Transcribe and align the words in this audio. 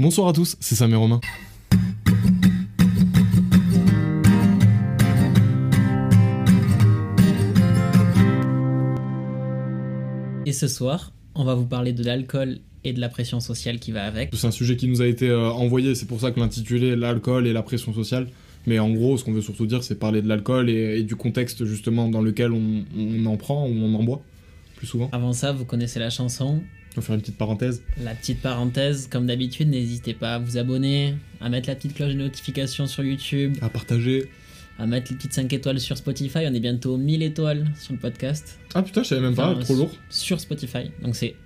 Bonsoir 0.00 0.28
à 0.28 0.32
tous, 0.32 0.56
c'est 0.60 0.76
Sam 0.76 0.94
et 0.94 0.96
Romain. 0.96 1.20
Et 10.46 10.54
ce 10.54 10.68
soir, 10.68 11.12
on 11.34 11.44
va 11.44 11.54
vous 11.54 11.66
parler 11.66 11.92
de 11.92 12.02
l'alcool 12.02 12.60
et 12.82 12.94
de 12.94 13.00
la 13.00 13.10
pression 13.10 13.40
sociale 13.40 13.78
qui 13.78 13.92
va 13.92 14.04
avec. 14.04 14.30
C'est 14.32 14.46
un 14.46 14.50
sujet 14.50 14.76
qui 14.76 14.88
nous 14.88 15.02
a 15.02 15.06
été 15.06 15.28
euh, 15.28 15.50
envoyé, 15.50 15.94
c'est 15.94 16.06
pour 16.06 16.18
ça 16.18 16.30
que 16.30 16.40
l'intitulé 16.40 16.96
l'alcool 16.96 17.46
et 17.46 17.52
la 17.52 17.62
pression 17.62 17.92
sociale. 17.92 18.28
Mais 18.66 18.78
en 18.78 18.88
gros, 18.88 19.18
ce 19.18 19.24
qu'on 19.24 19.32
veut 19.32 19.42
surtout 19.42 19.66
dire, 19.66 19.84
c'est 19.84 19.98
parler 19.98 20.22
de 20.22 20.28
l'alcool 20.28 20.70
et, 20.70 21.00
et 21.00 21.02
du 21.02 21.14
contexte 21.14 21.66
justement 21.66 22.08
dans 22.08 22.22
lequel 22.22 22.52
on, 22.52 22.84
on 22.96 23.26
en 23.26 23.36
prend 23.36 23.66
ou 23.66 23.72
on 23.72 23.94
en 23.94 24.02
boit, 24.02 24.22
plus 24.76 24.86
souvent. 24.86 25.10
Avant 25.12 25.34
ça, 25.34 25.52
vous 25.52 25.66
connaissez 25.66 25.98
la 25.98 26.08
chanson. 26.08 26.62
On 26.96 27.00
va 27.00 27.02
faire 27.06 27.14
une 27.14 27.20
petite 27.20 27.36
parenthèse. 27.38 27.82
La 28.02 28.14
petite 28.14 28.40
parenthèse, 28.40 29.08
comme 29.10 29.26
d'habitude, 29.26 29.68
n'hésitez 29.68 30.12
pas 30.14 30.34
à 30.34 30.38
vous 30.38 30.56
abonner, 30.58 31.14
à 31.40 31.48
mettre 31.48 31.68
la 31.68 31.76
petite 31.76 31.94
cloche 31.94 32.14
de 32.14 32.18
notification 32.18 32.86
sur 32.86 33.04
YouTube, 33.04 33.56
À 33.62 33.68
partager. 33.68 34.28
à 34.78 34.86
mettre 34.86 35.10
les 35.12 35.16
petites 35.16 35.32
5 35.32 35.52
étoiles 35.52 35.78
sur 35.78 35.96
Spotify. 35.96 36.40
On 36.48 36.54
est 36.54 36.60
bientôt 36.60 36.96
1000 36.96 37.22
étoiles 37.22 37.66
sur 37.78 37.92
le 37.92 37.98
podcast. 37.98 38.58
Ah 38.74 38.82
putain, 38.82 39.02
je 39.04 39.08
savais 39.08 39.20
même 39.20 39.34
pas, 39.36 39.54
trop 39.54 39.76
lourd. 39.76 39.90
Sur 40.08 40.40
Spotify, 40.40 40.90
donc 41.02 41.14
c'est 41.16 41.36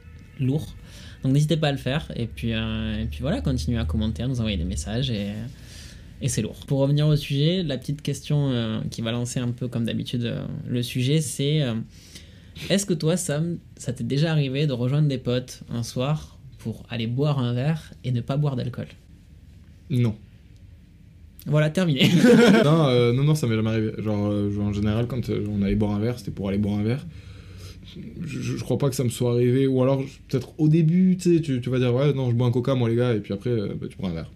lourd. 0.41 0.75
Donc 1.23 1.33
n'hésitez 1.33 1.57
pas 1.57 1.69
à 1.69 1.73
le 1.73 1.79
faire. 1.79 2.11
Et 2.17 2.27
puis, 2.27 2.53
euh, 2.55 3.03
et 3.03 3.07
puis 3.07 3.21
voilà, 3.21 3.41
continuez 3.41 3.79
à 3.79 3.85
commenter, 3.85 4.23
à 4.23 4.29
nous 4.29 4.41
envoyer 4.41 4.57
des 4.57 4.65
messages 4.65 5.11
et, 5.11 5.33
et 6.23 6.29
c'est 6.29 6.43
lourd. 6.43 6.61
Pour 6.67 6.79
revenir 6.79 7.07
au 7.07 7.17
sujet, 7.17 7.63
la 7.63 7.77
petite 7.77 8.01
question 8.03 8.51
euh, 8.51 8.81
qui 8.91 9.03
va 9.03 9.11
lancer 9.13 9.41
un 9.41 9.51
peu 9.51 9.69
comme 9.69 9.85
d'habitude 9.85 10.25
euh, 10.25 10.45
le 10.67 10.83
sujet, 10.83 11.21
c'est 11.21 11.61
est-ce 12.71 12.87
que 12.87 12.95
toi, 12.95 13.17
Sam, 13.17 13.59
ça 13.77 13.93
t'est 13.93 14.05
déjà 14.05 14.31
arrivé 14.33 14.67
de 14.67 14.73
rejoindre 14.73 15.09
des 15.09 15.19
potes 15.19 15.61
un 15.71 15.83
soir 15.83 16.39
pour 16.59 16.85
aller 16.89 17.07
boire 17.07 17.39
un 17.39 17.53
verre 17.53 17.93
et 18.05 18.13
ne 18.13 18.21
pas 18.21 18.37
boire 18.37 18.57
d'alcool? 18.57 18.87
Non. 19.91 20.15
Voilà, 21.47 21.69
terminé. 21.69 22.09
non, 22.65 22.87
euh, 22.89 23.13
non, 23.13 23.25
non, 23.25 23.35
ça 23.35 23.47
m'est 23.47 23.55
jamais 23.55 23.69
arrivé. 23.71 23.93
Genre, 23.99 24.31
euh, 24.31 24.51
en 24.61 24.73
général, 24.73 25.07
quand 25.07 25.29
euh, 25.29 25.47
on 25.51 25.63
allait 25.63 25.75
boire 25.75 25.93
un 25.93 25.99
verre, 26.01 26.19
c'était 26.19 26.31
pour 26.31 26.49
aller 26.49 26.57
boire 26.59 26.79
un 26.79 26.83
verre. 26.83 27.05
Je, 28.25 28.41
je- 28.41 28.65
crois 28.65 28.79
pas 28.79 28.89
que 28.89 28.97
ça 28.97 29.05
me 29.05 29.11
soit 29.11 29.33
arrivé. 29.33 29.67
Ou 29.67 29.83
alors, 29.83 30.03
peut-être 30.29 30.55
au 30.59 30.69
début, 30.69 31.17
tu 31.19 31.35
sais, 31.37 31.41
tu, 31.43 31.61
tu 31.61 31.71
vas 31.71 31.79
dire, 31.79 31.95
ouais, 31.95 32.13
non, 32.15 32.31
je 32.31 32.35
bois 32.35 32.47
un 32.47 32.51
coca, 32.51 32.75
moi, 32.75 32.89
les 32.89 32.97
gars, 32.97 33.13
et 33.15 33.21
puis 33.21 33.35
après, 33.35 33.51
euh, 33.51 33.75
bah, 33.79 33.87
tu 33.91 33.97
prends 33.97 34.09
un 34.09 34.15
verre. 34.15 34.31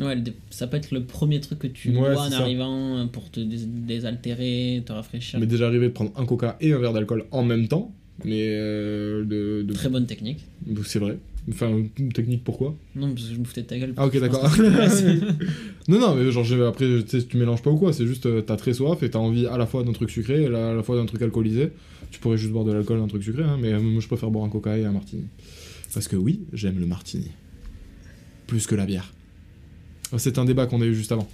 Ouais, 0.00 0.16
ça 0.50 0.66
peut 0.66 0.76
être 0.76 0.90
le 0.92 1.04
premier 1.04 1.40
truc 1.40 1.58
que 1.58 1.66
tu 1.66 1.88
Ouais, 1.90 1.94
bois 2.12 2.26
en 2.26 2.30
ça. 2.30 2.40
arrivant 2.40 2.98
euh, 2.98 3.04
pour 3.06 3.30
te 3.30 3.40
dés- 3.40 3.66
désaltérer, 3.66 4.82
te 4.84 4.92
rafraîchir. 4.92 5.38
M'est 5.40 5.46
déjà 5.46 5.66
arrivé 5.66 5.86
de 5.88 5.92
prendre 5.92 6.12
un 6.16 6.24
coca 6.26 6.56
et 6.60 6.72
un 6.72 6.78
verre 6.78 6.92
d'alcool 6.92 7.24
en 7.30 7.44
même 7.44 7.68
temps. 7.68 7.94
Mais 8.24 8.46
euh, 8.48 9.24
de, 9.24 9.62
de- 9.62 9.74
Très 9.74 9.88
bonne 9.90 10.06
technique. 10.06 10.46
c'est 10.84 10.98
vrai. 10.98 11.18
Enfin, 11.48 11.82
technique 12.12 12.42
pourquoi? 12.42 12.74
Non, 12.96 13.12
parce 13.14 13.28
que 13.28 13.34
je 13.34 13.38
me 13.38 13.44
foutais 13.44 13.62
de 13.62 13.66
ta 13.68 13.78
gueule. 13.78 13.92
Ah 13.96 14.06
ok 14.06 14.18
d'accord. 14.18 14.50
non 15.88 16.00
non 16.00 16.14
mais 16.16 16.30
genre 16.32 16.44
après 16.66 16.86
tu 16.86 17.04
sais 17.20 17.24
tu 17.24 17.36
mélanges 17.36 17.62
pas 17.62 17.70
ou 17.70 17.76
quoi, 17.76 17.92
c'est 17.92 18.06
juste 18.06 18.26
euh, 18.26 18.40
t'as 18.42 18.56
très 18.56 18.74
soif 18.74 19.02
et 19.04 19.10
t'as 19.10 19.20
envie 19.20 19.46
à 19.46 19.56
la 19.56 19.66
fois 19.66 19.84
d'un 19.84 19.92
truc 19.92 20.10
sucré 20.10 20.42
et 20.42 20.46
à 20.46 20.74
la 20.74 20.82
fois 20.82 20.96
d'un 20.96 21.06
truc 21.06 21.22
alcoolisé. 21.22 21.70
Tu 22.10 22.18
pourrais 22.20 22.36
juste 22.38 22.50
boire 22.52 22.64
de 22.64 22.72
l'alcool 22.72 22.98
et 22.98 23.02
un 23.02 23.06
truc 23.06 23.22
sucré 23.22 23.44
hein, 23.44 23.58
mais 23.60 23.78
moi 23.78 24.00
je 24.00 24.06
préfère 24.08 24.30
boire 24.30 24.44
un 24.44 24.48
coca 24.48 24.76
et 24.76 24.84
un 24.84 24.92
martini. 24.92 25.24
Parce 25.94 26.08
que 26.08 26.16
oui, 26.16 26.40
j'aime 26.52 26.80
le 26.80 26.86
martini. 26.86 27.30
Plus 28.48 28.66
que 28.66 28.74
la 28.74 28.86
bière. 28.86 29.12
C'est 30.18 30.38
un 30.38 30.44
débat 30.44 30.66
qu'on 30.66 30.80
a 30.82 30.84
eu 30.86 30.94
juste 30.94 31.12
avant. 31.12 31.28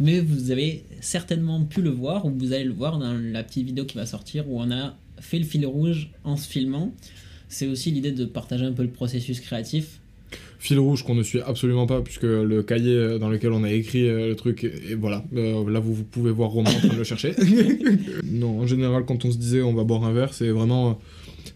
Mais 0.00 0.20
vous 0.20 0.50
avez 0.50 0.82
certainement 1.00 1.62
pu 1.64 1.82
le 1.82 1.90
voir, 1.90 2.24
ou 2.26 2.30
vous 2.36 2.52
allez 2.52 2.64
le 2.64 2.72
voir 2.72 2.98
dans 2.98 3.12
la 3.14 3.42
petite 3.44 3.66
vidéo 3.66 3.84
qui 3.84 3.96
va 3.96 4.06
sortir, 4.06 4.48
où 4.48 4.60
on 4.60 4.70
a 4.70 4.96
fait 5.20 5.38
le 5.38 5.44
fil 5.44 5.64
rouge 5.66 6.10
en 6.24 6.36
se 6.36 6.48
filmant. 6.48 6.92
C'est 7.48 7.66
aussi 7.66 7.90
l'idée 7.90 8.12
de 8.12 8.24
partager 8.24 8.64
un 8.64 8.72
peu 8.72 8.82
le 8.82 8.88
processus 8.90 9.38
créatif. 9.40 10.00
Fil 10.58 10.78
rouge 10.78 11.02
qu'on 11.04 11.14
ne 11.14 11.22
suit 11.22 11.40
absolument 11.40 11.86
pas 11.86 12.00
puisque 12.00 12.22
le 12.22 12.62
cahier 12.62 13.18
dans 13.18 13.28
lequel 13.28 13.52
on 13.52 13.64
a 13.64 13.70
écrit 13.70 14.08
euh, 14.08 14.28
le 14.28 14.36
truc 14.36 14.64
et 14.64 14.94
voilà 14.94 15.24
Euh, 15.34 15.68
là 15.68 15.78
vous, 15.80 15.92
vous 15.92 16.04
pouvez 16.04 16.30
voir 16.30 16.50
Romain 16.50 16.70
en 16.70 16.78
train 16.78 16.88
de 16.88 16.94
le 16.96 17.04
chercher 17.04 17.34
non 18.24 18.60
en 18.60 18.66
général 18.66 19.04
quand 19.04 19.24
on 19.24 19.30
se 19.32 19.36
disait 19.38 19.60
on 19.60 19.74
va 19.74 19.82
boire 19.84 20.04
un 20.04 20.12
verre 20.12 20.32
c'est 20.32 20.50
vraiment 20.50 20.90
euh, 20.90 20.92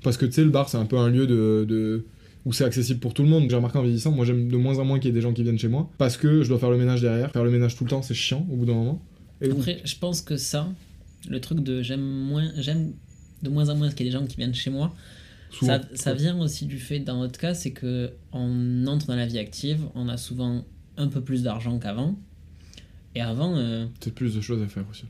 parce 0.03 0.17
que 0.17 0.27
tu 0.27 0.33
sais 0.33 0.43
le 0.45 0.51
bar 0.51 0.69
c'est 0.69 0.77
un 0.77 0.85
peu 0.87 0.99
un 0.99 1.09
lieu 1.09 1.27
de, 1.29 1.65
de- 1.69 2.05
où 2.47 2.53
c'est 2.53 2.65
accessible 2.65 3.01
pour 3.01 3.13
tout 3.13 3.23
le 3.23 3.29
monde 3.29 3.51
j'ai 3.51 3.57
remarqué 3.57 3.77
en 3.77 3.83
vieillissant 3.83 4.13
moi 4.13 4.25
j'aime 4.25 4.49
de 4.49 4.57
moins 4.57 4.79
en 4.79 4.85
moins 4.87 4.99
qu'il 4.99 5.09
y 5.09 5.11
ait 5.11 5.15
des 5.15 5.21
gens 5.21 5.35
qui 5.35 5.43
viennent 5.43 5.59
chez 5.59 5.69
moi 5.69 5.91
parce 5.99 6.17
que 6.17 6.43
je 6.43 6.49
dois 6.49 6.59
faire 6.59 6.71
le 6.71 6.79
ménage 6.79 7.03
derrière 7.03 7.31
faire 7.31 7.45
le 7.45 7.51
ménage 7.51 7.77
tout 7.77 7.85
le 7.85 7.91
temps 7.91 8.01
c'est 8.01 8.15
chiant 8.15 8.47
au 8.51 8.57
bout 8.57 8.65
d'un 8.65 8.75
moment 8.75 9.03
et 9.41 9.51
Après, 9.51 9.81
je 9.85 9.97
pense 9.97 10.23
que 10.23 10.37
ça, 10.37 10.69
le 11.29 11.41
truc 11.41 11.61
de 11.61 11.83
j'aime 11.83 12.01
moins, 12.01 12.51
j'aime 12.57 12.93
de 13.43 13.51
moins 13.51 13.69
en 13.69 13.77
moins 13.77 13.91
qu'il 13.91 14.07
y 14.07 14.09
ait 14.09 14.13
des 14.13 14.19
gens 14.19 14.27
qui 14.27 14.37
viennent 14.37 14.55
chez 14.55 14.71
moi, 14.71 14.95
ça 15.61 16.15
vient 16.15 16.39
aussi 16.41 16.67
du 16.67 16.79
fait, 16.79 17.01
dans 17.01 17.21
notre 17.21 17.39
cas, 17.39 17.55
c'est 17.55 17.73
que 17.73 18.13
on 18.33 18.87
entre 18.87 19.07
dans 19.07 19.17
la 19.17 19.27
vie 19.27 19.39
active, 19.39 19.81
on 19.95 20.09
a 20.09 20.17
souvent 20.17 20.65
un 20.97 21.09
peu 21.09 21.21
plus 21.21 21.43
d'argent 21.43 21.79
qu'avant. 21.79 22.19
Et 23.15 23.23
avant, 23.23 23.57
euh, 23.57 23.87
peut-être 24.01 24.15
plus 24.15 24.35
de 24.35 24.41
choses 24.41 24.63
à 24.63 24.67
faire 24.67 24.85
aussi 24.91 25.05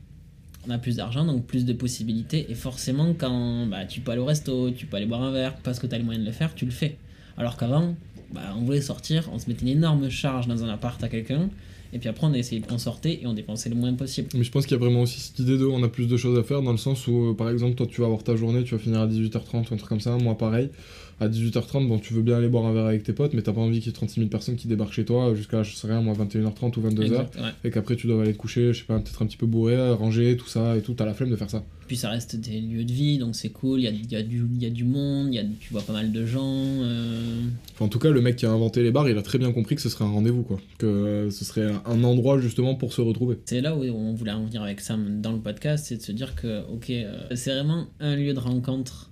on 0.65 0.69
a 0.69 0.77
plus 0.77 0.97
d'argent, 0.97 1.23
donc 1.23 1.45
plus 1.45 1.63
de 1.63 1.71
possibilités. 1.71 2.51
Et 2.51 2.53
forcément, 2.53 3.13
quand 3.13 3.67
bah, 3.67 3.85
tu 3.85 4.01
peux 4.01 4.11
aller 4.11 4.19
au 4.19 4.25
resto, 4.25 4.69
tu 4.71 4.85
peux 4.85 4.97
aller 4.97 5.05
boire 5.05 5.23
un 5.23 5.31
verre 5.31 5.55
parce 5.63 5.79
que 5.79 5.87
tu 5.87 5.95
as 5.95 5.97
les 5.97 6.03
moyens 6.03 6.25
de 6.25 6.29
le 6.29 6.35
faire, 6.35 6.53
tu 6.55 6.65
le 6.65 6.71
fais. 6.71 6.97
Alors 7.37 7.57
qu'avant, 7.57 7.95
bah, 8.33 8.41
on 8.57 8.61
voulait 8.61 8.81
sortir, 8.81 9.29
on 9.31 9.39
se 9.39 9.47
mettait 9.47 9.61
une 9.61 9.69
énorme 9.69 10.09
charge 10.09 10.47
dans 10.47 10.63
un 10.63 10.69
appart 10.69 11.01
à 11.03 11.07
quelqu'un, 11.07 11.49
et 11.93 11.99
puis 11.99 12.09
après 12.09 12.27
on 12.27 12.33
essayait, 12.33 12.61
on 12.69 12.77
sortait 12.77 13.19
et 13.21 13.27
on 13.27 13.33
dépensait 13.33 13.69
le 13.69 13.75
moins 13.75 13.93
possible. 13.93 14.29
Mais 14.33 14.43
je 14.43 14.51
pense 14.51 14.65
qu'il 14.65 14.75
y 14.75 14.79
a 14.79 14.83
vraiment 14.83 15.01
aussi 15.01 15.19
cette 15.19 15.39
idée 15.39 15.57
de 15.57 15.65
on 15.65 15.81
a 15.83 15.87
plus 15.87 16.07
de 16.07 16.17
choses 16.17 16.37
à 16.37 16.43
faire 16.43 16.61
dans 16.61 16.71
le 16.71 16.77
sens 16.77 17.07
où, 17.07 17.29
euh, 17.29 17.33
par 17.33 17.49
exemple, 17.49 17.75
toi 17.75 17.87
tu 17.87 18.01
vas 18.01 18.07
avoir 18.07 18.23
ta 18.23 18.35
journée, 18.35 18.63
tu 18.63 18.75
vas 18.75 18.79
finir 18.79 19.01
à 19.01 19.07
18h30 19.07 19.69
ou 19.69 19.73
un 19.73 19.77
truc 19.77 19.89
comme 19.89 20.01
ça, 20.01 20.17
moi 20.17 20.37
pareil. 20.37 20.69
À 21.19 21.27
18h30, 21.27 21.87
bon, 21.87 21.97
tu 21.97 22.13
veux 22.13 22.21
bien 22.21 22.37
aller 22.37 22.47
boire 22.47 22.65
un 22.67 22.73
verre 22.73 22.85
avec 22.85 23.01
tes 23.03 23.11
potes, 23.13 23.33
mais 23.33 23.41
t'as 23.41 23.51
pas 23.53 23.61
envie 23.61 23.79
qu'il 23.79 23.87
y 23.87 23.89
ait 23.89 23.93
36 23.93 24.19
000 24.19 24.29
personnes 24.29 24.55
qui 24.55 24.67
débarquent 24.67 24.93
chez 24.93 25.03
toi 25.05 25.33
jusqu'à, 25.33 25.63
je 25.63 25.75
sais 25.75 25.87
rien, 25.87 25.99
moi, 26.01 26.13
21h30 26.13 26.77
ou 26.77 26.81
22h. 26.87 27.03
Exact, 27.05 27.35
ouais. 27.37 27.41
Et 27.63 27.71
qu'après 27.71 27.95
tu 27.95 28.05
dois 28.05 28.21
aller 28.21 28.33
te 28.33 28.37
coucher, 28.37 28.71
je 28.71 28.79
sais 28.79 28.85
pas, 28.85 28.99
peut-être 28.99 29.21
un 29.23 29.25
petit 29.25 29.37
peu 29.37 29.47
bourré, 29.47 29.91
ranger, 29.93 30.37
tout 30.37 30.47
ça 30.47 30.77
et 30.77 30.81
tout, 30.81 30.93
t'as 30.93 31.05
la 31.05 31.15
flemme 31.15 31.31
de 31.31 31.35
faire 31.35 31.49
ça. 31.49 31.63
Puis 31.87 31.95
ça 31.97 32.09
reste 32.09 32.35
des 32.35 32.59
lieux 32.61 32.83
de 32.83 32.91
vie, 32.91 33.17
donc 33.17 33.33
c'est 33.35 33.49
cool, 33.49 33.79
il 33.79 33.83
y 33.83 33.87
a, 33.87 33.91
y, 33.91 34.15
a 34.15 34.19
y 34.19 34.65
a 34.65 34.69
du 34.69 34.83
monde, 34.83 35.33
y 35.33 35.39
a, 35.39 35.43
tu 35.59 35.71
vois 35.71 35.81
pas 35.81 35.93
mal 35.93 36.11
de 36.11 36.25
gens. 36.25 36.43
euh, 36.83 37.41
Enfin, 37.73 37.85
en 37.85 37.87
tout 37.89 37.97
cas, 37.99 38.11
le 38.11 38.21
mec 38.21 38.35
qui 38.35 38.45
a 38.45 38.51
inventé 38.51 38.83
les 38.83 38.91
bars, 38.91 39.09
il 39.09 39.17
a 39.17 39.21
très 39.23 39.39
bien 39.39 39.51
compris 39.51 39.75
que 39.75 39.81
ce 39.81 39.89
serait 39.89 40.03
un 40.05 40.11
rendez-vous, 40.11 40.43
quoi. 40.43 40.59
Que 40.77 41.29
ce 41.31 41.45
serait 41.45 41.71
un 41.85 42.03
endroit 42.03 42.39
justement 42.39 42.75
pour 42.75 42.93
se 42.93 43.01
retrouver. 43.01 43.37
C'est 43.45 43.61
là 43.61 43.75
où 43.75 43.83
on 43.83 44.13
voulait 44.13 44.33
en 44.33 44.45
venir 44.45 44.61
avec 44.61 44.81
Sam 44.81 45.21
dans 45.21 45.31
le 45.31 45.39
podcast, 45.39 45.85
c'est 45.87 45.97
de 45.97 46.01
se 46.03 46.11
dire 46.11 46.35
que, 46.35 46.61
ok, 46.71 46.89
euh, 46.89 47.17
c'est 47.35 47.53
vraiment 47.53 47.87
un 48.01 48.15
lieu 48.15 48.33
de 48.33 48.39
rencontre 48.39 49.09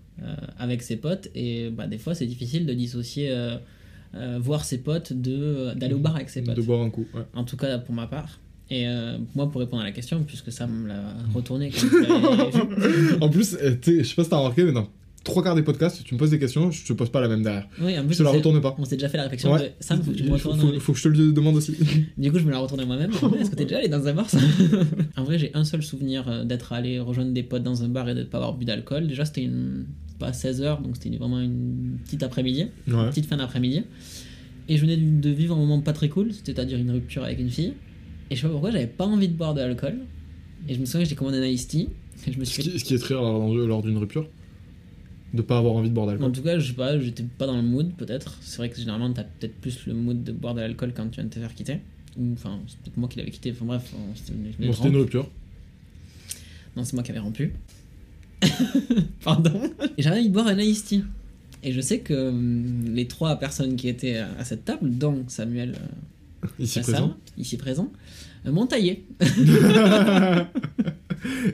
avec 0.58 0.82
ses 0.82 0.96
potes 0.96 1.30
et 1.36 1.70
bah, 1.70 1.88
des 1.88 1.98
fois 1.98 2.16
c'est 2.16 2.26
difficile 2.26 2.66
de 2.66 2.74
dissocier 2.74 3.30
euh, 3.32 3.58
euh, 4.16 4.40
voir 4.42 4.64
ses 4.64 4.78
potes 4.78 5.12
de 5.14 5.74
d'aller 5.76 5.94
au 5.94 6.00
bar 6.00 6.16
avec 6.16 6.30
ses 6.30 6.42
potes. 6.42 6.56
De 6.56 6.62
boire 6.62 6.82
un 6.82 6.90
coup, 6.90 7.06
ouais. 7.14 7.24
En 7.34 7.44
tout 7.44 7.58
cas 7.58 7.78
pour 7.80 7.94
ma 7.94 8.08
part. 8.08 8.40
Et 8.70 8.88
euh, 8.88 9.18
moi 9.36 9.52
pour 9.52 9.62
répondre 9.62 9.82
à 9.84 9.86
la 9.86 9.92
question, 9.92 10.24
puisque 10.24 10.52
ça 10.52 10.66
me 10.68 10.88
l'a 10.88 11.04
retourné. 11.34 11.70
En 13.22 13.30
plus, 13.30 13.56
euh, 13.62 13.76
je 13.86 14.04
sais 14.04 14.16
pas 14.16 14.24
si 14.24 14.30
t'as 14.30 14.38
remarqué, 14.38 14.64
mais 14.64 14.72
dans 14.72 14.88
trois 15.24 15.44
quarts 15.44 15.56
des 15.56 15.64
podcasts, 15.64 16.04
tu 16.04 16.14
me 16.14 16.20
poses 16.20 16.30
des 16.32 16.40
questions, 16.40 16.72
je 16.72 16.86
te 16.86 16.94
pose 16.94 17.10
pas 17.10 17.20
la 17.20 17.28
même 17.28 17.44
derrière. 17.44 17.68
Oui, 17.82 17.98
en 17.98 18.06
plus, 18.06 18.14
Je 18.14 18.20
te 18.20 18.24
la 18.24 18.30
retourne 18.32 18.62
pas. 18.62 18.76
On 18.78 18.86
s'est 18.86 18.96
déjà 18.96 19.10
fait 19.10 19.18
la 19.18 19.24
réflexion 19.24 19.52
Ouais. 19.52 19.60
de 19.60 19.70
Sam, 19.80 20.02
faut 20.02 20.12
que 20.12 20.18
tu 20.18 20.24
me 20.24 20.32
retournes. 20.34 20.60
faut, 20.60 20.80
faut 20.80 20.94
que 20.94 21.00
je 21.00 21.04
te 21.04 21.08
le 21.10 21.32
demande 21.34 21.56
aussi. 21.58 21.76
Du 22.18 22.32
coup, 22.32 22.40
je 22.40 22.46
me 22.46 22.52
la 22.52 22.60
retourne 22.60 22.84
moi-même. 22.86 23.12
Est-ce 23.40 23.50
que 23.50 23.56
t'es 23.56 23.66
déjà 23.66 23.80
allé 23.80 23.88
dans 23.88 24.08
un 24.08 24.14
bar 24.14 24.30
ça 24.30 24.38
En 25.18 25.24
vrai, 25.24 25.38
j'ai 25.40 25.52
un 25.56 25.64
seul 25.64 25.82
souvenir 25.84 26.28
euh, 26.30 26.44
d'être 26.44 26.74
allé 26.74 27.00
rejoindre 27.00 27.32
des 27.34 27.44
potes 27.44 27.64
dans 27.64 27.84
un 27.84 27.88
bar 27.90 28.08
et 28.10 28.14
de 28.14 28.20
ne 28.20 28.24
pas 28.26 28.38
avoir 28.38 28.54
bu 28.54 28.66
d'alcool. 28.66 29.08
Déjà, 29.08 29.26
c'était 29.26 29.44
une... 29.44 29.86
pas 30.20 30.32
16h, 30.32 30.82
donc 30.82 30.96
c'était 30.98 31.16
vraiment 31.18 31.40
une 31.40 31.98
petite 32.04 32.24
après-midi, 32.24 32.68
Ouais. 32.88 32.94
une 32.94 33.10
petite 33.10 33.26
fin 33.26 33.38
d'après-midi. 33.38 33.84
Et 34.68 34.78
je 34.78 34.82
venais 34.82 34.98
de 34.98 35.30
vivre 35.30 35.56
un 35.56 35.60
moment 35.60 35.80
pas 35.82 35.94
très 35.94 36.10
cool, 36.10 36.32
c'est-à-dire 36.34 36.78
une 36.80 36.90
rupture 36.92 37.24
avec 37.24 37.40
une 37.40 37.50
fille. 37.52 37.74
Et 38.32 38.36
je 38.36 38.42
sais 38.42 38.48
pas 38.48 38.52
pourquoi, 38.54 38.72
j'avais 38.72 38.88
pas 38.88 39.06
envie 39.06 39.28
de 39.28 39.34
boire 39.34 39.54
de 39.54 39.60
l'alcool. 39.62 39.98
Et 40.68 40.74
je 40.74 40.80
me 40.80 40.86
souviens 40.86 41.04
que 41.04 41.10
j'ai 41.10 41.16
commandé 41.16 41.38
un 41.38 41.46
iced 41.46 41.68
tea. 41.70 41.90
Et 42.28 42.32
je 42.32 42.40
me 42.40 42.46
Ce 42.46 42.52
suis 42.54 42.64
fait 42.64 42.72
qui, 42.72 42.80
ce 42.80 42.84
qui 42.84 42.94
est 42.96 42.98
très 42.98 43.14
rare 43.14 43.32
lors, 43.54 43.84
d'une 43.84 43.98
rupture. 43.98 44.28
De 45.34 45.42
pas 45.42 45.58
avoir 45.58 45.76
envie 45.76 45.90
de 45.90 45.94
boire 45.94 46.06
En 46.08 46.10
d'alcool. 46.12 46.32
tout 46.32 46.42
cas, 46.42 46.58
je 46.58 46.68
sais 46.68 46.74
pas, 46.74 46.98
j'étais 47.00 47.24
pas 47.38 47.46
dans 47.46 47.58
le 47.58 47.62
mood 47.62 47.94
peut-être. 47.96 48.38
C'est 48.42 48.58
vrai 48.58 48.70
que 48.70 48.78
généralement 48.78 49.12
t'as 49.14 49.26
peut-être 49.26 49.56
plus 49.56 49.86
le 49.86 49.94
mood 49.94 50.24
de 50.24 50.32
boire 50.32 50.56
de 50.56 50.62
l'alcool 50.62 50.94
quand 50.96 51.04
tu 51.10 51.16
viens 51.16 51.26
de 51.26 51.30
te 51.30 51.40
faire 51.40 51.54
quitter. 51.54 51.80
Ou 52.18 52.32
enfin, 52.34 52.58
c'est 52.68 52.80
peut-être 52.80 52.98
moi 52.98 53.10
qui 53.10 53.18
l'avais 53.20 53.32
quitté. 53.32 53.52
Enfin 53.52 53.66
bref, 53.66 53.94
Bon, 53.94 54.74
c'était 54.74 54.90
une 54.90 54.96
rupture. 54.98 55.30
Non, 56.76 56.84
c'est 56.84 56.94
moi 56.94 57.04
qui 57.04 57.12
avais 57.12 57.20
rompu. 57.20 57.54
Pardon. 59.24 59.52
Et 59.98 60.02
j'avais 60.02 60.20
envie 60.20 60.30
de 60.30 60.34
boire 60.34 60.48
un 60.48 60.58
iced 60.60 60.86
tea. 60.86 61.04
Et 61.64 61.72
je 61.72 61.82
sais 61.82 62.00
que 62.00 62.30
hum, 62.30 62.86
les 62.94 63.08
trois 63.08 63.36
personnes 63.38 63.76
qui 63.76 63.90
étaient 63.90 64.18
à 64.18 64.44
cette 64.46 64.66
table, 64.66 64.90
dont 64.98 65.24
Samuel 65.28 65.72
euh, 65.72 66.48
Ici 66.60 66.80
Lassam, 66.80 66.94
présent. 66.94 67.14
ici 67.38 67.58
présent, 67.58 67.92
euh, 68.46 68.52
m'ont 68.52 68.68
taillé. 68.68 69.06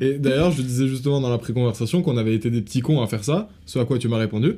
Et 0.02 0.18
d'ailleurs, 0.20 0.52
je 0.52 0.62
disais 0.62 0.88
justement 0.88 1.22
dans 1.22 1.30
la 1.30 1.38
pré-conversation 1.38 2.02
qu'on 2.02 2.18
avait 2.18 2.36
été 2.36 2.50
des 2.50 2.62
petits 2.62 2.82
cons 2.82 3.02
à 3.02 3.08
faire 3.08 3.24
ça, 3.24 3.50
ce 3.66 3.80
à 3.80 3.86
quoi 3.86 3.98
tu 3.98 4.10
m'as 4.10 4.18
répondu. 4.18 4.58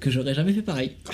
Que 0.00 0.10
j'aurais 0.10 0.34
jamais 0.34 0.52
fait 0.52 0.62
pareil. 0.62 0.92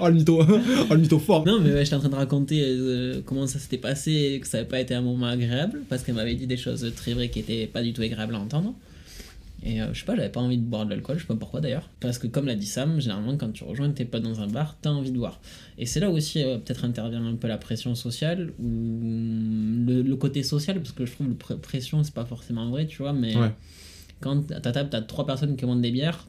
oh 0.00 0.08
le 0.08 0.14
mytho 0.14 0.40
Oh 0.40 0.94
le 0.94 0.98
mytho 0.98 1.18
fort 1.18 1.44
Non, 1.44 1.60
mais 1.60 1.72
ouais, 1.72 1.84
j'étais 1.84 1.96
en 1.96 2.00
train 2.00 2.08
de 2.08 2.14
raconter 2.14 2.62
euh, 2.64 3.20
comment 3.24 3.46
ça 3.46 3.58
s'était 3.58 3.76
passé 3.76 4.12
et 4.12 4.40
que 4.40 4.46
ça 4.46 4.58
n'avait 4.58 4.68
pas 4.68 4.80
été 4.80 4.94
un 4.94 5.02
moment 5.02 5.26
agréable 5.26 5.80
parce 5.88 6.02
qu'elle 6.02 6.14
m'avait 6.14 6.34
dit 6.34 6.46
des 6.46 6.56
choses 6.56 6.90
très 6.96 7.12
vraies 7.12 7.28
qui 7.28 7.40
étaient 7.40 7.66
pas 7.66 7.82
du 7.82 7.92
tout 7.92 8.02
agréables 8.02 8.34
à 8.34 8.38
entendre. 8.38 8.72
Et 9.62 9.82
euh, 9.82 9.92
je 9.92 9.98
sais 10.00 10.06
pas, 10.06 10.16
j'avais 10.16 10.30
pas 10.30 10.40
envie 10.40 10.56
de 10.56 10.62
boire 10.64 10.86
de 10.86 10.90
l'alcool, 10.90 11.16
je 11.16 11.22
sais 11.22 11.26
pas 11.28 11.34
pourquoi 11.36 11.60
d'ailleurs. 11.60 11.90
Parce 12.00 12.18
que 12.18 12.26
comme 12.26 12.46
l'a 12.46 12.54
dit 12.54 12.64
Sam, 12.66 12.98
généralement 13.00 13.36
quand 13.36 13.50
tu 13.52 13.62
rejoins 13.64 13.90
tes 13.90 14.04
potes 14.06 14.22
dans 14.22 14.40
un 14.40 14.46
bar, 14.46 14.78
t'as 14.80 14.90
envie 14.90 15.10
de 15.10 15.18
boire. 15.18 15.38
Et 15.76 15.84
c'est 15.86 16.00
là 16.00 16.10
aussi 16.10 16.42
euh, 16.42 16.56
peut-être 16.58 16.84
intervient 16.84 17.24
un 17.26 17.34
peu 17.36 17.46
la 17.46 17.58
pression 17.58 17.94
sociale 17.94 18.52
ou 18.58 19.00
le, 19.86 20.02
le 20.02 20.16
côté 20.16 20.42
social, 20.42 20.78
parce 20.78 20.92
que 20.92 21.04
je 21.06 21.12
trouve 21.12 21.28
le 21.28 21.34
pr- 21.34 21.58
pression 21.58 22.02
c'est 22.04 22.14
pas 22.14 22.24
forcément 22.24 22.68
vrai, 22.70 22.86
tu 22.86 22.98
vois, 23.02 23.12
mais 23.12 23.36
Ouais. 23.36 23.50
quand 24.20 24.50
à 24.52 24.60
ta 24.60 24.72
table 24.72 24.88
t'as 24.90 25.02
trois 25.02 25.26
personnes 25.26 25.56
qui 25.56 25.60
commandent 25.62 25.82
des 25.82 25.90
bières, 25.92 26.26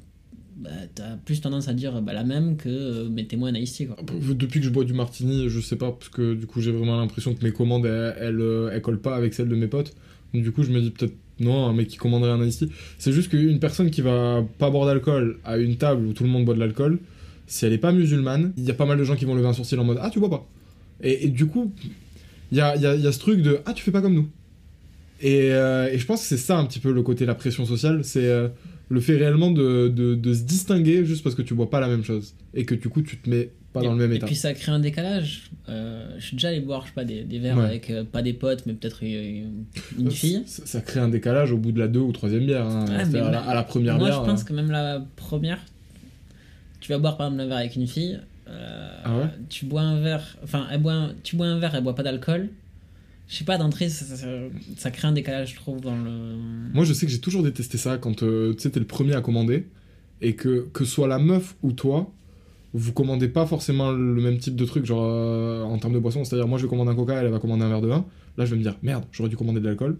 bah, 0.58 0.70
t'as 0.94 1.16
plus 1.18 1.42
tendance 1.42 1.68
à 1.70 1.74
dire 1.74 2.02
bah, 2.02 2.14
la 2.14 2.24
même 2.24 2.58
que 2.58 2.70
euh, 2.70 3.10
mettez-moi 3.10 3.50
un 3.50 3.54
tea, 3.64 3.88
quoi. 3.88 3.96
Depuis 4.34 4.60
que 4.60 4.66
je 4.66 4.70
bois 4.72 4.84
du 4.84 4.94
martini, 4.94 5.48
je 5.50 5.60
sais 5.60 5.78
pas, 5.78 5.92
parce 5.92 6.10
que 6.10 6.34
du 6.36 6.46
coup 6.48 6.62
j'ai 6.62 6.72
vraiment 6.72 6.98
l'impression 7.00 7.34
que 7.34 7.44
mes 7.44 7.52
commandes 7.54 7.86
elles, 7.86 8.16
elles, 8.20 8.42
euh, 8.42 8.70
elles 8.74 8.82
collent 8.82 9.02
pas 9.02 9.16
avec 9.16 9.34
celles 9.34 9.50
de 9.50 9.56
mes 9.56 9.68
potes. 9.68 9.94
Donc 10.34 10.44
du 10.44 10.52
coup 10.52 10.64
je 10.64 10.72
me 10.72 10.80
dis 10.82 10.92
peut-être 10.92 11.14
non, 11.42 11.66
un 11.68 11.74
mec 11.74 11.88
qui 11.88 11.98
commanderait 11.98 12.32
un 12.32 12.44
iced. 12.46 12.70
C'est 12.98 13.12
juste 13.12 13.30
qu'une 13.30 13.60
personne 13.60 13.90
qui 13.92 14.02
va 14.02 14.44
pas 14.60 14.70
boire 14.70 14.86
d'alcool 14.86 15.40
à 15.44 15.58
une 15.58 15.76
table 15.78 16.06
où 16.08 16.14
tout 16.14 16.24
le 16.24 16.30
monde 16.30 16.46
boit 16.46 16.54
de 16.56 16.60
l'alcool, 16.60 17.00
si 17.48 17.66
elle 17.66 17.74
est 17.74 17.78
pas 17.78 17.92
musulmane, 17.92 18.54
il 18.58 18.64
y 18.64 18.72
a 18.72 18.74
pas 18.74 18.86
mal 18.86 18.98
de 18.98 19.04
gens 19.04 19.16
qui 19.16 19.26
vont 19.26 19.36
lever 19.36 19.48
un 19.48 19.54
sourcil 19.54 19.80
en 19.80 19.84
mode 19.84 20.00
ah 20.02 20.10
tu 20.10 20.20
bois 20.20 20.30
pas. 20.30 20.48
Et, 21.04 21.30
du 21.30 21.48
coup, 21.48 21.74
il 22.52 22.58
y 22.58 22.62
a, 22.62 22.76
y 22.76 22.86
a- 22.86 22.96
y 22.96 23.08
a 23.08 23.12
ce 23.12 23.20
truc 23.20 23.42
de 23.42 23.60
ah 23.66 23.74
tu 23.74 23.84
fais 23.84 23.92
pas 23.92 24.02
comme 24.02 24.14
nous. 24.14 24.30
Et, 25.22 25.52
euh, 25.52 25.92
et 25.92 25.98
je 26.00 26.06
pense 26.06 26.22
que 26.22 26.28
c'est 26.28 26.38
ça 26.38 26.58
un 26.58 26.66
petit 26.66 26.80
peu 26.80 26.92
le 26.92 27.04
côté 27.04 27.26
la 27.26 27.36
pression 27.36 27.66
sociale, 27.66 28.04
c'est 28.04 28.26
euh, 28.26 28.48
le 28.90 29.00
fait 29.00 29.18
réellement 29.18 29.52
de, 29.52 29.88
de, 29.88 30.16
de 30.16 30.34
se 30.34 30.42
distinguer 30.44 31.06
juste 31.06 31.24
parce 31.24 31.36
que 31.36 31.42
tu 31.44 31.54
bois 31.54 31.70
pas 31.70 31.80
la 31.80 31.88
même 31.88 32.04
chose 32.04 32.34
et 32.54 32.66
que 32.66 32.74
du 32.76 32.90
coup 32.90 33.02
tu 33.02 33.18
te 33.18 33.30
mets 33.30 33.52
pas 33.74 33.82
et, 33.82 33.86
dans 33.86 33.92
le 33.94 33.98
même 33.98 34.12
et 34.12 34.16
état. 34.18 34.26
puis 34.26 34.36
ça 34.36 34.54
crée 34.54 34.72
un 34.72 34.80
décalage. 34.80 35.50
Euh, 35.70 36.08
je 36.20 36.26
suis 36.26 36.36
déjà 36.36 36.50
allé 36.50 36.60
boire, 36.60 36.82
je 36.84 36.88
sais 36.88 36.94
pas, 36.94 37.06
des, 37.06 37.24
des 37.24 37.40
verres 37.40 37.58
Ouais. 37.58 37.66
avec 37.66 37.90
euh, 37.90 38.04
pas 38.04 38.22
des 38.22 38.34
potes, 38.34 38.66
mais 38.66 38.74
peut-être 38.74 39.04
une, 39.04 39.66
une 39.98 40.12
fille. 40.12 40.44
Ça, 40.46 40.66
ça 40.66 40.82
crée 40.82 41.00
un 41.00 41.10
décalage 41.10 41.52
au 41.52 41.58
bout 41.58 41.72
de 41.72 41.80
la 41.80 41.88
deux 41.88 42.00
ou 42.00 42.12
troisième 42.12 42.46
bière. 42.46 42.66
hein. 42.66 42.86
Mais 43.12 43.20
à, 43.20 43.32
la, 43.32 43.40
à 43.42 43.54
la 43.56 43.64
première 43.64 43.98
Moi, 43.98 44.10
bière. 44.10 44.22
je 44.24 44.30
pense 44.30 44.42
euh, 44.42 44.46
que 44.46 44.54
même 44.54 44.72
la 44.72 45.06
première, 45.16 45.60
tu 46.80 46.92
vas 46.92 46.98
boire 46.98 47.18
par 47.18 47.28
exemple 47.28 47.42
un 47.44 47.48
verre 47.48 47.58
avec 47.58 47.76
une 47.76 47.88
fille. 47.88 48.20
euh, 48.48 49.02
Ah 49.04 49.18
ouais? 49.18 49.26
Tu 49.50 49.66
bois 49.66 49.82
un 49.82 50.00
verre, 50.02 50.38
enfin, 50.44 50.68
elle 50.72 50.82
boit 50.82 50.94
un- 50.94 51.14
tu 51.24 51.36
bois 51.36 51.48
un 51.48 51.60
verre, 51.60 51.76
elle 51.76 51.84
boit 51.84 51.96
pas 51.96 52.04
d'alcool. 52.04 52.50
Je 53.30 53.38
sais 53.38 53.46
pas, 53.46 53.58
d'entrée, 53.58 53.88
ça, 53.88 54.04
ça- 54.18 54.28
ça 54.78 54.92
crée 54.92 55.08
un 55.08 55.14
décalage, 55.14 55.52
je 55.52 55.56
trouve, 55.56 55.80
dans 55.80 55.96
le. 55.96 56.36
Moi, 56.74 56.84
je 56.84 56.92
sais 56.92 57.06
que 57.06 57.12
j'ai 57.12 57.22
toujours 57.22 57.44
détesté 57.44 57.78
ça 57.78 57.98
quand 57.98 58.16
tu 58.18 58.26
sais, 58.58 58.70
t'es 58.72 58.80
le 58.80 58.86
premier 58.86 59.14
à 59.16 59.22
commander 59.22 59.68
et 60.20 60.36
que, 60.36 60.68
que 60.74 60.84
soit 60.84 61.08
la 61.08 61.18
meuf 61.18 61.56
ou 61.64 61.72
toi, 61.72 62.12
vous 62.74 62.94
commandez 62.94 63.28
pas 63.28 63.46
forcément 63.46 63.92
le 63.92 64.22
même 64.22 64.38
type 64.38 64.56
de 64.56 64.66
truc, 64.66 64.86
genre 64.86 65.04
euh, 65.06 65.64
en 65.64 65.78
termes 65.78 65.94
de 65.94 66.00
boisson. 66.00 66.24
C'est-à-dire, 66.24 66.48
moi, 66.48 66.58
je 66.58 66.64
vais 66.64 66.70
commander 66.70 66.92
un 66.92 66.96
coca, 66.96 67.16
elle, 67.16 67.26
elle 67.26 67.32
va 67.32 67.40
commander 67.40 67.64
un 67.64 67.70
verre 67.70 67.82
de 67.82 67.88
vin. 67.88 68.06
Là, 68.38 68.46
je 68.46 68.52
vais 68.52 68.58
me 68.58 68.64
dire, 68.64 68.78
merde, 68.82 69.04
j'aurais 69.12 69.30
dû 69.30 69.36
commander 69.36 69.60
de 69.60 69.66
l'alcool. 69.66 69.98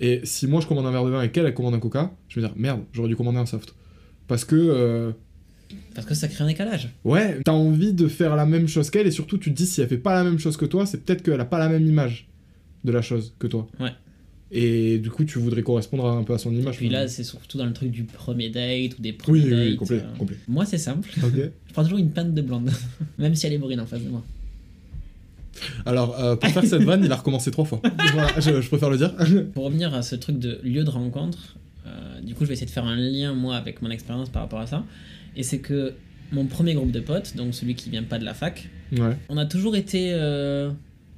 Et 0.00 0.20
si 0.24 0.46
moi, 0.46 0.60
je 0.60 0.66
commande 0.66 0.86
un 0.86 0.90
verre 0.90 1.04
de 1.04 1.10
vin 1.10 1.22
et 1.22 1.30
qu'elle, 1.30 1.46
elle 1.46 1.54
commande 1.54 1.74
un 1.74 1.80
coca, 1.80 2.12
je 2.28 2.40
vais 2.40 2.42
me 2.42 2.48
dire, 2.48 2.56
merde, 2.58 2.80
j'aurais 2.92 3.08
dû 3.08 3.16
commander 3.16 3.38
un 3.38 3.46
soft. 3.46 3.74
Parce 4.26 4.44
que, 4.44 4.56
euh, 4.56 5.12
Parce 5.94 6.06
que 6.06 6.14
ça 6.14 6.28
crée 6.28 6.44
un 6.44 6.48
décalage. 6.48 6.90
ouais, 7.04 7.40
t'as 7.44 7.52
envie 7.52 7.92
de 7.92 8.08
faire 8.08 8.36
la 8.36 8.46
même 8.46 8.68
chose 8.68 8.90
qu'elle 8.90 9.06
et 9.06 9.10
surtout, 9.10 9.38
tu 9.38 9.50
te 9.50 9.56
dis, 9.56 9.66
si 9.66 9.80
elle 9.80 9.88
fait 9.88 9.96
pas 9.98 10.14
la 10.14 10.24
même 10.24 10.38
chose 10.38 10.56
que 10.56 10.64
toi, 10.64 10.86
c'est 10.86 11.04
peut-être 11.04 11.22
qu'elle 11.22 11.40
a 11.40 11.44
pas 11.44 11.58
la 11.58 11.68
même 11.68 11.86
image 11.86 12.28
de 12.84 12.92
la 12.92 13.02
chose 13.02 13.34
que 13.38 13.46
toi. 13.46 13.66
Ouais. 13.80 13.90
Et 14.50 14.98
du 14.98 15.10
coup, 15.10 15.24
tu 15.24 15.38
voudrais 15.38 15.62
correspondre 15.62 16.06
un 16.06 16.22
peu 16.24 16.32
à 16.32 16.38
son 16.38 16.54
image. 16.54 16.76
Puis 16.78 16.88
là, 16.88 17.06
c'est 17.06 17.22
surtout 17.24 17.58
dans 17.58 17.66
le 17.66 17.72
truc 17.74 17.90
du 17.90 18.04
premier 18.04 18.48
date 18.48 18.98
ou 18.98 19.02
des 19.02 19.12
premiers 19.12 19.40
Oui, 19.42 19.48
oui, 19.50 19.54
oui, 19.58 19.68
dates. 19.70 19.76
complet, 19.78 19.98
euh. 19.98 20.16
complet. 20.18 20.36
Moi, 20.48 20.64
c'est 20.64 20.78
simple. 20.78 21.10
Je 21.16 21.72
prends 21.74 21.82
toujours 21.84 21.98
une 21.98 22.10
pinte 22.10 22.32
de 22.32 22.40
blonde, 22.42 22.70
même 23.18 23.34
si 23.34 23.46
elle 23.46 23.52
est 23.52 23.58
brune 23.58 23.80
en 23.80 23.86
face 23.86 24.02
de 24.02 24.08
moi. 24.08 24.24
Alors, 25.84 26.18
euh, 26.20 26.36
pour 26.36 26.50
faire 26.50 26.64
cette 26.64 26.82
vanne, 26.82 27.04
il 27.04 27.12
a 27.12 27.16
recommencé 27.16 27.50
trois 27.50 27.64
fois. 27.64 27.82
Voilà, 28.12 28.38
je, 28.40 28.60
je 28.60 28.68
préfère 28.68 28.90
le 28.90 28.96
dire. 28.96 29.14
Pour 29.52 29.64
revenir 29.64 29.92
à 29.94 30.02
ce 30.02 30.14
truc 30.14 30.38
de 30.38 30.60
lieu 30.62 30.84
de 30.84 30.90
rencontre, 30.90 31.56
euh, 31.86 32.20
du 32.22 32.34
coup, 32.34 32.44
je 32.44 32.48
vais 32.48 32.54
essayer 32.54 32.66
de 32.66 32.70
faire 32.70 32.84
un 32.86 32.96
lien, 32.96 33.34
moi, 33.34 33.56
avec 33.56 33.82
mon 33.82 33.90
expérience 33.90 34.28
par 34.30 34.42
rapport 34.42 34.60
à 34.60 34.66
ça. 34.66 34.84
Et 35.36 35.42
c'est 35.42 35.58
que 35.58 35.94
mon 36.32 36.44
premier 36.46 36.74
groupe 36.74 36.90
de 36.92 37.00
potes, 37.00 37.36
donc 37.36 37.54
celui 37.54 37.74
qui 37.74 37.90
vient 37.90 38.02
pas 38.02 38.18
de 38.18 38.24
la 38.24 38.34
fac, 38.34 38.68
Ouais. 38.92 39.16
on 39.28 39.36
a 39.36 39.44
toujours 39.46 39.76
été 39.76 40.12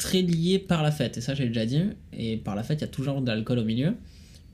très 0.00 0.22
liés 0.22 0.58
par 0.58 0.82
la 0.82 0.90
fête. 0.90 1.18
Et 1.18 1.20
ça, 1.20 1.34
j'ai 1.34 1.46
déjà 1.46 1.66
dit. 1.66 1.80
Et 2.12 2.36
par 2.38 2.56
la 2.56 2.62
fête, 2.64 2.78
il 2.80 2.82
y 2.82 2.84
a 2.84 2.88
toujours 2.88 3.20
de 3.20 3.26
l'alcool 3.28 3.58
au 3.60 3.64
milieu. 3.64 3.92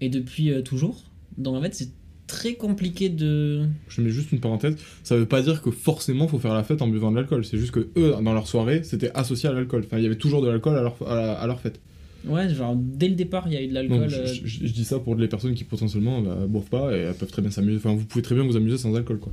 Et 0.01 0.09
depuis 0.11 0.51
euh, 0.51 0.61
toujours. 0.61 1.05
Donc, 1.39 1.55
en 1.57 1.63
fait, 1.63 1.75
c'est 1.75 1.91
très 2.27 2.55
compliqué 2.55 3.09
de. 3.09 3.67
Je 3.89 4.01
mets 4.03 4.11
juste 4.11 4.33
une 4.33 4.41
parenthèse. 4.41 4.75
Ça 5.05 5.17
veut 5.17 5.27
pas 5.27 5.41
dire 5.43 5.63
que 5.63 5.71
forcément 5.71 6.27
faut 6.29 6.39
faire 6.41 6.53
la 6.55 6.65
fête 6.65 6.83
en 6.83 6.89
buvant 6.89 7.11
de 7.13 7.17
l'alcool. 7.17 7.45
C'est 7.45 7.57
juste 7.59 7.71
que 7.71 7.89
eux, 7.97 8.15
dans 8.23 8.33
leur 8.35 8.47
soirée, 8.49 8.83
c'était 8.83 9.11
associé 9.15 9.49
à 9.49 9.53
l'alcool. 9.53 9.85
Enfin, 9.87 9.99
il 9.99 10.03
y 10.03 10.07
avait 10.07 10.17
toujours 10.19 10.43
de 10.43 10.49
l'alcool 10.49 10.77
à 10.77 10.83
leur, 10.83 10.97
à, 11.09 11.15
la- 11.15 11.33
à 11.35 11.47
leur 11.47 11.61
fête. 11.61 11.81
Ouais, 12.27 12.53
genre, 12.53 12.75
dès 12.77 13.09
le 13.09 13.15
départ, 13.15 13.45
il 13.47 13.53
y 13.55 13.57
a 13.57 13.63
eu 13.63 13.69
de 13.69 13.75
l'alcool. 13.75 14.09
Je, 14.09 14.17
euh, 14.17 14.27
je- 14.27 14.67
je 14.67 14.73
dis 14.73 14.85
ça 14.85 14.99
pour 14.99 15.15
les 15.15 15.29
personnes 15.29 15.55
qui 15.55 15.63
potentiellement 15.63 16.21
bah, 16.21 16.37
boivent 16.49 16.69
pas 16.69 16.93
et 16.97 17.01
elles 17.03 17.15
peuvent 17.15 17.31
très 17.31 17.41
bien 17.43 17.53
s'amuser. 17.53 17.77
Enfin, 17.77 17.95
vous 17.95 18.05
pouvez 18.05 18.23
très 18.23 18.35
bien 18.35 18.43
vous 18.45 18.57
amuser 18.57 18.79
sans 18.79 18.95
alcool, 18.97 19.21
quoi. 19.21 19.33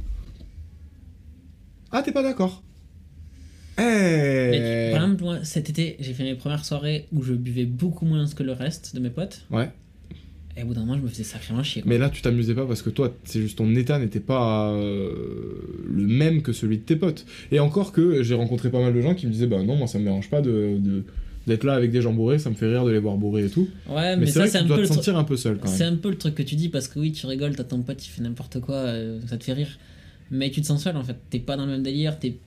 Ah, 1.91 2.01
t'es 2.03 2.11
pas 2.11 2.23
d'accord 2.23 2.61
Eh 3.77 4.89
par 4.93 5.03
exemple, 5.03 5.23
moi, 5.23 5.37
cet 5.43 5.69
été, 5.69 5.95
j'ai 5.99 6.13
fait 6.13 6.23
mes 6.23 6.35
premières 6.35 6.65
soirées 6.65 7.07
où 7.11 7.23
je 7.23 7.33
buvais 7.33 7.65
beaucoup 7.65 8.05
moins 8.05 8.25
que 8.27 8.43
le 8.43 8.51
reste 8.51 8.95
de 8.95 8.99
mes 8.99 9.09
potes. 9.09 9.45
Ouais. 9.51 9.69
Et 10.55 10.61
au 10.61 10.67
bout 10.67 10.73
d'un 10.75 10.81
moment, 10.81 10.97
je 10.97 11.01
me 11.01 11.07
faisais 11.07 11.23
sacrément 11.23 11.63
chier. 11.63 11.81
quoi. 11.81 11.89
Mais 11.89 11.97
là, 11.97 12.09
tu 12.11 12.21
t'amusais 12.21 12.53
pas 12.53 12.65
parce 12.67 12.83
que 12.83 12.91
toi, 12.91 13.15
c'est 13.23 13.41
juste 13.41 13.57
ton 13.57 13.73
état 13.75 13.97
n'était 13.97 14.19
pas 14.19 14.69
euh, 14.71 15.11
le 15.89 16.05
même 16.05 16.43
que 16.43 16.53
celui 16.53 16.77
de 16.77 16.83
tes 16.83 16.95
potes. 16.95 17.25
Et 17.51 17.59
encore 17.59 17.91
que 17.91 18.21
j'ai 18.21 18.35
rencontré 18.35 18.69
pas 18.69 18.79
mal 18.79 18.93
de 18.93 19.01
gens 19.01 19.15
qui 19.15 19.25
me 19.25 19.31
disaient 19.31 19.47
Bah 19.47 19.63
non, 19.63 19.75
moi 19.75 19.87
ça 19.87 19.97
me 19.97 20.03
dérange 20.03 20.29
pas 20.29 20.41
de. 20.41 20.77
de- 20.79 21.03
d'être 21.45 21.65
là 21.65 21.73
avec 21.73 21.91
des 21.91 22.01
gens 22.01 22.13
bourrés, 22.13 22.39
ça 22.39 22.49
me 22.49 22.55
fait 22.55 22.67
rire 22.67 22.85
de 22.85 22.91
les 22.91 22.99
voir 22.99 23.17
bourrés 23.17 23.43
et 23.47 23.49
tout. 23.49 23.67
Ouais, 23.89 24.15
mais 24.15 24.17
mais, 24.17 24.25
c'est 24.27 24.39
ça, 24.39 24.47
c'est 24.47 24.57
un 24.59 24.63
dois 24.63 24.77
peu 24.77 24.83
te 24.83 24.87
sentir 24.93 25.17
un 25.17 25.25
peu 25.25 25.35
seul 25.35 25.57
quand 25.57 25.67
C'est 25.67 25.83
même. 25.83 25.95
un 25.95 25.97
peu 25.97 26.09
le 26.09 26.15
truc 26.17 26.35
que 26.35 26.41
tu 26.43 26.55
dis 26.55 26.69
parce 26.69 26.87
que 26.87 26.99
oui, 26.99 27.11
tu 27.11 27.25
rigoles, 27.25 27.53
t'as 27.53 27.65
ton 27.65 27.81
pote, 27.81 28.05
il 28.05 28.09
fait 28.09 28.21
n'importe 28.21 28.61
quoi, 28.61 28.75
euh, 28.75 29.19
ça 29.27 29.35
te 29.37 29.43
fait 29.43 29.51
rire. 29.51 29.67
Mais 30.31 30.51
tu 30.51 30.61
te 30.61 30.67
sens 30.67 30.81
seul 30.81 30.95
en 30.95 31.03
fait. 31.03 31.17
T'es 31.29 31.39
pas 31.39 31.57
dans 31.57 31.65
le 31.65 31.71
même 31.73 31.83
délire, 31.83 32.17
t'es 32.17 32.37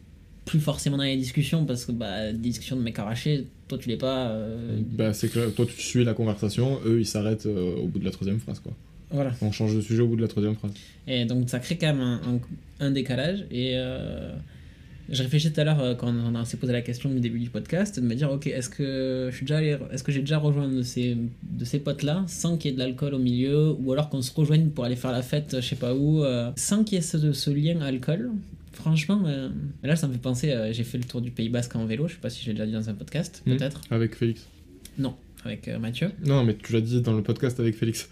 plus 0.47 0.61
forcément 0.61 0.97
dans 0.97 1.03
les 1.03 1.17
discussions 1.19 1.67
parce 1.67 1.85
que 1.85 1.93
bah, 1.93 2.33
des 2.33 2.39
discussions 2.39 2.77
de 2.77 2.81
mecs 2.83 2.99
arrachés, 2.99 3.45
toi 3.69 3.77
tu 3.77 3.89
l'es 3.91 3.97
pas. 3.99 4.31
euh, 4.31 4.81
Bah, 4.97 5.13
c'est 5.13 5.29
que 5.31 5.51
toi, 5.51 5.67
tu 5.67 5.81
suis 5.83 6.05
la 6.05 6.15
conversation, 6.15 6.79
eux, 6.87 7.01
ils 7.01 7.07
s'arrêtent 7.07 7.45
euh, 7.47 7.77
au 7.77 7.87
bout 7.87 7.99
de 7.99 8.05
la 8.07 8.11
troisième 8.13 8.39
phrase, 8.41 8.61
quoi. 8.61 8.73
Voilà. 9.11 9.33
On 9.43 9.53
change 9.53 9.75
de 9.77 9.81
sujet 9.83 10.03
au 10.03 10.09
bout 10.09 10.17
de 10.17 10.23
la 10.23 10.29
troisième 10.29 10.57
phrase. 10.57 10.73
Et 11.07 11.25
donc 11.27 11.51
ça 11.51 11.59
crée 11.59 11.77
quand 11.77 11.89
même 11.93 12.01
un, 12.01 12.21
un- 12.81 12.87
un 12.87 12.91
décalage. 12.91 13.45
Et, 13.51 13.73
euh, 13.75 14.33
Je 15.09 15.23
réfléchis 15.23 15.53
tout 15.53 15.61
à 15.61 15.65
l'heure 15.65 15.97
quand 15.97 16.13
on 16.13 16.45
s'est 16.45 16.57
posé 16.57 16.73
la 16.73 16.83
question 16.83 17.09
du 17.11 17.21
début 17.21 17.39
du 17.39 17.49
podcast, 17.49 18.01
de 18.01 18.05
me 18.05 18.15
dire 18.17 18.29
ok, 18.33 18.49
est-ce 18.49 18.69
que 18.69 19.29
je 19.31 19.37
suis 19.37 19.47
déjà 19.47 19.63
est-ce 19.63 20.03
que 20.03 20.11
j'ai 20.11 20.21
déjà 20.21 20.39
rejoint 20.39 20.69
de 20.69 20.83
ces, 20.83 21.17
de 21.61 21.65
ces 21.65 21.79
potes-là 21.79 22.25
sans 22.27 22.57
qu'il 22.57 22.71
y 22.71 22.75
ait 22.75 22.77
de 22.77 22.81
l'alcool 22.83 23.15
au 23.15 23.19
milieu, 23.21 23.73
ou 23.81 23.93
alors 23.93 24.09
qu'on 24.11 24.21
se 24.23 24.33
rejoigne 24.35 24.69
pour 24.71 24.85
aller 24.85 24.97
faire 24.97 25.13
la 25.13 25.23
fête, 25.23 25.57
je 25.61 25.67
sais 25.69 25.77
pas 25.77 25.95
où, 25.95 26.25
sans 26.57 26.83
qu'il 26.83 26.97
y 26.97 26.99
ait 26.99 27.03
ce, 27.03 27.33
ce 27.33 27.51
lien 27.51 27.81
alcool. 27.83 28.33
Franchement, 28.77 29.23
euh, 29.27 29.49
là 29.83 29.97
ça 29.97 30.07
me 30.07 30.13
fait 30.13 30.19
penser, 30.21 30.53
euh, 30.53 30.73
j'ai 30.73 30.85
fait 30.85 30.99
le 30.99 31.05
tour 31.05 31.21
du 31.21 31.31
Pays 31.31 31.49
Basque 31.49 31.75
en 31.77 31.85
vélo, 31.87 32.07
je 32.09 32.15
sais 32.15 32.21
pas 32.21 32.31
si 32.31 32.43
je 32.43 32.47
l'ai 32.49 32.53
déjà 32.55 32.67
dit 32.67 32.73
dans 32.73 32.89
un 32.89 32.95
podcast, 32.95 33.43
Hmm. 33.45 33.57
peut-être. 33.57 33.81
Avec 33.91 34.15
Félix. 34.15 34.47
Non, 34.99 35.15
avec 35.45 35.67
euh, 35.69 35.79
Mathieu. 35.79 36.11
Non, 36.25 36.45
mais 36.45 36.57
tu 36.57 36.73
l'as 36.73 36.81
dit 36.81 37.01
dans 37.01 37.15
le 37.15 37.23
podcast 37.23 37.59
avec 37.59 37.75
Félix. 37.77 38.09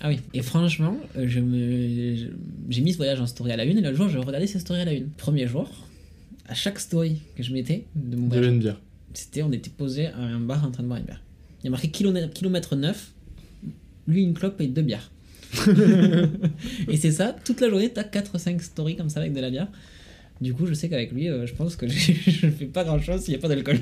Ah 0.00 0.08
oui. 0.08 0.20
Et 0.34 0.42
franchement, 0.42 0.96
euh, 1.16 1.26
je 1.28 1.40
me, 1.40 2.16
je- 2.16 2.26
j'ai 2.68 2.80
mis 2.82 2.92
ce 2.92 2.96
voyage 2.98 3.20
en 3.20 3.26
story 3.26 3.52
à 3.52 3.56
la 3.56 3.64
une 3.64 3.78
et 3.78 3.80
le 3.80 3.94
jour, 3.94 4.08
je 4.08 4.18
regardais 4.18 4.46
ces 4.46 4.58
stories 4.60 4.80
à 4.80 4.84
la 4.84 4.92
une. 4.92 5.08
Premier 5.10 5.46
jour, 5.46 5.68
à 6.46 6.54
chaque 6.54 6.78
story 6.78 7.20
que 7.36 7.42
je 7.42 7.52
mettais 7.52 7.86
de 7.94 8.16
mon 8.16 8.28
Il 8.28 8.34
y 8.34 8.36
avait 8.38 8.46
voyage, 8.46 8.54
une 8.54 8.60
bière. 8.60 8.80
c'était 9.14 9.42
on 9.42 9.52
était 9.52 9.70
posé 9.70 10.06
à 10.06 10.18
un 10.18 10.40
bar 10.40 10.64
en 10.64 10.70
train 10.70 10.82
de 10.82 10.88
boire 10.88 10.98
une 11.00 11.06
bière. 11.06 11.22
Il 11.60 11.64
y 11.64 11.68
a 11.68 11.70
marqué 11.70 11.88
kilomètre, 11.90 12.32
kilomètre 12.32 12.76
9, 12.76 13.12
lui 14.06 14.22
une 14.22 14.32
clope 14.34 14.60
et 14.60 14.68
deux 14.68 14.82
bières. 14.82 15.10
et 16.88 16.96
c'est 16.96 17.10
ça, 17.12 17.34
toute 17.44 17.60
la 17.60 17.68
journée, 17.68 17.90
t'as 17.90 18.02
4-5 18.04 18.60
stories 18.60 18.96
comme 18.96 19.08
ça 19.08 19.20
avec 19.20 19.32
de 19.32 19.40
la 19.40 19.50
bière. 19.50 19.68
Du 20.40 20.54
coup, 20.54 20.66
je 20.66 20.74
sais 20.74 20.88
qu'avec 20.88 21.12
lui, 21.12 21.28
euh, 21.28 21.46
je 21.46 21.54
pense 21.54 21.74
que 21.76 21.88
je 21.88 22.48
fais 22.48 22.66
pas 22.66 22.84
grand 22.84 23.00
chose 23.00 23.22
s'il 23.22 23.32
n'y 23.34 23.38
a 23.38 23.42
pas 23.42 23.48
d'alcool. 23.48 23.80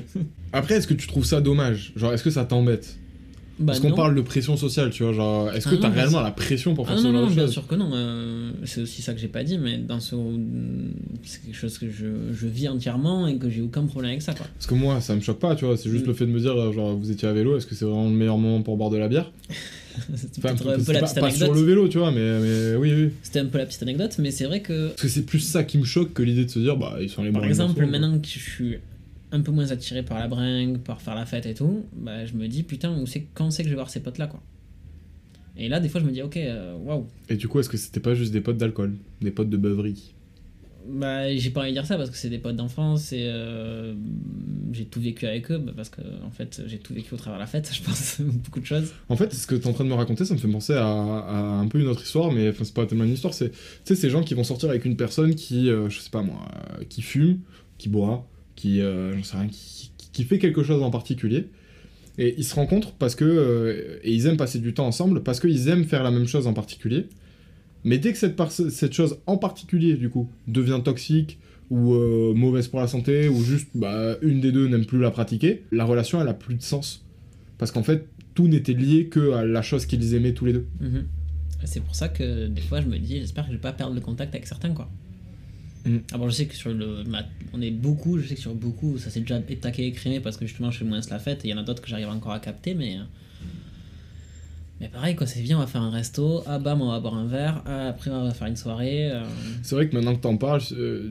Après, 0.53 0.75
est-ce 0.75 0.87
que 0.87 0.93
tu 0.93 1.07
trouves 1.07 1.25
ça 1.25 1.41
dommage? 1.41 1.93
Genre, 1.95 2.13
est-ce 2.13 2.23
que 2.23 2.31
ça 2.31 2.45
t'embête? 2.45 2.97
Bah 3.59 3.65
Parce 3.73 3.79
qu'on 3.79 3.91
parle 3.93 4.13
de 4.13 4.21
pression 4.21 4.55
sociale, 4.55 4.91
tu 4.91 5.01
vois. 5.03 5.13
Genre, 5.13 5.51
est-ce 5.51 5.67
que 5.67 5.73
Ah 5.75 5.79
t'as 5.81 5.89
non, 5.89 5.95
réellement 5.95 6.21
la 6.21 6.29
pression 6.31 6.75
pour 6.75 6.85
Ah 6.85 6.89
faire 6.93 6.97
non, 6.97 7.01
ce 7.01 7.07
non, 7.07 7.13
genre 7.13 7.21
non, 7.23 7.29
de 7.29 7.33
bien 7.35 7.43
choses 7.45 7.53
sûr 7.53 7.65
que 7.67 7.73
non. 7.75 7.89
euh, 7.93 8.51
c'est 8.65 8.81
aussi 8.81 9.01
ça 9.01 9.13
que 9.15 9.19
j'ai 9.19 9.27
pas 9.27 9.43
dit, 9.43 9.57
mais 9.57 9.77
dans 9.79 9.99
ce. 9.99 10.15
C'est 11.23 11.43
quelque 11.43 11.55
chose 11.55 11.77
que 11.77 11.89
je, 11.89 12.05
je 12.33 12.47
vis 12.47 12.67
entièrement 12.67 13.27
et 13.27 13.37
que 13.37 13.49
j'ai 13.49 13.61
aucun 13.61 13.85
problème 13.85 14.11
avec 14.11 14.21
ça, 14.21 14.33
quoi. 14.33 14.45
Parce 14.53 14.67
que 14.67 14.75
moi, 14.75 15.01
ça 15.01 15.15
me 15.15 15.21
choque 15.21 15.39
pas, 15.39 15.55
tu 15.55 15.65
vois. 15.65 15.75
C'est 15.75 15.89
juste 15.89 16.05
Mm. 16.05 16.09
le 16.09 16.13
fait 16.13 16.25
de 16.27 16.31
me 16.31 16.39
dire, 16.39 16.51
euh, 16.55 16.71
genre, 16.71 16.95
vous 16.95 17.09
étiez 17.11 17.27
à 17.27 17.33
vélo, 17.33 17.57
est-ce 17.57 17.65
que 17.65 17.73
c'est 17.73 17.85
vraiment 17.85 18.05
le 18.09 18.15
meilleur 18.15 18.37
moment 18.37 18.61
pour 18.61 18.77
boire 18.77 18.89
de 18.91 18.97
la 18.97 19.07
bière? 19.07 19.31
C'était 20.15 20.47
un 20.49 20.55
peu 20.55 20.65
la 20.65 20.73
pas, 20.77 20.77
petite 20.77 20.99
pas 20.99 21.07
sur 21.07 21.23
anecdote. 21.25 21.55
le 21.55 21.61
vélo, 21.63 21.87
tu 21.87 21.97
vois, 21.97 22.11
mais, 22.11 22.39
mais 22.39 22.75
oui, 22.75 22.93
oui. 22.93 23.09
C'était 23.23 23.39
un 23.39 23.47
peu 23.47 23.57
la 23.57 23.65
petite 23.65 23.81
anecdote, 23.81 24.15
mais 24.19 24.29
c'est 24.29 24.45
vrai 24.45 24.61
que. 24.61 24.89
Parce 24.89 25.01
que 25.01 25.07
c'est 25.07 25.23
plus 25.25 25.39
ça 25.39 25.63
qui 25.63 25.79
me 25.79 25.83
choque 25.85 26.13
que 26.13 26.21
l'idée 26.21 26.45
de 26.45 26.51
se 26.51 26.59
dire, 26.59 26.77
bah, 26.77 26.97
ils 27.01 27.09
sont 27.09 27.23
allés 27.23 27.31
Par 27.31 27.43
exemple, 27.43 27.83
maintenant 27.87 28.19
que 28.19 28.27
je 28.27 28.37
suis 28.37 28.77
un 29.31 29.41
peu 29.41 29.51
moins 29.51 29.71
attiré 29.71 30.03
par 30.03 30.19
la 30.19 30.27
bringue, 30.27 30.79
par 30.79 31.01
faire 31.01 31.15
la 31.15 31.25
fête 31.25 31.45
et 31.45 31.53
tout, 31.53 31.85
bah, 31.93 32.25
je 32.25 32.33
me 32.33 32.47
dis, 32.47 32.63
putain, 32.63 32.97
où 32.97 33.05
c'est, 33.05 33.27
quand 33.33 33.51
c'est 33.51 33.63
que 33.63 33.69
je 33.69 33.73
vais 33.73 33.77
voir 33.77 33.89
ces 33.89 34.01
potes-là, 34.01 34.27
quoi. 34.27 34.41
Et 35.57 35.69
là, 35.69 35.79
des 35.79 35.89
fois, 35.89 35.99
je 35.99 36.05
me 36.05 36.11
dis, 36.11 36.21
ok, 36.21 36.37
euh, 36.37 36.77
waouh. 36.77 37.07
Et 37.29 37.35
du 37.35 37.47
coup, 37.47 37.59
est-ce 37.59 37.69
que 37.69 37.77
c'était 37.77 37.99
pas 37.99 38.13
juste 38.13 38.31
des 38.31 38.41
potes 38.41 38.57
d'alcool? 38.57 38.95
Des 39.21 39.31
potes 39.31 39.49
de 39.49 39.57
beuverie? 39.57 40.13
Bah, 40.87 41.35
j'ai 41.35 41.49
pas 41.49 41.61
envie 41.61 41.71
de 41.71 41.73
dire 41.73 41.85
ça 41.85 41.97
parce 41.97 42.09
que 42.09 42.15
c'est 42.15 42.29
des 42.29 42.37
potes 42.37 42.55
d'enfance 42.55 43.11
et 43.11 43.23
euh, 43.23 43.93
j'ai 44.71 44.85
tout 44.85 45.01
vécu 45.01 45.25
avec 45.27 45.51
eux 45.51 45.57
bah, 45.57 45.73
parce 45.75 45.89
que 45.89 45.99
en 46.25 46.31
fait 46.31 46.61
j'ai 46.65 46.77
tout 46.77 46.93
vécu 46.93 47.13
au 47.13 47.17
travers 47.17 47.37
de 47.37 47.43
la 47.43 47.47
fête, 47.47 47.69
je 47.73 47.81
pense, 47.83 48.21
beaucoup 48.21 48.61
de 48.61 48.65
choses. 48.65 48.93
En 49.09 49.17
fait, 49.17 49.33
ce 49.33 49.47
que 49.47 49.55
t'es 49.55 49.67
en 49.67 49.73
train 49.73 49.83
de 49.83 49.89
me 49.89 49.95
raconter, 49.95 50.23
ça 50.23 50.33
me 50.33 50.39
fait 50.39 50.47
penser 50.47 50.73
à, 50.73 50.87
à 50.87 51.35
un 51.35 51.67
peu 51.67 51.79
une 51.79 51.87
autre 51.87 52.03
histoire, 52.03 52.31
mais 52.31 52.49
enfin, 52.49 52.63
c'est 52.63 52.73
pas 52.73 52.85
tellement 52.85 53.03
une 53.03 53.13
histoire, 53.13 53.33
c'est, 53.33 53.51
ces 53.83 54.09
gens 54.09 54.23
qui 54.23 54.33
vont 54.33 54.45
sortir 54.45 54.69
avec 54.69 54.85
une 54.85 54.95
personne 54.95 55.35
qui, 55.35 55.69
euh, 55.69 55.89
je 55.89 55.99
sais 55.99 56.09
pas 56.09 56.21
moi, 56.21 56.47
euh, 56.79 56.85
qui 56.87 57.01
fume, 57.01 57.39
qui 57.77 57.89
boit, 57.89 58.25
qui, 58.57 58.81
euh, 58.81 59.21
sais 59.23 59.37
rien, 59.37 59.47
qui, 59.47 59.91
qui- 60.11 60.23
fait 60.25 60.39
quelque 60.39 60.63
chose 60.63 60.81
en 60.83 60.89
particulier, 60.89 61.47
et 62.17 62.35
ils 62.37 62.43
se 62.43 62.55
rencontrent 62.55 62.91
parce 62.93 63.15
que, 63.15 63.23
euh, 63.23 63.99
et 64.03 64.11
ils 64.13 64.25
aiment 64.25 64.35
passer 64.35 64.59
du 64.59 64.73
temps 64.73 64.87
ensemble 64.87 65.21
parce 65.23 65.39
qu'ils 65.39 65.69
aiment 65.69 65.85
faire 65.85 66.03
la 66.03 66.11
même 66.11 66.27
chose 66.27 66.47
en 66.47 66.53
particulier, 66.53 67.05
mais 67.83 67.99
dès 67.99 68.11
que 68.11 68.17
cette, 68.17 68.35
cette 68.49 68.93
chose 68.93 69.19
en 69.27 69.37
particulier, 69.37 69.93
du 69.95 70.09
coup, 70.09 70.29
devient 70.47 70.81
toxique, 70.83 71.37
ou 71.69 71.93
euh, 71.93 72.33
mauvaise 72.33 72.67
pour 72.69 72.79
la 72.79 72.87
santé, 72.87 73.27
ou 73.29 73.43
juste 73.43 73.67
bah, 73.75 74.15
une 74.21 74.39
des 74.41 74.51
deux 74.51 74.67
n'aime 74.67 74.85
plus 74.85 74.99
la 74.99 75.11
pratiquer, 75.11 75.63
la 75.71 75.85
relation 75.85 76.19
elle 76.21 76.27
a 76.29 76.33
plus 76.33 76.55
de 76.55 76.61
sens. 76.63 77.05
Parce 77.57 77.71
qu'en 77.71 77.83
fait, 77.83 78.07
tout 78.35 78.47
n'était 78.47 78.73
lié 78.73 79.07
que 79.07 79.33
à 79.33 79.45
la 79.45 79.61
chose 79.61 79.85
qu'ils 79.85 80.13
aimaient 80.15 80.33
tous 80.33 80.45
les 80.45 80.53
deux. 80.53 80.65
Mhm. 80.79 81.05
C'est 81.65 81.81
pour 81.83 81.93
ça 81.95 82.07
que 82.07 82.47
des 82.47 82.61
fois 82.61 82.81
je 82.81 82.87
me 82.87 82.97
dis, 82.97 83.19
j'espère 83.19 83.43
que 83.45 83.49
je 83.51 83.55
vais 83.55 83.61
pas 83.61 83.73
perdre 83.73 83.93
le 83.95 84.01
contact 84.01 84.33
avec 84.33 84.47
certains 84.47 84.73
quoi. 84.73 84.89
Mhm. 85.87 86.01
Ah 86.11 86.17
bon, 86.17 86.27
je 86.29 86.35
sais 86.35 86.45
que 86.45 86.55
sur 86.55 86.69
le. 86.73 87.03
On 87.53 87.61
est 87.61 87.71
beaucoup, 87.71 88.17
je 88.19 88.27
sais 88.27 88.35
que 88.35 88.41
sur 88.41 88.53
beaucoup, 88.53 88.97
ça 88.97 89.09
s'est 89.09 89.21
déjà 89.21 89.39
étaqué 89.49 89.87
écrimé 89.87 90.19
parce 90.19 90.37
que 90.37 90.45
justement 90.45 90.69
je 90.71 90.79
fais 90.79 90.85
moins 90.85 90.99
la 91.09 91.19
fête 91.19 91.45
et 91.45 91.47
il 91.47 91.51
y 91.51 91.53
en 91.53 91.57
a 91.57 91.63
d'autres 91.63 91.81
que 91.81 91.87
j'arrive 91.87 92.09
encore 92.09 92.33
à 92.33 92.39
capter, 92.39 92.73
mais. 92.73 92.97
euh, 92.97 93.03
Mais 94.79 94.89
pareil 94.89 95.15
quoi, 95.15 95.25
c'est 95.25 95.41
bien, 95.41 95.57
on 95.57 95.61
va 95.61 95.67
faire 95.67 95.81
un 95.81 95.89
resto, 95.89 96.43
ah 96.45 96.59
bam, 96.59 96.81
on 96.83 96.91
va 96.91 96.99
boire 96.99 97.15
un 97.15 97.25
verre, 97.25 97.63
ah, 97.65 97.87
après 97.87 98.11
on 98.11 98.25
va 98.25 98.31
faire 98.33 98.47
une 98.47 98.55
soirée. 98.55 99.09
euh, 99.11 99.23
C'est 99.63 99.73
vrai 99.73 99.89
que 99.89 99.95
maintenant 99.95 100.15
que 100.15 100.21
t'en 100.21 100.37
parles, 100.37 100.61
euh, 100.73 101.09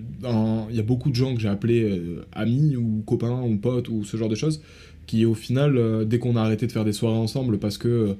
il 0.71 0.77
y 0.77 0.79
a 0.79 0.83
beaucoup 0.85 1.11
de 1.11 1.17
gens 1.17 1.35
que 1.35 1.41
j'ai 1.41 1.49
appelés 1.49 1.83
euh, 1.83 2.25
amis 2.33 2.77
ou 2.77 3.03
copains 3.05 3.41
ou 3.43 3.57
potes 3.57 3.89
ou 3.89 4.05
ce 4.05 4.17
genre 4.17 4.29
de 4.29 4.37
choses, 4.37 4.61
qui 5.09 5.25
au 5.25 5.35
final, 5.35 6.05
dès 6.07 6.19
qu'on 6.21 6.37
a 6.37 6.43
arrêté 6.43 6.67
de 6.69 6.73
faire 6.73 6.85
des 6.85 6.93
soirées 6.93 7.17
ensemble, 7.19 7.59
parce 7.59 7.79
que 7.79 8.17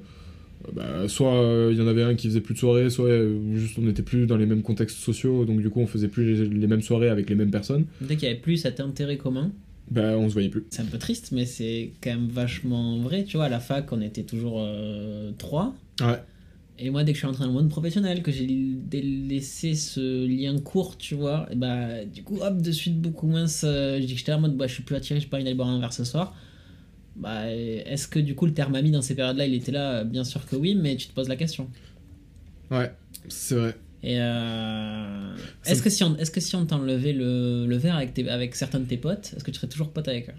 bah, 0.73 1.07
soit 1.07 1.33
euh, 1.35 1.69
il 1.71 1.77
y 1.77 1.81
en 1.81 1.87
avait 1.87 2.03
un 2.03 2.15
qui 2.15 2.27
faisait 2.27 2.41
plus 2.41 2.53
de 2.53 2.59
soirées, 2.59 2.89
soit 2.89 3.05
euh, 3.09 3.55
juste 3.55 3.77
on 3.77 3.83
n'était 3.83 4.01
plus 4.03 4.25
dans 4.25 4.37
les 4.37 4.45
mêmes 4.45 4.61
contextes 4.63 4.97
sociaux, 4.97 5.45
donc 5.45 5.61
du 5.61 5.69
coup 5.69 5.79
on 5.79 5.87
faisait 5.87 6.07
plus 6.07 6.33
les, 6.35 6.49
les 6.49 6.67
mêmes 6.67 6.81
soirées 6.81 7.09
avec 7.09 7.29
les 7.29 7.35
mêmes 7.35 7.51
personnes, 7.51 7.85
Dès 8.01 8.15
qu'il 8.15 8.27
y 8.27 8.31
avait 8.31 8.39
plus 8.39 8.57
cet 8.57 8.79
intérêt 8.79 9.17
commun, 9.17 9.51
bah 9.89 10.17
on 10.17 10.27
se 10.27 10.33
voyait 10.33 10.49
plus. 10.49 10.65
c'est 10.69 10.81
un 10.81 10.85
peu 10.85 10.97
triste, 10.97 11.31
mais 11.31 11.45
c'est 11.45 11.91
quand 12.01 12.09
même 12.09 12.27
vachement 12.27 12.97
vrai. 12.99 13.23
Tu 13.23 13.37
vois, 13.37 13.45
à 13.45 13.49
la 13.49 13.59
fac, 13.61 13.91
on 13.93 14.01
était 14.01 14.23
toujours 14.23 14.57
euh, 14.59 15.31
trois. 15.37 15.73
Ouais. 16.01 16.21
Et 16.79 16.89
moi, 16.91 17.03
dès 17.03 17.13
que 17.13 17.15
je 17.15 17.21
suis 17.21 17.27
entré 17.27 17.43
dans 17.45 17.47
le 17.49 17.53
monde 17.55 17.69
professionnel, 17.69 18.21
que 18.21 18.31
j'ai 18.31 18.45
dé- 18.45 19.01
laissé 19.01 19.73
ce 19.73 20.27
lien 20.27 20.59
court, 20.59 20.97
tu 20.97 21.15
vois, 21.15 21.47
et 21.51 21.55
bah, 21.55 22.05
du 22.05 22.21
coup, 22.21 22.37
hop, 22.41 22.61
de 22.61 22.71
suite, 22.71 22.99
beaucoup 23.01 23.25
moins. 23.27 23.45
euh, 23.63 23.99
je 23.99 24.05
dis 24.05 24.13
que 24.13 24.19
j'étais 24.19 24.33
en 24.33 24.41
mode, 24.41 24.57
bah, 24.57 24.67
je 24.67 24.73
suis 24.73 24.83
plus 24.83 24.95
attiré, 24.95 25.19
j'ai 25.19 25.25
pas 25.27 25.37
envie 25.37 25.43
d'aller 25.45 25.55
boire 25.55 25.69
un 25.69 25.79
verre 25.79 25.93
ce 25.93 26.03
soir. 26.03 26.35
Bah, 27.17 27.51
est-ce 27.51 28.07
que 28.07 28.19
du 28.19 28.35
coup, 28.35 28.45
le 28.45 28.53
terme 28.53 28.75
ami 28.75 28.91
dans 28.91 29.01
ces 29.01 29.15
périodes-là, 29.15 29.45
il 29.47 29.53
était 29.55 29.71
là? 29.71 30.03
Bien 30.03 30.23
sûr 30.23 30.45
que 30.45 30.55
oui, 30.55 30.75
mais 30.75 30.95
tu 30.95 31.07
te 31.07 31.13
poses 31.13 31.27
la 31.29 31.35
question. 31.35 31.67
Ouais, 32.69 32.91
c'est 33.27 33.55
vrai. 33.55 33.75
Et 34.03 34.17
euh, 34.19 35.35
est-ce 35.65 35.81
que 35.81 35.89
si 35.89 36.03
on, 36.03 36.15
est-ce 36.17 36.29
que 36.29 36.39
si 36.39 36.55
on 36.55 36.65
t'enlevait 36.65 37.13
le, 37.13 37.65
le 37.65 37.77
verre 37.77 37.95
avec, 37.95 38.13
tes- 38.13 38.29
avec 38.29 38.55
certains 38.55 38.79
de 38.79 38.85
tes 38.85 38.97
potes, 38.97 39.33
est-ce 39.35 39.43
que 39.43 39.49
tu 39.51 39.57
serais 39.57 39.67
toujours 39.67 39.89
pote 39.89 40.07
avec 40.07 40.29
eux? 40.29 40.33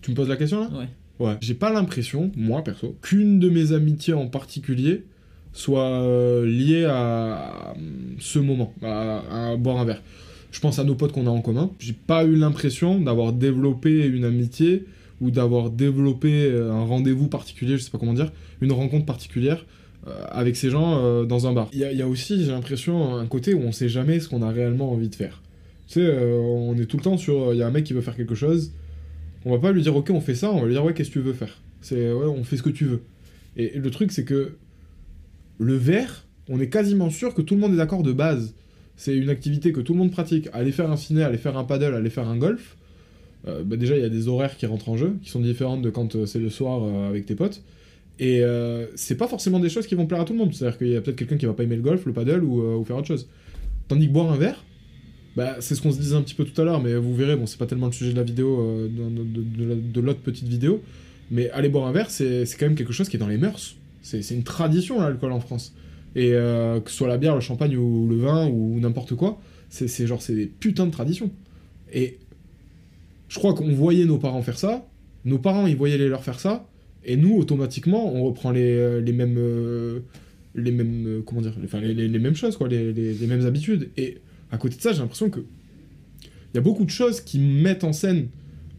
Tu 0.00 0.10
me 0.10 0.16
poses 0.16 0.28
la 0.28 0.36
question 0.36 0.60
là? 0.62 0.70
Ouais. 0.76 0.88
Ouais. 1.20 1.36
J'ai 1.40 1.54
pas 1.54 1.72
l'impression, 1.72 2.32
moi 2.34 2.64
perso, 2.64 2.96
qu'une 3.00 3.38
de 3.38 3.48
mes 3.48 3.72
amitiés 3.72 4.14
en 4.14 4.26
particulier 4.26 5.04
soit 5.52 5.88
euh, 6.00 6.44
liée 6.46 6.84
à, 6.86 7.34
à 7.70 7.74
ce 8.18 8.40
moment, 8.40 8.74
à, 8.82 9.50
à 9.52 9.56
boire 9.56 9.78
un 9.78 9.84
verre. 9.84 10.02
Je 10.50 10.58
pense 10.58 10.78
à 10.78 10.84
nos 10.84 10.96
potes 10.96 11.12
qu'on 11.12 11.26
a 11.26 11.30
en 11.30 11.40
commun. 11.40 11.70
J'ai 11.78 11.92
pas 11.92 12.24
eu 12.24 12.34
l'impression 12.34 13.00
d'avoir 13.00 13.32
développé 13.32 14.04
une 14.06 14.24
amitié 14.24 14.86
ou 15.22 15.30
d'avoir 15.30 15.70
développé 15.70 16.44
euh, 16.44 16.70
un 16.72 16.84
rendez-vous 16.84 17.28
particulier, 17.28 17.78
je 17.78 17.82
sais 17.82 17.90
pas 17.90 17.96
comment 17.98 18.12
dire, 18.12 18.30
une 18.60 18.72
rencontre 18.72 19.06
particulière 19.06 19.64
euh, 20.06 20.10
avec 20.30 20.56
ces 20.56 20.68
gens 20.68 20.98
euh, 20.98 21.24
dans 21.24 21.46
un 21.46 21.52
bar. 21.54 21.68
Il 21.72 21.78
y, 21.78 22.02
a- 22.02 22.08
aussi, 22.08 22.44
j'ai 22.44 22.50
l'impression, 22.50 23.14
un 23.16 23.26
côté 23.26 23.54
où 23.54 23.60
on 23.60 23.72
sait 23.72 23.88
jamais 23.88 24.20
ce 24.20 24.28
qu'on 24.28 24.42
a 24.42 24.50
réellement 24.50 24.92
envie 24.92 25.08
de 25.08 25.14
faire. 25.14 25.40
Tu 25.86 26.00
sais, 26.00 26.18
on 26.20 26.76
est 26.76 26.86
tout 26.86 26.96
le 26.96 27.02
temps 27.02 27.16
sur. 27.16 27.54
Il 27.54 27.58
y 27.58 27.62
a 27.62 27.66
un 27.66 27.70
mec 27.70 27.84
qui 27.84 27.92
veut 27.92 28.00
faire 28.00 28.16
quelque 28.16 28.34
chose, 28.34 28.72
on 29.44 29.50
va 29.52 29.58
pas 29.58 29.72
lui 29.72 29.82
dire 29.82 29.94
ok 29.94 30.10
on 30.10 30.20
fait 30.20 30.34
ça, 30.34 30.50
on 30.52 30.60
va 30.60 30.66
lui 30.66 30.72
dire 30.74 30.84
ouais 30.84 30.94
qu'est-ce 30.94 31.10
que 31.10 31.14
tu 31.14 31.20
veux 31.20 31.32
faire? 31.34 31.60
C'est 31.82 32.12
ouais 32.12 32.26
on 32.26 32.44
fait 32.44 32.56
ce 32.56 32.62
que 32.62 32.70
tu 32.70 32.84
veux. 32.86 33.02
Et 33.56 33.78
le 33.78 33.90
truc 33.90 34.10
c'est 34.12 34.24
que 34.24 34.56
le 35.58 35.74
verre, 35.74 36.26
on 36.48 36.58
est 36.60 36.68
quasiment 36.68 37.10
sûr 37.10 37.34
que 37.34 37.42
tout 37.42 37.54
le 37.54 37.60
monde 37.60 37.74
est 37.74 37.76
d'accord 37.76 38.02
de 38.02 38.12
base. 38.12 38.54
C'est 38.96 39.14
une 39.16 39.28
activité 39.28 39.72
que 39.72 39.80
tout 39.80 39.92
le 39.92 39.98
monde 39.98 40.10
pratique. 40.12 40.48
Aller 40.52 40.72
faire 40.72 40.90
un 40.90 40.96
ciné, 40.96 41.22
aller 41.22 41.38
faire 41.38 41.56
un 41.58 41.64
paddle, 41.64 41.94
aller 41.94 42.10
faire 42.10 42.28
un 42.28 42.36
golf. 42.36 42.76
Euh, 43.48 43.62
bah 43.64 43.76
déjà 43.76 43.96
il 43.96 44.02
y 44.02 44.04
a 44.04 44.08
des 44.08 44.28
horaires 44.28 44.56
qui 44.56 44.66
rentrent 44.66 44.88
en 44.88 44.96
jeu, 44.96 45.16
qui 45.22 45.30
sont 45.30 45.40
différentes 45.40 45.82
de 45.82 45.90
quand 45.90 46.14
euh, 46.16 46.26
c'est 46.26 46.38
le 46.38 46.50
soir 46.50 46.82
euh, 46.84 47.08
avec 47.08 47.26
tes 47.26 47.34
potes. 47.34 47.62
Et 48.18 48.42
c'est 48.94 49.16
pas 49.16 49.26
forcément 49.26 49.58
des 49.58 49.68
choses 49.68 49.88
qui 49.88 49.96
vont 49.96 50.06
plaire 50.06 50.20
à 50.20 50.24
tout 50.24 50.32
le 50.32 50.38
monde. 50.38 50.54
C'est-à-dire 50.54 50.78
qu'il 50.78 50.88
y 50.88 50.96
a 50.96 51.00
peut-être 51.00 51.16
quelqu'un 51.16 51.38
qui 51.38 51.46
va 51.46 51.54
pas 51.54 51.64
aimer 51.64 51.74
le 51.74 51.82
golf, 51.82 52.06
le 52.06 52.12
paddle 52.12 52.44
ou, 52.44 52.84
faire 52.84 52.96
autre 52.96 53.08
chose. 53.08 53.26
Tandis 53.88 54.06
que 54.06 54.12
boire 54.12 54.30
un 54.30 54.36
verre, 54.36 54.64
bah, 55.34 55.56
c'est 55.58 55.74
ce 55.74 55.82
qu'on 55.82 55.90
se 55.90 55.98
disait 55.98 56.14
un 56.14 56.22
petit 56.22 56.34
peu 56.34 56.44
tout 56.44 56.60
à 56.60 56.64
l'heure, 56.64 56.80
mais 56.80 56.94
vous 56.94 57.16
verrez, 57.16 57.34
bon, 57.34 57.46
c'est 57.46 57.58
pas 57.58 57.66
tellement 57.66 57.86
le 57.86 57.92
sujet 57.92 58.12
de 58.12 58.16
la 58.18 58.22
vidéo, 58.22 58.86
de, 58.86 59.24
de- 59.24 59.42
de 59.64 59.64
la- 59.64 59.74
de 59.74 60.00
l'autre 60.00 60.20
petite 60.20 60.46
vidéo, 60.46 60.82
mais 61.32 61.50
aller 61.50 61.68
boire 61.68 61.88
un 61.88 61.92
verre, 61.92 62.10
c'est 62.10 62.44
quand 62.60 62.66
même 62.66 62.76
quelque 62.76 62.92
chose 62.92 63.08
qui 63.08 63.16
est 63.16 63.18
dans 63.18 63.26
les 63.26 63.38
mœurs. 63.38 63.74
C'est 64.02 64.20
une 64.30 64.44
tradition, 64.44 65.00
l'alcool 65.00 65.32
en 65.32 65.40
France. 65.40 65.74
Et 66.14 66.28
que 66.30 66.82
ce 66.90 66.94
soit 66.94 67.08
la 67.08 67.18
bière, 67.18 67.34
le 67.34 67.40
champagne 67.40 67.76
ou 67.76 68.06
le 68.08 68.18
vin 68.18 68.46
ou 68.46 68.78
n'importe 68.78 69.16
quoi, 69.16 69.40
c'est 69.68 70.06
genre, 70.06 70.22
c'est 70.22 70.34
des 70.36 70.46
putains 70.46 70.86
de 70.86 70.92
traditions. 70.92 71.30
Et 71.92 72.18
je 73.32 73.38
crois 73.38 73.54
qu'on 73.54 73.72
voyait 73.72 74.04
nos 74.04 74.18
parents 74.18 74.42
faire 74.42 74.58
ça, 74.58 74.86
nos 75.24 75.38
parents, 75.38 75.66
ils 75.66 75.74
voyaient 75.74 75.96
les 75.96 76.10
leurs 76.10 76.22
faire 76.22 76.38
ça, 76.38 76.68
et 77.02 77.16
nous, 77.16 77.34
automatiquement, 77.38 78.14
on 78.14 78.24
reprend 78.24 78.50
les, 78.50 78.60
euh, 78.76 79.00
les 79.00 79.12
mêmes... 79.12 79.36
euh, 79.38 80.00
les 80.54 80.70
mêmes... 80.70 81.06
euh, 81.06 81.22
comment 81.24 81.40
dire 81.40 81.54
Enfin, 81.64 81.80
les, 81.80 81.94
les- 81.94 82.18
mêmes 82.18 82.34
choses, 82.34 82.58
quoi, 82.58 82.68
les, 82.68 82.92
mêmes 83.26 83.46
habitudes. 83.46 83.88
Et 83.96 84.18
à 84.50 84.58
côté 84.58 84.76
de 84.76 84.82
ça, 84.82 84.92
j'ai 84.92 84.98
l'impression 84.98 85.30
que 85.30 85.40
il 85.40 86.56
y 86.56 86.58
a 86.58 86.60
beaucoup 86.60 86.84
de 86.84 86.90
choses 86.90 87.22
qui 87.22 87.38
mettent 87.38 87.84
en 87.84 87.94
scène, 87.94 88.28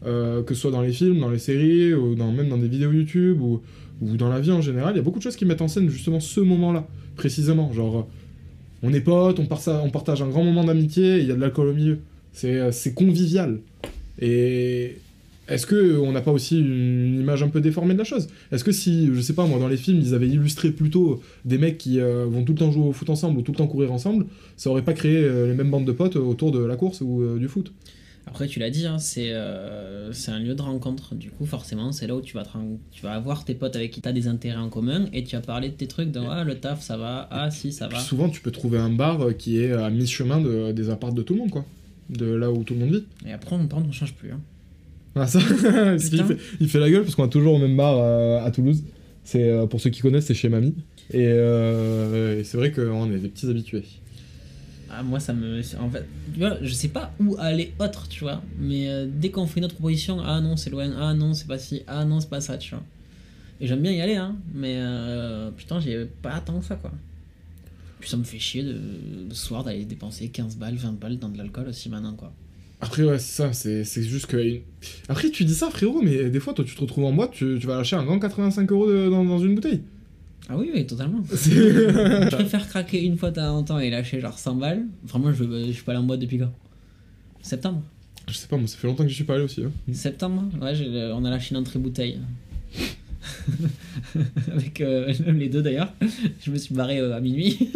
que 0.04 0.44
ce 0.50 0.54
soit 0.54 0.70
dans 0.70 0.82
les 0.82 0.92
films, 0.92 1.18
dans 1.18 1.30
les 1.30 1.40
séries, 1.40 1.92
ou 1.92 2.14
dans, 2.14 2.30
même 2.30 2.48
dans 2.48 2.58
des 2.58 2.68
vidéos 2.68 2.92
YouTube, 2.92 3.40
ou, 3.42 3.60
ou 4.00 4.16
dans 4.16 4.28
la 4.28 4.38
vie 4.38 4.52
en 4.52 4.60
général, 4.60 4.94
il 4.94 4.98
y 4.98 5.00
a 5.00 5.02
beaucoup 5.02 5.18
de 5.18 5.24
choses 5.24 5.34
qui 5.34 5.44
mettent 5.46 5.62
en 5.62 5.66
scène 5.66 5.88
justement 5.88 6.20
ce 6.20 6.38
moment-là, 6.40 6.86
précisément. 7.16 7.72
Genre, 7.72 8.08
on 8.84 8.92
est 8.92 9.00
potes, 9.00 9.40
on, 9.40 9.48
on 9.82 9.90
partage 9.90 10.22
un 10.22 10.28
grand 10.28 10.44
moment 10.44 10.62
d'amitié, 10.62 11.18
il 11.18 11.26
y 11.26 11.32
a 11.32 11.34
de 11.34 11.40
l'alcool 11.40 11.66
au 11.68 11.74
milieu. 11.74 11.98
C'est 12.32 12.94
convivial. 12.94 13.58
Et 14.20 14.98
est-ce 15.48 15.66
que 15.66 15.98
on 15.98 16.12
n'a 16.12 16.22
pas 16.22 16.32
aussi 16.32 16.58
une 16.58 17.20
image 17.20 17.42
un 17.42 17.48
peu 17.48 17.60
déformée 17.60 17.92
de 17.94 17.98
la 17.98 18.04
chose? 18.04 18.28
Est-ce 18.50 18.64
que 18.64 18.72
si, 18.72 19.10
je 19.12 19.20
sais 19.20 19.34
pas 19.34 19.46
moi, 19.46 19.58
dans 19.58 19.68
les 19.68 19.76
films, 19.76 20.00
ils 20.00 20.14
avaient 20.14 20.28
illustré 20.28 20.70
plutôt 20.70 21.22
des 21.44 21.58
mecs 21.58 21.76
qui 21.78 22.00
euh, 22.00 22.24
vont 22.26 22.44
tout 22.44 22.52
le 22.52 22.58
temps 22.58 22.72
jouer 22.72 22.84
au 22.86 22.92
foot 22.92 23.10
ensemble 23.10 23.38
ou 23.38 23.42
tout 23.42 23.52
le 23.52 23.58
temps 23.58 23.66
courir 23.66 23.92
ensemble, 23.92 24.26
ça 24.56 24.70
aurait 24.70 24.82
pas 24.82 24.94
créé 24.94 25.16
euh, 25.16 25.46
les 25.46 25.54
mêmes 25.54 25.70
bandes 25.70 25.84
de 25.84 25.92
potes 25.92 26.16
autour 26.16 26.50
de 26.50 26.64
la 26.64 26.76
course 26.76 27.02
ou 27.02 27.22
euh, 27.22 27.38
du 27.38 27.48
foot? 27.48 27.72
Après, 28.26 28.46
tu 28.46 28.58
l'as 28.58 28.70
dit, 28.70 28.86
hein, 28.86 28.98
c'est 28.98 29.28
euh, 29.32 30.10
un 30.28 30.38
lieu 30.38 30.54
de 30.54 30.62
rencontre. 30.62 31.14
Du 31.14 31.30
coup, 31.30 31.44
forcément, 31.44 31.92
c'est 31.92 32.06
là 32.06 32.16
où 32.16 32.22
tu 32.22 32.34
vas, 32.34 32.44
te 32.44 32.48
tu 32.90 33.02
vas 33.02 33.12
avoir 33.12 33.44
tes 33.44 33.54
potes 33.54 33.76
avec 33.76 33.90
qui 33.90 34.00
tu 34.00 34.08
as 34.08 34.14
des 34.14 34.28
intérêts 34.28 34.58
en 34.58 34.70
commun 34.70 35.08
et 35.12 35.24
tu 35.24 35.36
vas 35.36 35.42
parler 35.42 35.68
de 35.68 35.74
tes 35.74 35.86
trucs. 35.86 36.10
De 36.10 36.20
ah, 36.20 36.42
le 36.42 36.54
taf, 36.54 36.80
ça 36.82 36.96
va. 36.96 37.28
Ah, 37.30 37.50
si, 37.50 37.70
ça 37.70 37.86
va. 37.86 37.98
Souvent, 37.98 38.30
tu 38.30 38.40
peux 38.40 38.50
trouver 38.50 38.78
un 38.78 38.88
bar 38.88 39.36
qui 39.36 39.58
est 39.60 39.72
à 39.72 39.90
mi-chemin 39.90 40.40
de- 40.40 40.72
des 40.72 40.88
apparts 40.88 41.12
de 41.12 41.20
tout 41.20 41.34
le 41.34 41.40
monde, 41.40 41.50
quoi. 41.50 41.66
De 42.10 42.26
là 42.26 42.50
où 42.50 42.62
tout 42.64 42.74
le 42.74 42.80
monde 42.80 42.90
vit. 42.94 43.04
Et 43.26 43.32
après, 43.32 43.56
on, 43.56 43.68
on 43.72 43.92
change 43.92 44.14
plus. 44.14 44.30
hein. 44.32 44.40
Ah, 45.16 45.26
ça, 45.26 45.38
il, 45.40 46.24
fait, 46.24 46.36
il 46.60 46.68
fait 46.68 46.80
la 46.80 46.90
gueule 46.90 47.02
parce 47.02 47.14
qu'on 47.14 47.24
a 47.24 47.28
toujours 47.28 47.54
au 47.54 47.58
même 47.58 47.76
bar 47.76 47.96
euh, 47.98 48.44
à 48.44 48.50
Toulouse. 48.50 48.82
C'est 49.22 49.48
euh, 49.48 49.66
pour 49.66 49.80
ceux 49.80 49.90
qui 49.90 50.00
connaissent, 50.00 50.26
c'est 50.26 50.34
chez 50.34 50.48
Mamie. 50.48 50.74
Et, 51.12 51.26
euh, 51.28 52.40
et 52.40 52.44
c'est 52.44 52.56
vrai 52.56 52.72
qu'on 52.72 53.10
est 53.12 53.18
des 53.18 53.28
petits 53.28 53.48
habitués. 53.48 53.84
Ah, 54.90 55.02
moi, 55.02 55.18
ça 55.20 55.32
me. 55.32 55.60
En 55.80 55.88
fait, 55.90 56.04
tu 56.32 56.40
vois, 56.40 56.56
je 56.62 56.72
sais 56.72 56.88
pas 56.88 57.12
où 57.20 57.36
aller 57.38 57.72
autre, 57.78 58.06
tu 58.08 58.20
vois. 58.24 58.42
Mais 58.60 59.06
dès 59.06 59.30
qu'on 59.30 59.46
fait 59.46 59.60
une 59.60 59.64
autre 59.64 59.74
proposition, 59.76 60.20
ah 60.24 60.40
non, 60.40 60.56
c'est 60.56 60.70
loin, 60.70 60.90
ah 60.98 61.14
non, 61.14 61.32
c'est 61.32 61.46
pas 61.46 61.58
ci, 61.58 61.82
ah 61.86 62.04
non, 62.04 62.20
c'est 62.20 62.28
pas 62.30 62.40
ça, 62.40 62.58
tu 62.58 62.74
vois. 62.74 62.84
Et 63.60 63.66
j'aime 63.66 63.80
bien 63.80 63.92
y 63.92 64.00
aller, 64.00 64.16
hein. 64.16 64.36
Mais 64.52 64.78
putain, 65.56 65.80
j'ai 65.80 66.04
pas 66.22 66.38
tant 66.40 66.58
que 66.60 66.64
ça, 66.64 66.76
quoi. 66.76 66.92
Puis 68.04 68.10
ça 68.10 68.18
me 68.18 68.22
fait 68.22 68.38
chier 68.38 68.62
de, 68.62 68.78
le 69.30 69.34
soir 69.34 69.64
d'aller 69.64 69.86
dépenser 69.86 70.28
15 70.28 70.56
balles, 70.58 70.74
20 70.74 71.00
balles 71.00 71.18
dans 71.18 71.30
de 71.30 71.38
l'alcool 71.38 71.68
aussi 71.68 71.88
maintenant, 71.88 72.12
quoi. 72.12 72.34
Après, 72.82 73.02
ouais, 73.02 73.18
c'est 73.18 73.42
ça, 73.42 73.52
c'est 73.54 73.82
c'est 73.84 74.02
juste 74.02 74.26
que. 74.26 74.60
Après, 75.08 75.30
tu 75.30 75.46
dis 75.46 75.54
ça, 75.54 75.70
frérot, 75.70 76.02
mais 76.02 76.28
des 76.28 76.38
fois, 76.38 76.52
toi, 76.52 76.66
tu 76.66 76.74
te 76.74 76.80
retrouves 76.82 77.06
en 77.06 77.14
boîte, 77.14 77.30
tu, 77.30 77.56
tu 77.58 77.66
vas 77.66 77.78
lâcher 77.78 77.96
un 77.96 78.04
grand 78.04 78.18
85 78.18 78.70
euros 78.72 78.92
dans, 79.08 79.24
dans 79.24 79.38
une 79.38 79.54
bouteille. 79.54 79.80
Ah 80.50 80.58
oui, 80.58 80.70
oui, 80.74 80.86
totalement. 80.86 81.24
Je 81.32 82.28
préfère 82.28 82.68
craquer 82.68 83.02
une 83.02 83.16
fois 83.16 83.30
de 83.30 83.36
temps 83.36 83.56
en 83.56 83.62
temps 83.62 83.78
et 83.78 83.88
lâcher 83.88 84.20
genre 84.20 84.38
100 84.38 84.56
balles. 84.56 84.84
Vraiment, 85.04 85.32
je, 85.32 85.44
je 85.44 85.72
suis 85.72 85.82
pas 85.82 85.92
allé 85.92 86.00
en 86.02 86.04
boîte 86.04 86.20
depuis 86.20 86.36
quand? 86.36 86.52
Septembre 87.40 87.80
Je 88.28 88.34
sais 88.34 88.48
pas, 88.48 88.58
moi, 88.58 88.66
ça 88.66 88.76
fait 88.76 88.86
longtemps 88.86 89.04
que 89.04 89.08
j'y 89.08 89.14
suis 89.14 89.24
pas 89.24 89.36
allé 89.36 89.44
aussi. 89.44 89.62
hein. 89.64 89.72
Septembre 89.94 90.42
Ouais, 90.60 90.74
on 91.14 91.24
a 91.24 91.30
lâché 91.30 91.54
une 91.54 91.60
entrée 91.62 91.78
bouteille. 91.78 92.18
Avec 94.52 94.80
euh, 94.80 95.12
les 95.32 95.48
deux 95.48 95.62
d'ailleurs. 95.62 95.92
Je 96.40 96.50
me 96.50 96.56
suis 96.56 96.74
barré 96.74 96.98
euh, 96.98 97.14
à 97.14 97.20
minuit. 97.20 97.70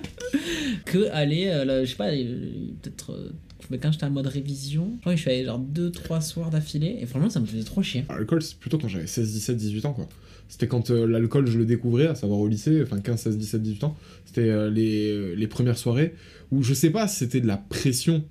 que 0.84 1.10
aller, 1.10 1.48
euh, 1.48 1.64
là, 1.64 1.84
je 1.84 1.90
sais 1.90 1.96
pas, 1.96 2.10
euh, 2.10 2.50
peut-être. 2.82 3.32
mais 3.70 3.78
quand 3.78 3.92
j'étais 3.92 4.04
en 4.04 4.10
mode 4.10 4.26
révision, 4.26 4.92
je 4.96 5.00
crois 5.00 5.12
que 5.12 5.16
je 5.16 5.22
suis 5.22 5.30
allé 5.30 5.44
genre 5.44 5.60
2-3 5.60 6.22
soirs 6.22 6.50
d'affilée. 6.50 6.98
Et 7.00 7.06
franchement, 7.06 7.30
ça 7.30 7.40
me 7.40 7.46
faisait 7.46 7.64
trop 7.64 7.82
chier. 7.82 8.04
L'alcool, 8.08 8.42
c'est 8.42 8.58
plutôt 8.58 8.78
quand 8.78 8.88
j'avais 8.88 9.06
16, 9.06 9.32
17, 9.32 9.56
18 9.56 9.84
ans, 9.86 9.92
quoi. 9.92 10.08
C'était 10.48 10.68
quand 10.68 10.90
l'alcool, 10.90 11.48
je 11.48 11.58
le 11.58 11.64
découvrais, 11.64 12.06
à 12.06 12.14
savoir 12.14 12.38
au 12.38 12.46
lycée, 12.46 12.80
enfin 12.80 13.00
15, 13.00 13.20
16, 13.20 13.38
17, 13.38 13.62
18 13.62 13.84
ans. 13.84 13.96
C'était 14.26 14.70
les, 14.70 15.34
les 15.34 15.46
premières 15.48 15.76
soirées 15.76 16.14
où 16.52 16.62
je 16.62 16.72
sais 16.72 16.90
pas 16.90 17.08
si 17.08 17.16
c'était 17.16 17.40
de 17.40 17.48
la 17.48 17.56
pression, 17.56 18.24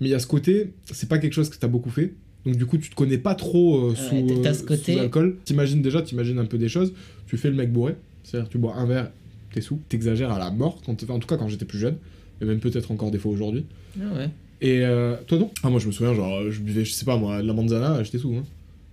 mais 0.00 0.08
il 0.08 0.10
y 0.10 0.14
a 0.14 0.18
ce 0.18 0.26
côté, 0.26 0.72
c'est 0.90 1.10
pas 1.10 1.18
quelque 1.18 1.34
chose 1.34 1.50
que 1.50 1.58
t'as 1.58 1.68
beaucoup 1.68 1.90
fait. 1.90 2.14
Donc 2.46 2.56
du 2.56 2.66
coup, 2.66 2.78
tu 2.78 2.88
te 2.90 2.94
connais 2.94 3.18
pas 3.18 3.34
trop 3.34 3.90
euh, 3.90 3.94
sous, 3.94 4.14
Ouais, 4.14 4.40
t'as 4.42 4.54
ce 4.54 4.62
euh, 4.62 4.66
côté- 4.66 4.92
sous 4.92 4.98
l'alcool. 4.98 5.36
T'imagines 5.44 5.82
déjà, 5.82 6.02
t'imagines 6.02 6.38
un 6.38 6.44
peu 6.46 6.58
des 6.58 6.68
choses. 6.68 6.92
Tu 7.26 7.36
fais 7.36 7.50
le 7.50 7.56
mec 7.56 7.72
bourré, 7.72 7.96
c'est-à-dire 8.24 8.48
tu 8.48 8.58
bois 8.58 8.74
un 8.76 8.86
verre, 8.86 9.10
t'es 9.52 9.60
sous, 9.60 9.80
t'exagères 9.88 10.30
à 10.32 10.38
la 10.38 10.50
mort. 10.50 10.80
Quand 10.86 10.92
en 11.10 11.18
tout 11.18 11.26
cas, 11.26 11.36
quand 11.36 11.48
j'étais 11.48 11.64
plus 11.66 11.78
jeune, 11.78 11.96
et 12.40 12.44
même 12.44 12.60
peut-être 12.60 12.90
encore 12.90 13.10
des 13.10 13.18
fois 13.18 13.32
aujourd'hui. 13.32 13.64
Ah 14.00 14.04
ouais. 14.16 14.30
Et 14.60 14.80
euh, 14.84 15.16
toi 15.26 15.38
non? 15.38 15.50
Ah 15.62 15.70
moi 15.70 15.78
je 15.78 15.86
me 15.86 15.92
souviens 15.92 16.14
genre 16.14 16.50
je 16.50 16.60
buvais 16.60 16.84
je 16.84 16.92
sais 16.92 17.04
pas 17.04 17.16
moi 17.16 17.40
de 17.42 17.46
la 17.46 17.52
manzana 17.52 18.02
j'étais 18.02 18.18
sous 18.18 18.34
hein. 18.34 18.42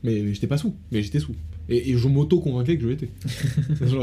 mais, 0.04 0.22
mais 0.22 0.32
j'étais 0.34 0.46
pas 0.46 0.58
sous 0.60 0.76
mais 0.92 1.02
j'étais 1.02 1.20
sous 1.20 1.34
et, 1.70 1.92
et 1.92 1.98
je 1.98 2.08
m'auto 2.08 2.40
convainquais 2.40 2.78
que 2.78 2.84
je 2.84 2.88
l'étais. 2.90 3.10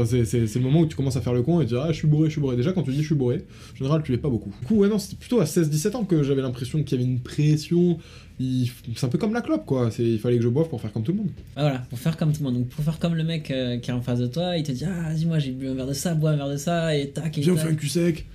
C'est, 0.05 0.55
le 0.55 0.59
moment 0.61 0.81
où 0.81 0.85
tu 0.85 0.95
commences 0.95 1.15
à 1.15 1.21
faire 1.21 1.33
le 1.33 1.41
con 1.43 1.61
et 1.61 1.65
dis 1.65 1.75
ah 1.75 1.87
je 1.89 1.93
suis 1.97 2.07
bourré 2.07 2.27
je 2.27 2.33
suis 2.33 2.41
bourré. 2.41 2.55
Déjà 2.55 2.71
quand 2.71 2.83
tu 2.83 2.91
dis 2.91 3.01
je 3.01 3.05
suis 3.07 3.15
bourré 3.15 3.45
en 3.73 3.75
général 3.75 4.03
tu 4.03 4.11
l'es 4.11 4.17
pas 4.17 4.29
beaucoup. 4.29 4.51
Du 4.61 4.67
coup 4.67 4.75
ouais 4.75 4.89
non 4.89 4.99
c'était 4.99 5.15
plutôt 5.17 5.39
à 5.39 5.45
16-17 5.45 5.95
ans 5.95 6.03
que 6.03 6.23
j'avais 6.23 6.41
l'impression 6.41 6.83
qu'il 6.83 6.99
y 6.99 7.03
avait 7.03 7.11
une 7.11 7.19
pression. 7.19 7.97
Il- 8.39 8.69
c'est 8.95 9.05
un 9.05 9.09
peu 9.09 9.17
comme 9.17 9.33
la 9.33 9.41
clope 9.41 9.65
quoi. 9.65 9.89
Il 9.99 10.19
fallait 10.19 10.37
que 10.37 10.43
je 10.43 10.49
boive 10.49 10.67
pour 10.67 10.81
faire 10.81 10.91
comme 10.91 11.03
tout 11.03 11.11
le 11.11 11.19
monde. 11.19 11.29
Ah, 11.55 11.61
voilà, 11.61 11.79
pour 11.89 11.99
faire 11.99 12.17
comme 12.17 12.31
tout 12.33 12.39
le 12.43 12.45
monde. 12.45 12.55
Donc, 12.59 12.69
pour 12.69 12.83
faire 12.83 12.97
comme 12.99 13.15
le 13.15 13.23
mec 13.23 13.51
euh, 13.51 13.77
qui 13.77 13.91
est 13.91 13.93
en 13.93 14.01
face 14.01 14.19
de 14.19 14.27
toi, 14.27 14.57
il 14.57 14.63
te 14.63 14.71
dit 14.71 14.85
Ah, 14.85 15.09
vas-y, 15.09 15.25
moi 15.25 15.39
j'ai 15.39 15.51
bu 15.51 15.67
un 15.67 15.75
verre 15.75 15.87
de 15.87 15.93
ça, 15.93 16.15
bois 16.15 16.31
un 16.31 16.35
verre 16.35 16.49
de 16.49 16.57
ça, 16.57 16.95
et 16.97 17.09
tac, 17.09 17.37
et 17.37 17.41
viens 17.41 17.53
on 17.53 17.57
fait 17.57 17.69
un 17.69 17.75
cul 17.75 17.87
sec 17.87 18.25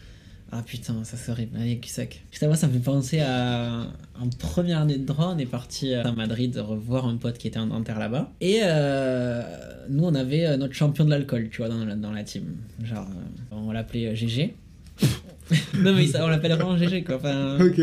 Ah 0.50 0.62
putain, 0.64 1.04
ça 1.04 1.16
c'est 1.16 1.30
horrible, 1.30 1.58
avec 1.58 1.82
cul 1.82 1.90
sec. 1.90 2.22
Putain, 2.30 2.46
moi 2.46 2.56
ça 2.56 2.68
me 2.68 2.72
fait 2.72 2.78
penser 2.78 3.20
à. 3.20 3.86
En 4.18 4.28
première 4.38 4.78
année 4.80 4.96
de 4.96 5.04
droit, 5.04 5.32
on 5.34 5.38
est 5.38 5.46
parti 5.46 5.94
à 5.94 6.10
Madrid 6.12 6.56
revoir 6.56 7.06
un 7.06 7.16
pote 7.16 7.36
qui 7.38 7.48
était 7.48 7.58
en 7.58 7.70
Inter 7.70 7.94
là-bas. 7.98 8.32
Et 8.40 8.60
euh, 8.62 9.42
nous 9.90 10.04
on 10.04 10.14
avait 10.14 10.46
euh, 10.46 10.56
notre 10.56 10.74
champion 10.74 11.04
de 11.04 11.10
l'alcool, 11.10 11.48
tu 11.50 11.58
vois, 11.58 11.68
dans 11.68 11.84
la, 11.84 11.94
dans 11.96 12.12
la 12.12 12.24
team. 12.24 12.44
Genre, 12.82 13.06
euh, 13.06 13.56
on 13.56 13.72
l'appelait 13.72 14.06
euh, 14.06 14.14
GG. 14.14 14.54
non 15.78 15.94
mais 15.94 16.06
ça, 16.06 16.24
on 16.24 16.28
l'appelle 16.28 16.52
vraiment 16.52 16.76
GG 16.76 17.04
quoi. 17.04 17.16
Enfin, 17.16 17.58
ok 17.64 17.80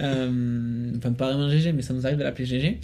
euh, 0.00 0.92
enfin, 0.96 1.12
pas 1.12 1.32
vraiment 1.32 1.48
GG, 1.48 1.72
mais 1.72 1.82
ça 1.82 1.92
nous 1.92 2.06
arrive 2.06 2.18
de 2.18 2.22
l'appeler 2.22 2.46
GG. 2.46 2.78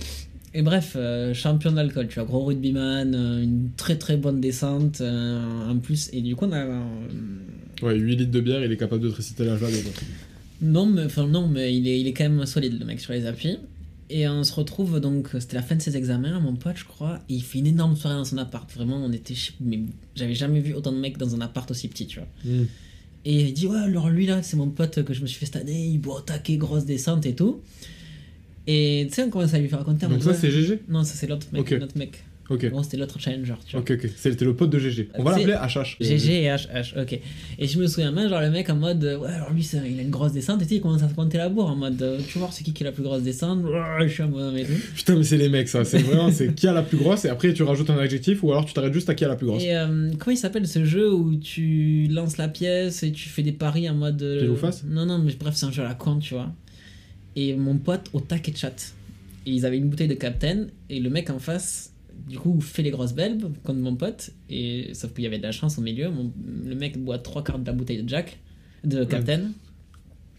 Et 0.57 0.63
bref, 0.63 0.95
euh, 0.97 1.35
champion 1.35 1.73
de 1.73 1.77
l'alcool, 1.77 2.07
tu 2.07 2.15
vois, 2.15 2.25
gros 2.25 2.45
rugbyman, 2.45 3.15
euh, 3.15 3.43
une 3.43 3.71
très 3.77 3.97
très 3.97 4.17
bonne 4.17 4.41
descente, 4.41 5.01
euh, 5.01 5.69
en 5.69 5.79
plus. 5.79 6.11
Et 6.13 6.23
du 6.23 6.37
coup, 6.37 6.47
on 6.47 6.53
a. 6.53 6.65
ouais 7.85 7.97
8 7.97 8.17
litres 8.17 8.31
de 8.31 8.41
bière 8.41 8.65
il 8.65 8.73
est 8.73 8.77
capable 8.77 9.03
de 9.03 9.11
te 9.11 9.17
réciter 9.17 9.45
la 9.45 9.57
quoi. 9.57 9.69
Non, 10.63 10.87
mais, 10.87 11.05
enfin, 11.05 11.27
non, 11.27 11.49
mais 11.49 11.77
il 11.77 11.87
est, 11.87 12.01
il 12.01 12.07
est 12.07 12.13
quand 12.13 12.29
même 12.29 12.47
solide, 12.47 12.79
le 12.79 12.87
mec, 12.87 13.01
sur 13.01 13.13
les 13.13 13.27
appuis. 13.27 13.59
Et 14.11 14.29
on 14.29 14.45
se 14.45 14.53
retrouve, 14.53 15.01
donc, 15.01 15.29
c'était 15.39 15.57
la 15.57 15.63
fin 15.63 15.77
de 15.77 15.83
ses 15.83 15.97
examens, 15.97 16.39
mon 16.41 16.55
pote, 16.55 16.77
je 16.77 16.85
crois, 16.85 17.21
et 17.29 17.35
il 17.35 17.43
fait 17.43 17.59
une 17.59 17.67
énorme 17.67 17.97
soirée 17.97 18.17
dans 18.17 18.25
son 18.25 18.39
appart. 18.39 18.71
Vraiment, 18.73 18.97
on 18.97 19.13
était. 19.13 19.35
Mais 19.61 19.81
j'avais 20.15 20.35
jamais 20.35 20.61
vu 20.61 20.75
autant 20.75 20.93
de 20.93 20.99
mecs 20.99 21.19
dans 21.19 21.35
un 21.35 21.41
appart 21.41 21.71
aussi 21.71 21.89
petit, 21.89 22.07
tu 22.07 22.21
vois. 22.21 22.29
Mm. 22.45 22.65
Et 23.27 23.43
il 23.49 23.53
dit, 23.55 23.67
ouais, 23.67 23.79
alors 23.79 24.11
lui 24.11 24.27
là, 24.27 24.43
c'est 24.43 24.57
mon 24.57 24.69
pote 24.69 25.03
que 25.03 25.15
je 25.15 25.23
me 25.23 25.27
suis 25.27 25.39
fait 25.39 25.47
cette 25.47 25.57
année, 25.57 25.87
il 25.87 25.99
boit 25.99 26.19
au 26.19 26.21
taquet, 26.21 26.57
grosse 26.57 26.85
descente 26.85 27.25
et 27.25 27.35
tout. 27.35 27.63
Et 28.67 29.07
tu 29.09 29.15
sais, 29.15 29.25
on 29.25 29.31
commence 29.31 29.55
à 29.55 29.59
lui 29.59 29.69
faire 29.69 29.79
raconter. 29.79 30.07
en 30.07 30.11
donc 30.11 30.23
ça 30.23 30.35
c'est. 30.35 30.51
GG 30.51 30.81
Non, 30.89 31.05
ça 31.05 31.15
c'est 31.15 31.27
l'autre 31.27 31.47
mec. 31.53 31.63
Ok. 31.63 31.71
L'autre 31.71 31.97
mec. 31.97 32.25
Ok 32.51 32.71
Bon, 32.71 32.83
c'était 32.83 32.97
l'autre 32.97 33.19
challenger, 33.19 33.55
tu 33.67 33.73
vois. 33.73 33.81
ok 33.81 33.93
ok 33.93 34.11
c'était 34.17 34.45
le 34.45 34.55
pote 34.55 34.71
de 34.71 34.79
GG 34.79 35.09
on 35.15 35.23
va 35.23 35.37
l'appeler 35.37 35.55
HH 35.55 35.97
GG 36.01 36.45
et 36.45 36.49
HH, 36.49 36.95
ok. 37.01 37.21
Et 37.59 37.67
je 37.67 37.79
me 37.79 37.87
souviens 37.87 38.11
même, 38.11 38.29
genre 38.29 38.41
le 38.41 38.51
mec 38.51 38.69
en 38.71 38.77
mode, 38.77 39.03
ouais, 39.03 39.29
alors 39.31 39.51
lui, 39.53 39.63
il 39.73 39.99
a 39.99 40.03
une 40.03 40.11
grosse 40.11 40.33
descente, 40.33 40.61
et 40.61 40.65
tu 40.65 40.71
sais, 40.71 40.75
il 40.77 40.81
commence 40.81 41.03
à 41.03 41.09
se 41.09 41.15
compter 41.15 41.39
la 41.39 41.49
bourre 41.49 41.71
en 41.71 41.77
mode, 41.77 42.01
euh, 42.03 42.19
tu 42.27 42.39
vois, 42.39 42.49
c'est 42.53 42.65
qui 42.65 42.73
qui 42.73 42.83
a 42.83 42.87
la 42.87 42.93
plus 42.93 43.03
grosse 43.03 43.23
descente 43.23 43.63
Je 44.01 44.07
suis 44.09 44.23
mais 44.25 44.65
tout. 44.65 44.73
Putain, 44.95 45.17
mais 45.17 45.25
c'est 45.25 45.37
les 45.37 45.49
mecs, 45.49 45.69
ça. 45.69 45.85
C'est 45.85 45.99
vraiment, 45.99 46.31
c'est 46.31 46.55
qui 46.55 46.67
a 46.67 46.73
la 46.73 46.83
plus 46.83 46.97
grosse, 46.99 47.25
et 47.25 47.29
après 47.29 47.53
tu 47.55 47.63
rajoutes 47.63 47.91
un 47.91 47.99
adjectif, 47.99 48.43
ou 48.43 48.53
alors 48.53 48.65
tu 48.65 48.75
t'arrêtes 48.75 48.93
juste 48.93 49.09
à 49.09 49.15
qui 49.15 49.25
a 49.25 49.29
la 49.29 49.37
plus 49.37 49.47
grosse. 49.47 49.63
Et 49.63 49.75
euh, 49.75 50.11
comment 50.19 50.35
il 50.35 50.39
s'appelle 50.39 50.67
ce 50.67 50.85
jeu 50.85 51.13
où 51.13 51.37
tu 51.37 52.09
lances 52.11 52.37
la 52.37 52.49
pièce 52.49 53.03
et 53.03 53.13
tu 53.13 53.29
fais 53.29 53.43
des 53.43 53.53
paris 53.53 53.89
en 53.89 53.95
mode. 53.95 54.21
euh, 54.23 54.49
ou 54.49 54.57
face 54.57 54.85
Non, 54.85 55.07
non, 55.07 55.19
mais 55.19 55.33
bref, 55.39 55.55
c'est 55.55 55.67
un 55.67 55.73
jeu 55.73 55.83
à 55.83 55.89
la 55.89 55.95
con, 55.95 56.19
tu 56.19 56.35
vois. 56.35 56.53
Et 57.37 57.55
mon 57.55 57.79
pote 57.79 58.09
au 58.13 58.21
taquet 58.21 58.53
chat. 58.55 58.95
Et 59.47 59.51
ils 59.51 59.67
avaient 59.67 59.77
une 59.79 59.89
bouteille 59.89 60.09
de 60.09 60.15
Captain, 60.15 60.67
et 60.91 61.01
le 61.01 61.11
mec 61.11 61.31
en 61.31 61.39
face, 61.39 61.93
du 62.29 62.39
coup, 62.39 62.61
fait 62.61 62.83
les 62.83 62.91
grosses 62.91 63.15
belles, 63.15 63.39
comme 63.65 63.81
mon 63.81 63.95
pote, 63.97 64.31
et 64.51 64.91
sauf 64.95 65.13
qu'il 65.15 65.25
y 65.25 65.27
avait 65.27 65.39
de 65.39 65.43
la 65.43 65.53
chance 65.53 65.79
au 65.79 65.83
milieu. 65.83 66.11
Mon- 66.11 66.33
le 66.65 66.75
mec 66.75 66.99
boit 66.99 67.19
trois 67.19 67.43
quarts 67.45 67.59
de 67.59 67.67
la 67.67 67.73
bouteille 67.73 68.03
de 68.03 68.09
Jack, 68.09 68.39
de 68.85 69.05
Captain. 69.05 69.51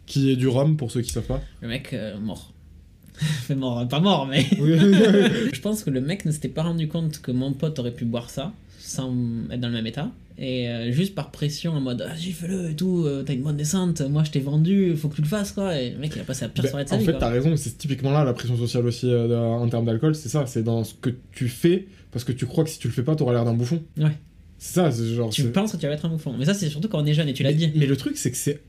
Qui 0.05 0.31
est 0.31 0.35
du 0.35 0.47
rhum, 0.47 0.77
pour 0.77 0.91
ceux 0.91 1.01
qui 1.01 1.11
savent 1.11 1.25
pas. 1.25 1.41
Le 1.61 1.67
mec, 1.67 1.93
euh, 1.93 2.19
mort. 2.19 2.53
Fait 3.15 3.55
mort, 3.55 3.87
pas 3.87 3.99
mort, 3.99 4.27
mais. 4.27 4.43
Je 4.51 5.61
pense 5.61 5.83
que 5.83 5.89
le 5.89 6.01
mec 6.01 6.25
ne 6.25 6.31
s'était 6.31 6.49
pas 6.49 6.63
rendu 6.63 6.87
compte 6.87 7.21
que 7.21 7.31
mon 7.31 7.53
pote 7.53 7.79
aurait 7.79 7.93
pu 7.93 8.05
boire 8.05 8.29
ça 8.29 8.53
sans 8.79 9.13
être 9.51 9.59
dans 9.59 9.69
le 9.69 9.73
même 9.73 9.87
état. 9.87 10.11
Et 10.37 10.67
euh, 10.67 10.91
juste 10.91 11.15
par 11.15 11.31
pression 11.31 11.71
en 11.71 11.79
mode 11.79 12.01
vas-y 12.01 12.31
fais-le 12.31 12.69
et 12.71 12.75
tout, 12.75 13.03
euh, 13.05 13.23
t'as 13.23 13.33
une 13.33 13.41
bonne 13.43 13.55
descente, 13.55 14.01
moi 14.01 14.23
je 14.25 14.31
t'ai 14.31 14.41
vendu, 14.41 14.93
faut 14.97 15.07
que 15.07 15.15
tu 15.15 15.21
le 15.21 15.27
fasses 15.27 15.53
quoi. 15.53 15.79
Et 15.79 15.91
le 15.91 15.97
mec 15.97 16.11
il 16.15 16.21
a 16.21 16.25
passé 16.25 16.43
la 16.43 16.49
pire 16.49 16.63
Ben, 16.63 16.69
soirée 16.69 16.83
de 16.83 16.89
sa 16.89 16.95
en 16.95 16.99
vie. 16.99 17.05
fait, 17.05 17.11
quoi. 17.11 17.19
t'as 17.21 17.29
raison, 17.29 17.55
c'est 17.55 17.77
typiquement 17.77 18.11
là 18.11 18.23
la 18.25 18.33
pression 18.33 18.57
sociale 18.57 18.85
aussi 18.85 19.09
euh, 19.09 19.37
en 19.37 19.67
termes 19.69 19.85
d'alcool, 19.85 20.13
c'est 20.13 20.27
ça, 20.29 20.45
c'est 20.45 20.63
dans 20.63 20.83
ce 20.83 20.93
que 20.93 21.09
tu 21.31 21.47
fais, 21.47 21.87
parce 22.11 22.25
que 22.25 22.33
tu 22.33 22.45
crois 22.45 22.65
que 22.65 22.69
si 22.69 22.79
tu 22.79 22.87
le 22.89 22.93
fais 22.93 23.03
pas, 23.03 23.15
t'auras 23.15 23.31
l'air 23.33 23.45
d'un 23.45 23.53
bouffon. 23.53 23.81
Ouais. 23.97 24.11
C'est 24.57 24.73
ça, 24.75 24.91
c'est 24.91 25.05
genre. 25.05 25.29
Tu 25.29 25.43
penses 25.51 25.71
que 25.73 25.77
tu 25.77 25.85
vas 25.87 25.93
être 25.93 26.05
un 26.05 26.09
bouffon. 26.09 26.33
Mais 26.37 26.45
ça 26.45 26.53
c'est 26.53 26.69
surtout 26.69 26.89
quand 26.89 27.01
on 27.01 27.05
est 27.05 27.13
jeune 27.13 27.29
et 27.29 27.33
tu 27.33 27.43
l'as 27.43 27.53
dit. 27.53 27.71
mais 27.75 27.85
le 27.85 27.95
truc, 27.95 28.17
c'est 28.17 28.31
que 28.31 28.37
c'est 28.37 28.59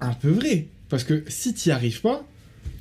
un 0.00 0.12
peu 0.12 0.28
vrai. 0.30 0.66
Parce 0.88 1.02
que 1.04 1.24
si 1.28 1.52
t'y 1.52 1.70
arrives 1.72 2.00
pas, 2.00 2.24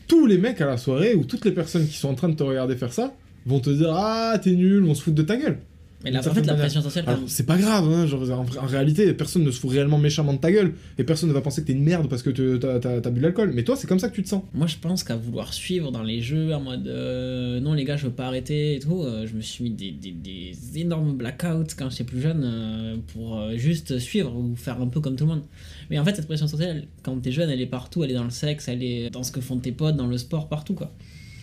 tous 0.07 0.25
les 0.27 0.37
mecs 0.37 0.61
à 0.61 0.65
la 0.67 0.77
soirée, 0.77 1.15
ou 1.15 1.23
toutes 1.25 1.43
les 1.43 1.51
personnes 1.51 1.87
qui 1.87 1.97
sont 1.97 2.09
en 2.09 2.13
train 2.15 2.29
de 2.29 2.35
te 2.35 2.43
regarder 2.43 2.75
faire 2.75 2.93
ça, 2.93 3.13
vont 3.47 3.59
te 3.59 3.69
dire 3.69 3.89
Ah, 3.93 4.37
t'es 4.41 4.51
nul, 4.51 4.83
on 4.83 4.93
se 4.93 5.01
fout 5.01 5.13
de 5.15 5.23
ta 5.23 5.37
gueule. 5.37 5.57
Mais 6.03 6.11
là, 6.11 6.19
en 6.19 6.33
fait, 6.33 6.45
la 6.45 6.53
pression 6.53 6.81
sociale, 6.81 7.05
c'est 7.25 7.47
pas 7.47 7.57
grave, 7.57 7.91
hein, 7.91 8.05
genre, 8.05 8.21
en, 8.31 8.45
en 8.63 8.67
réalité, 8.67 9.11
personne 9.13 9.43
ne 9.43 9.49
se 9.49 9.59
fout 9.59 9.71
réellement 9.71 9.97
méchamment 9.97 10.33
de 10.33 10.37
ta 10.37 10.51
gueule, 10.51 10.73
et 10.99 11.03
personne 11.03 11.27
ne 11.27 11.33
va 11.33 11.41
penser 11.41 11.61
que 11.61 11.67
t'es 11.67 11.73
une 11.73 11.83
merde 11.83 12.07
parce 12.07 12.21
que 12.21 12.29
t'as 12.29 13.09
bu 13.09 13.17
de 13.19 13.23
l'alcool. 13.23 13.51
Mais 13.55 13.63
toi, 13.63 13.75
c'est 13.75 13.87
comme 13.87 13.97
ça 13.97 14.07
que 14.09 14.13
tu 14.15 14.21
te 14.21 14.29
sens. 14.29 14.43
Moi, 14.53 14.67
je 14.67 14.75
pense 14.77 15.03
qu'à 15.03 15.15
vouloir 15.15 15.53
suivre 15.53 15.91
dans 15.91 16.03
les 16.03 16.21
jeux 16.21 16.53
en 16.53 16.61
mode 16.61 16.87
euh, 16.87 17.59
non, 17.59 17.73
les 17.73 17.83
gars, 17.83 17.97
je 17.97 18.05
veux 18.05 18.13
pas 18.13 18.27
arrêter 18.27 18.75
et 18.75 18.79
tout, 18.79 19.01
euh, 19.01 19.25
je 19.25 19.33
me 19.33 19.41
suis 19.41 19.63
mis 19.63 19.71
des, 19.71 19.91
des, 19.91 20.11
des 20.11 20.79
énormes 20.79 21.17
blackouts 21.17 21.73
quand 21.75 21.89
j'étais 21.89 22.03
plus 22.03 22.21
jeune 22.21 22.43
euh, 22.43 22.95
pour 23.13 23.41
juste 23.55 23.97
suivre 23.97 24.35
ou 24.35 24.55
faire 24.55 24.79
un 24.79 24.87
peu 24.87 25.01
comme 25.01 25.15
tout 25.15 25.25
le 25.25 25.31
monde. 25.31 25.43
Mais 25.89 25.97
en 25.97 26.05
fait, 26.05 26.15
cette 26.15 26.27
pression 26.27 26.47
sociale, 26.47 26.85
quand 27.01 27.19
t'es 27.21 27.31
jeune, 27.31 27.49
elle 27.49 27.61
est 27.61 27.65
partout, 27.65 28.03
elle 28.03 28.11
est 28.11 28.15
dans 28.15 28.23
le 28.23 28.29
sexe, 28.29 28.67
elle 28.67 28.83
est 28.83 29.09
dans 29.09 29.23
ce 29.23 29.31
que 29.31 29.41
font 29.41 29.57
tes 29.57 29.71
potes, 29.71 29.95
dans 29.95 30.07
le 30.07 30.17
sport, 30.19 30.47
partout 30.47 30.75
quoi. 30.75 30.93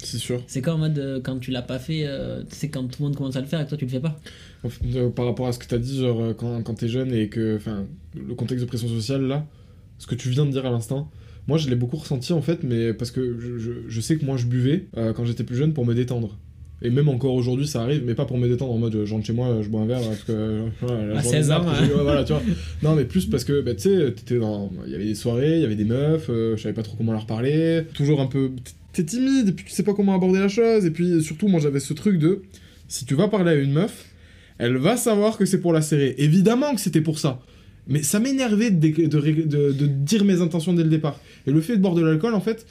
C'est 0.05 0.19
sûr. 0.19 0.43
C'est 0.47 0.61
comme 0.62 0.75
en 0.77 0.79
mode 0.79 0.99
euh, 0.99 1.21
quand 1.23 1.38
tu 1.38 1.51
l'as 1.51 1.62
pas 1.62 1.79
fait, 1.79 2.03
euh, 2.05 2.43
tu 2.49 2.57
sais, 2.57 2.69
quand 2.69 2.83
tout 2.85 3.03
le 3.03 3.07
monde 3.09 3.17
commence 3.17 3.37
à 3.37 3.40
le 3.40 3.47
faire 3.47 3.61
et 3.61 3.64
que 3.64 3.71
toi 3.71 3.79
tu 3.79 3.85
le 3.87 3.90
fais 3.90 4.01
pas. 4.01 4.19
Euh, 4.95 5.09
Par 5.11 5.27
rapport 5.27 5.47
à 5.47 5.53
ce 5.53 5.59
que 5.59 5.67
t'as 5.67 5.79
dit, 5.79 6.01
genre, 6.01 6.21
euh, 6.21 6.33
quand, 6.35 6.62
quand 6.62 6.75
t'es 6.75 6.88
jeune 6.88 7.12
et 7.12 7.29
que. 7.29 7.57
Enfin, 7.57 7.85
le 8.14 8.35
contexte 8.35 8.64
de 8.64 8.69
pression 8.69 8.88
sociale, 8.88 9.23
là, 9.23 9.47
ce 9.99 10.07
que 10.07 10.14
tu 10.14 10.29
viens 10.31 10.47
de 10.47 10.51
dire 10.51 10.64
à 10.67 10.71
l'instant, 10.71 11.11
moi, 11.49 11.59
je 11.59 11.69
l'ai 11.69 11.77
beaucoup 11.77 11.97
ressenti, 11.97 12.33
en 12.33 12.40
fait, 12.43 12.62
mais 12.62 12.95
parce 12.95 13.11
que 13.11 13.37
je, 13.38 13.59
je- 13.59 13.73
je 13.88 14.01
sais 14.01 14.17
que 14.17 14.25
moi, 14.25 14.37
je 14.37 14.47
buvais 14.47 14.87
quand 15.14 15.25
j'étais 15.25 15.45
plus 15.45 15.57
jeune 15.57 15.73
pour 15.73 15.85
me 15.87 15.95
détendre. 15.95 16.38
Et 16.83 16.90
même 16.90 17.09
encore 17.09 17.33
aujourd'hui, 17.35 17.67
ça 17.67 17.83
arrive, 17.83 18.03
mais 18.05 18.14
pas 18.14 18.27
pour 18.27 18.37
me 18.37 18.47
détendre 18.49 18.73
en 18.73 18.79
mode 18.79 19.05
je 19.07 19.14
rentre 19.14 19.25
chez 19.25 19.33
moi, 19.33 19.61
je 19.62 19.69
bois 19.69 19.83
un 19.83 19.87
verre, 19.87 20.01
parce 20.03 20.23
que. 20.25 20.64
voilà, 20.83 21.19
À 21.19 21.23
journée 21.23 21.38
16 21.38 21.51
ans, 21.53 21.64
voilà, 22.03 22.25
tu 22.25 22.33
vois. 22.33 22.43
Non, 22.83 22.95
mais 22.95 23.05
plus 23.05 23.27
parce 23.27 23.45
que, 23.45 23.61
bah, 23.62 23.75
tu 23.75 23.83
sais, 23.83 24.38
dans. 24.38 24.71
Il 24.87 24.93
y 24.93 24.95
avait 24.95 25.05
des 25.07 25.14
soirées, 25.14 25.57
il 25.57 25.62
y 25.62 25.64
avait 25.64 25.77
des 25.77 25.85
meufs, 25.85 26.27
je 26.29 26.57
savais 26.61 26.75
pas 26.75 26.83
trop 26.83 26.97
comment 26.97 27.12
leur 27.12 27.27
parler, 27.27 27.85
toujours 27.95 28.21
un 28.21 28.27
peu. 28.27 28.51
T'es 28.94 29.04
timide, 29.04 29.48
et 29.48 29.52
puis 29.52 29.64
tu 29.64 29.72
sais 29.72 29.83
pas 29.83 29.92
comment 29.92 30.14
aborder 30.14 30.38
la 30.38 30.48
chose, 30.48 30.87
et 30.87 30.90
puis 30.90 31.22
surtout, 31.22 31.48
moi, 31.48 31.61
j'avais 31.61 31.80
ce 31.80 31.92
truc 31.92 32.18
de. 32.18 32.42
Si 32.88 33.04
tu 33.04 33.14
vas 33.14 33.28
parler 33.28 33.50
à 33.50 33.54
une 33.57 33.72
meuf, 33.72 34.07
elle 34.59 34.76
va 34.76 34.96
savoir 34.96 35.37
que 35.37 35.44
c'est 35.44 35.61
pour 35.61 35.72
la 35.72 35.83
serrer. 35.83 36.14
Évidemment 36.18 36.74
que 36.74 36.80
c'était 36.80 37.00
pour 37.00 37.18
ça. 37.18 37.40
Mais 37.88 38.02
ça 38.02 38.20
m'énervait 38.20 38.70
de, 38.70 39.87
dire 39.87 40.24
mes 40.24 40.40
intentions 40.40 40.72
dès 40.72 40.85
le 40.85 40.88
départ. 40.88 41.20
Et 41.46 41.50
le 41.50 41.61
fait 41.61 41.76
de 41.76 41.83
boire 41.83 41.94
de 41.94 42.02
l'alcool, 42.02 42.35
en 42.35 42.40
fait, 42.40 42.66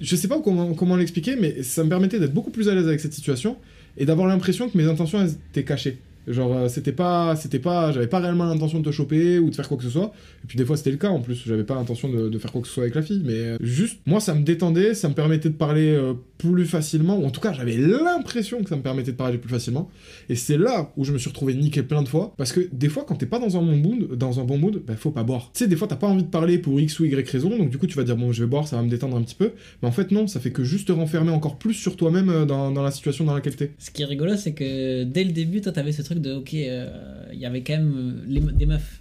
je 0.00 0.16
sais 0.16 0.28
pas 0.28 0.40
comment, 0.40 0.72
comment 0.74 0.96
l'expliquer, 0.96 1.36
mais 1.36 1.62
ça 1.62 1.84
me 1.84 1.88
permettait 1.88 2.20
d'être 2.20 2.32
beaucoup 2.32 2.50
plus 2.50 2.68
à 2.68 2.74
l'aise 2.74 2.86
avec 2.86 3.00
cette 3.00 3.12
situation 3.12 3.56
et 3.98 4.06
d'avoir 4.06 4.28
l'impression 4.28 4.68
que 4.68 4.78
mes 4.78 4.84
intentions 4.84 5.26
étaient 5.26 5.64
cachées. 5.64 5.98
Genre, 6.26 6.54
euh, 6.54 6.68
c'était 6.68 6.92
pas, 6.92 7.34
c'était 7.36 7.58
pas, 7.58 7.92
j'avais 7.92 8.06
pas 8.06 8.18
réellement 8.18 8.44
l'intention 8.44 8.80
de 8.80 8.84
te 8.84 8.90
choper 8.90 9.38
ou 9.38 9.50
de 9.50 9.54
faire 9.54 9.68
quoi 9.68 9.76
que 9.76 9.82
ce 9.82 9.90
soit. 9.90 10.12
Et 10.44 10.46
puis 10.46 10.56
des 10.58 10.64
fois 10.64 10.76
c'était 10.76 10.90
le 10.90 10.96
cas 10.96 11.08
en 11.08 11.20
plus, 11.20 11.42
j'avais 11.46 11.64
pas 11.64 11.74
l'intention 11.74 12.08
de, 12.08 12.38
faire 12.38 12.52
quoi 12.52 12.60
que 12.60 12.68
ce 12.68 12.74
soit 12.74 12.82
avec 12.82 12.94
la 12.94 13.02
fille, 13.02 13.22
mais 13.24 13.32
euh, 13.32 13.56
juste, 13.60 14.00
moi 14.06 14.20
ça 14.20 14.34
me 14.34 14.42
détendait, 14.42 14.94
ça 14.94 15.08
me 15.08 15.14
permettait 15.14 15.48
de 15.48 15.54
parler 15.54 15.88
euh, 15.88 16.14
plus 16.38 16.66
facilement, 16.66 17.18
ou 17.18 17.24
en 17.24 17.30
tout 17.30 17.40
cas 17.40 17.52
j'avais 17.52 17.76
l'impression 17.76 18.62
que 18.62 18.68
ça 18.68 18.76
me 18.76 18.82
permettait 18.82 19.12
de 19.12 19.16
parler 19.16 19.38
plus 19.38 19.50
facilement. 19.50 19.90
Et 20.28 20.34
c'est 20.34 20.58
là 20.58 20.92
où 20.96 21.04
je 21.04 21.12
me 21.12 21.18
suis 21.18 21.28
retrouvé 21.28 21.54
niqué 21.54 21.82
plein 21.82 22.02
de 22.02 22.08
fois, 22.08 22.34
parce 22.36 22.52
que 22.52 22.68
des 22.72 22.88
fois 22.88 23.04
quand 23.06 23.16
t'es 23.16 23.26
pas 23.26 23.38
dans 23.38 23.56
un 23.56 23.62
bon 23.62 23.76
mood, 23.76 24.14
dans 24.16 24.40
un 24.40 24.44
bon 24.44 24.58
mood, 24.58 24.82
bah 24.86 24.94
faut 24.96 25.10
pas 25.10 25.22
boire. 25.22 25.50
Tu 25.54 25.60
sais, 25.64 25.68
des 25.68 25.76
fois 25.76 25.88
t'as 25.88 25.96
pas 25.96 26.08
envie 26.08 26.24
de 26.24 26.28
parler 26.28 26.58
pour 26.58 26.78
x 26.80 27.00
ou 27.00 27.04
y 27.06 27.14
raison, 27.14 27.50
donc 27.56 27.70
du 27.70 27.78
coup 27.78 27.86
tu 27.86 27.96
vas 27.96 28.04
dire 28.04 28.16
bon 28.16 28.32
je 28.32 28.42
vais 28.42 28.48
boire, 28.48 28.68
ça 28.68 28.76
va 28.76 28.82
me 28.82 28.90
détendre 28.90 29.16
un 29.16 29.22
petit 29.22 29.34
peu. 29.34 29.52
Mais 29.82 29.88
en 29.88 29.92
fait 29.92 30.10
non, 30.10 30.26
ça 30.26 30.40
fait 30.40 30.52
que 30.52 30.64
juste 30.64 30.88
te 30.88 30.92
renfermer 30.92 31.30
encore 31.30 31.58
plus 31.58 31.74
sur 31.74 31.96
toi-même 31.96 32.46
dans, 32.46 32.70
dans 32.70 32.82
la 32.82 32.90
situation 32.90 33.24
dans 33.24 33.34
laquelle 33.34 33.56
t'es. 33.56 33.72
Ce 33.78 33.90
qui 33.90 34.02
est 34.02 34.06
rigolo, 34.06 34.36
c'est 34.36 34.52
que 34.52 35.04
dès 35.04 35.24
le 35.24 35.32
début, 35.32 35.60
toi 35.60 35.72
t'avais 35.72 35.92
ce 35.92 36.02
truc 36.02 36.09
de 36.18 36.32
ok, 36.32 36.54
euh, 36.54 37.24
il 37.32 37.38
y 37.38 37.46
avait 37.46 37.62
quand 37.62 37.74
même 37.74 37.94
euh, 37.96 38.12
les 38.26 38.40
des 38.40 38.66
meufs. 38.66 39.00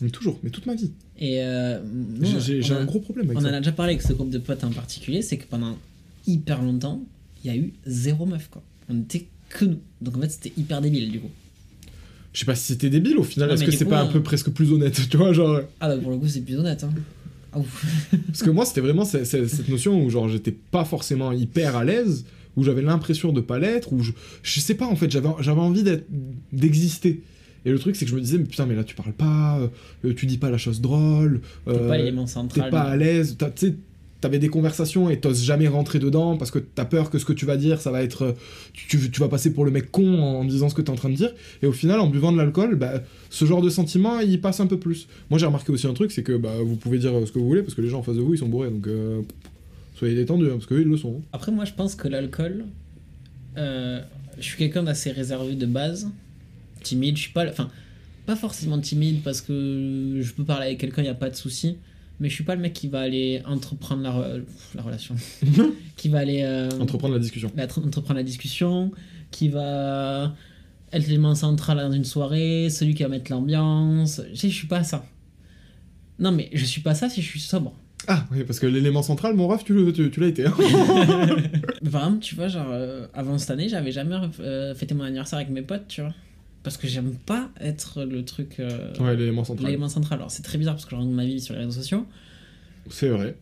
Mais 0.00 0.10
toujours, 0.10 0.38
mais 0.42 0.50
toute 0.50 0.66
ma 0.66 0.74
vie. 0.74 0.90
Et 1.18 1.42
euh, 1.42 1.78
J'ai- 2.40 2.60
on 2.72 2.76
un 2.78 2.84
gros 2.84 2.98
problème 3.00 3.26
avec 3.26 3.38
On 3.38 3.42
en 3.42 3.48
ça. 3.50 3.56
a 3.56 3.58
déjà 3.60 3.72
parlé 3.72 3.92
avec 3.92 4.02
ce 4.02 4.12
groupe 4.12 4.30
de 4.30 4.38
potes 4.38 4.64
en 4.64 4.70
particulier, 4.70 5.22
c'est 5.22 5.36
que 5.36 5.46
pendant 5.46 5.76
hyper 6.26 6.62
longtemps, 6.62 7.00
il 7.44 7.50
y 7.50 7.54
a 7.54 7.56
eu 7.56 7.72
zéro 7.86 8.26
meuf 8.26 8.48
quoi. 8.50 8.62
On 8.88 9.00
était 9.00 9.26
que 9.50 9.64
nous. 9.64 9.78
Donc 10.00 10.16
en 10.16 10.20
fait, 10.22 10.30
c'était 10.30 10.52
hyper 10.56 10.80
débile 10.80 11.10
du 11.12 11.20
coup. 11.20 11.30
Je 12.32 12.40
sais 12.40 12.46
pas 12.46 12.56
si 12.56 12.64
c'était 12.72 12.90
débile 12.90 13.16
au 13.18 13.22
final, 13.22 13.50
est-ce 13.52 13.62
que 13.64 13.70
c'est 13.70 13.84
pas 13.84 14.00
un 14.02 14.06
peu 14.06 14.20
presque 14.22 14.50
plus 14.50 14.72
honnête, 14.72 15.00
tu 15.10 15.16
vois, 15.16 15.32
genre... 15.32 15.60
Ah 15.80 15.88
bah 15.88 15.98
pour 15.98 16.10
le 16.10 16.18
coup, 16.18 16.26
c'est 16.26 16.40
plus 16.40 16.56
honnête. 16.56 16.82
Hein. 16.82 16.90
Ah. 17.52 17.60
Parce 18.26 18.42
que 18.42 18.50
moi, 18.50 18.66
c'était 18.66 18.80
vraiment 18.80 19.04
ce- 19.04 19.24
ce- 19.24 19.46
cette 19.46 19.68
notion 19.74 20.04
où, 20.04 20.10
genre, 20.10 20.28
j'étais 20.28 20.50
pas 20.50 20.84
forcément 20.84 21.30
hyper 21.30 21.76
à 21.76 21.84
l'aise, 21.84 22.24
où 22.56 22.62
j'avais 22.64 22.82
l'impression 22.82 23.32
de 23.32 23.40
pas 23.40 23.58
l'être, 23.58 23.92
où 23.92 24.02
je, 24.02 24.12
je 24.42 24.60
sais 24.60 24.74
pas, 24.74 24.86
en 24.86 24.96
fait, 24.96 25.10
j'avais 25.10 25.60
envie 25.60 25.82
d'exister. 26.52 27.22
Et 27.66 27.70
le 27.70 27.78
truc, 27.78 27.96
c'est 27.96 28.04
que 28.04 28.10
je 28.10 28.16
me 28.16 28.20
disais, 28.20 28.36
mais 28.38 28.44
putain, 28.44 28.66
mais 28.66 28.74
là, 28.74 28.84
tu 28.84 28.94
parles 28.94 29.14
pas, 29.14 29.58
euh, 30.04 30.12
tu 30.14 30.26
dis 30.26 30.36
pas 30.38 30.50
la 30.50 30.58
chose 30.58 30.80
drôle, 30.82 31.40
T'es 31.64 31.70
euh, 31.72 31.88
pas 31.88 31.96
t'es 31.96 32.26
central. 32.26 32.70
pas 32.70 32.82
à 32.82 32.96
l'aise, 32.96 33.36
tu 33.38 33.46
sais, 33.56 33.74
t'avais 34.20 34.38
des 34.38 34.48
conversations 34.48 35.08
et 35.10 35.18
t'oses 35.18 35.42
jamais 35.42 35.66
rentrer 35.68 35.98
dedans 35.98 36.36
parce 36.36 36.50
que 36.50 36.58
t'as 36.58 36.84
peur 36.84 37.08
que 37.10 37.18
ce 37.18 37.24
que 37.24 37.32
tu 37.32 37.46
vas 37.46 37.56
dire, 37.56 37.80
ça 37.80 37.90
va 37.90 38.02
être. 38.02 38.22
euh, 38.22 38.32
Tu, 38.74 38.98
tu- 38.98 39.10
tu 39.10 39.20
vas 39.20 39.28
passer 39.28 39.52
pour 39.52 39.64
le 39.64 39.70
mec 39.70 39.90
con 39.90 40.18
en 40.18 40.44
disant 40.44 40.68
ce 40.68 40.74
que 40.74 40.82
t'es 40.82 40.90
en 40.90 40.94
train 40.94 41.08
de 41.10 41.14
dire. 41.14 41.32
Et 41.62 41.66
au 41.66 41.72
final, 41.72 42.00
en 42.00 42.06
buvant 42.08 42.32
de 42.32 42.36
l'alcool, 42.38 42.74
bah, 42.76 43.02
ce 43.30 43.44
genre 43.46 43.62
de 43.62 43.70
sentiment, 43.70 44.20
il 44.20 44.40
passe 44.42 44.60
un 44.60 44.66
peu 44.66 44.78
plus. 44.78 45.08
Moi, 45.30 45.38
j'ai 45.38 45.46
remarqué 45.46 45.72
aussi 45.72 45.86
un 45.86 45.94
truc, 45.94 46.10
c'est 46.12 46.22
que 46.22 46.36
bah, 46.36 46.54
vous 46.62 46.76
pouvez 46.76 46.98
dire 46.98 47.12
ce 47.26 47.32
que 47.32 47.38
vous 47.38 47.46
voulez 47.46 47.62
parce 47.62 47.74
que 47.74 47.80
les 47.82 47.88
gens 47.88 48.00
en 48.00 48.02
face 48.02 48.16
de 48.16 48.20
vous, 48.22 48.34
ils 48.34 48.38
sont 48.38 48.48
bourrés. 48.48 48.70
Donc, 48.70 48.86
euh, 48.86 49.22
soyez 49.94 50.14
détendus, 50.14 50.46
hein, 50.46 50.54
parce 50.54 50.66
qu'eux, 50.66 50.80
ils 50.82 50.88
le 50.88 50.96
sont. 50.96 51.22
Après, 51.32 51.52
moi, 51.52 51.64
je 51.64 51.72
pense 51.72 51.94
que 51.94 52.08
l'alcool, 52.08 52.64
euh, 53.56 54.00
je 54.38 54.42
suis 54.42 54.56
quelqu'un 54.58 54.82
d'assez 54.82 55.10
réservé 55.12 55.54
de 55.54 55.66
base, 55.66 56.10
timide. 56.82 57.16
Je 57.16 57.22
suis 57.22 57.32
pas, 57.32 57.48
enfin, 57.48 57.70
pas 58.26 58.36
forcément 58.36 58.78
timide 58.80 59.22
parce 59.22 59.40
que 59.40 60.18
je 60.20 60.32
peux 60.32 60.44
parler 60.44 60.66
avec 60.66 60.78
quelqu'un, 60.78 61.02
il 61.02 61.06
y 61.06 61.08
a 61.08 61.14
pas 61.14 61.30
de 61.30 61.36
souci. 61.36 61.76
Mais 62.20 62.28
je 62.28 62.34
suis 62.34 62.44
pas 62.44 62.54
le 62.54 62.60
mec 62.60 62.72
qui 62.72 62.86
va 62.86 63.00
aller 63.00 63.42
entreprendre 63.44 64.00
la, 64.02 64.10
re- 64.12 64.42
la 64.76 64.82
relation, 64.82 65.16
qui 65.96 66.08
va 66.08 66.20
aller 66.20 66.42
euh, 66.44 66.70
Entreprendre 66.78 67.14
la 67.14 67.20
discussion. 67.20 67.50
la- 67.56 67.64
entreprendre 67.64 68.14
la 68.14 68.22
discussion, 68.22 68.92
qui 69.32 69.48
va 69.48 70.32
être 70.92 71.06
l'élément 71.08 71.34
central 71.34 71.78
dans 71.78 71.90
une 71.90 72.04
soirée, 72.04 72.68
celui 72.70 72.94
qui 72.94 73.02
va 73.02 73.08
mettre 73.08 73.32
l'ambiance. 73.32 74.20
Je 74.32 74.36
sais, 74.38 74.48
je 74.48 74.54
suis 74.54 74.68
pas 74.68 74.84
ça. 74.84 75.04
Non, 76.20 76.30
mais 76.30 76.50
je 76.52 76.64
suis 76.64 76.80
pas 76.82 76.94
ça 76.94 77.08
si 77.08 77.20
je 77.20 77.26
suis 77.28 77.40
sobre. 77.40 77.74
Ah, 78.08 78.26
oui, 78.32 78.44
parce 78.44 78.58
que 78.60 78.66
l'élément 78.66 79.02
central, 79.02 79.34
mon 79.34 79.48
ref, 79.48 79.64
tu, 79.64 79.72
le- 79.74 79.92
tu, 79.92 80.10
tu 80.10 80.20
l'as 80.20 80.26
été. 80.28 80.46
hein. 80.46 80.54
Tu 82.20 82.34
vois, 82.34 82.48
genre, 82.48 82.66
euh, 82.70 83.06
avant 83.14 83.38
cette 83.38 83.50
année, 83.50 83.68
j'avais 83.68 83.92
jamais 83.92 84.16
euh, 84.40 84.74
fêté 84.74 84.94
mon 84.94 85.04
anniversaire 85.04 85.38
avec 85.38 85.50
mes 85.50 85.62
potes, 85.62 85.88
tu 85.88 86.00
vois. 86.00 86.14
Parce 86.62 86.76
que 86.76 86.86
j'aime 86.86 87.14
pas 87.26 87.50
être 87.60 88.04
le 88.04 88.24
truc. 88.24 88.56
euh, 88.58 88.92
ouais, 89.00 89.16
l'élément 89.16 89.44
central. 89.44 89.66
l'élément 89.66 89.88
central. 89.88 90.18
Alors, 90.18 90.30
c'est 90.30 90.42
très 90.42 90.58
bizarre 90.58 90.74
parce 90.74 90.84
que 90.86 90.90
je 90.92 90.96
raconte 90.96 91.12
ma 91.12 91.24
vie 91.24 91.40
sur 91.40 91.54
les 91.54 91.60
réseaux 91.60 91.72
sociaux. 91.72 92.06
C'est 92.90 93.08
vrai. 93.08 93.36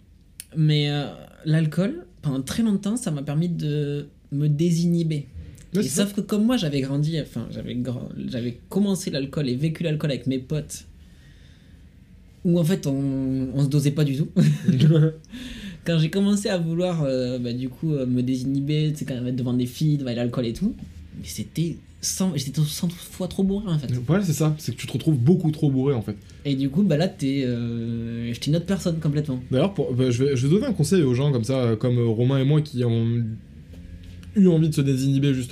Mais 0.56 0.90
euh, 0.90 1.06
l'alcool, 1.44 2.04
pendant 2.20 2.42
très 2.42 2.62
longtemps, 2.62 2.96
ça 2.96 3.10
m'a 3.10 3.22
permis 3.22 3.48
de 3.48 4.08
me 4.32 4.48
désinhiber. 4.48 5.28
Ouais, 5.74 5.80
Et 5.80 5.82
c'est 5.84 5.88
ça. 5.88 6.02
sauf 6.04 6.14
que 6.14 6.20
comme 6.20 6.44
moi, 6.44 6.56
j'avais 6.56 6.80
grandi, 6.80 7.18
enfin, 7.20 7.46
j'avais 7.50 7.76
j'avais 8.28 8.58
commencé 8.68 9.10
l'alcool 9.10 9.48
et 9.48 9.54
vécu 9.56 9.82
l'alcool 9.84 10.10
avec 10.10 10.26
mes 10.26 10.38
potes, 10.38 10.84
où 12.44 12.58
en 12.58 12.64
fait, 12.64 12.86
on, 12.86 13.48
on 13.54 13.62
se 13.64 13.68
dosait 13.68 13.90
pas 13.92 14.04
du 14.04 14.16
tout. 14.16 14.28
quand 15.84 15.98
j'ai 15.98 16.10
commencé 16.10 16.48
à 16.48 16.58
vouloir, 16.58 17.02
euh, 17.04 17.38
bah, 17.38 17.52
du 17.52 17.68
coup, 17.68 17.92
euh, 17.92 18.06
me 18.06 18.22
désinhiber, 18.22 18.92
sais, 18.94 19.04
quand 19.04 19.14
même 19.14 19.26
être 19.28 19.36
devant 19.36 19.52
des 19.54 19.66
filles, 19.66 19.98
devant 19.98 20.14
l'alcool 20.14 20.46
et 20.46 20.52
tout, 20.52 20.74
mais 21.18 21.24
c'était 21.26 21.76
100, 22.00 22.32
j'étais 22.36 22.60
100 22.60 22.88
fois 22.90 23.28
trop 23.28 23.44
bourré 23.44 23.66
en 23.72 23.78
fait. 23.78 23.92
Voilà, 24.08 24.24
c'est 24.24 24.32
ça. 24.32 24.54
C'est 24.58 24.72
que 24.74 24.80
tu 24.80 24.86
te 24.88 24.92
retrouves 24.92 25.18
beaucoup 25.18 25.50
trop 25.52 25.70
bourré, 25.70 25.94
en 25.94 26.02
fait. 26.02 26.16
Et 26.44 26.56
du 26.56 26.68
coup, 26.68 26.82
bah 26.82 26.96
là, 26.96 27.06
t'es, 27.06 27.44
euh, 27.44 28.32
j'étais 28.32 28.48
une 28.50 28.56
autre 28.56 28.66
personne 28.66 28.98
complètement. 28.98 29.40
D'ailleurs, 29.52 29.72
pour- 29.74 29.92
bah, 29.94 30.10
je, 30.10 30.24
vais, 30.24 30.36
je 30.36 30.46
vais 30.46 30.52
donner 30.54 30.66
un 30.66 30.72
conseil 30.72 31.02
aux 31.02 31.14
gens 31.14 31.30
comme 31.30 31.44
ça, 31.44 31.58
euh, 31.58 31.76
comme 31.76 31.98
Romain 32.00 32.38
et 32.38 32.44
moi, 32.44 32.60
qui 32.60 32.82
ont 32.84 33.22
eu 34.34 34.48
envie 34.48 34.68
de 34.68 34.74
se 34.74 34.80
désinhiber 34.80 35.32
justement. 35.34 35.51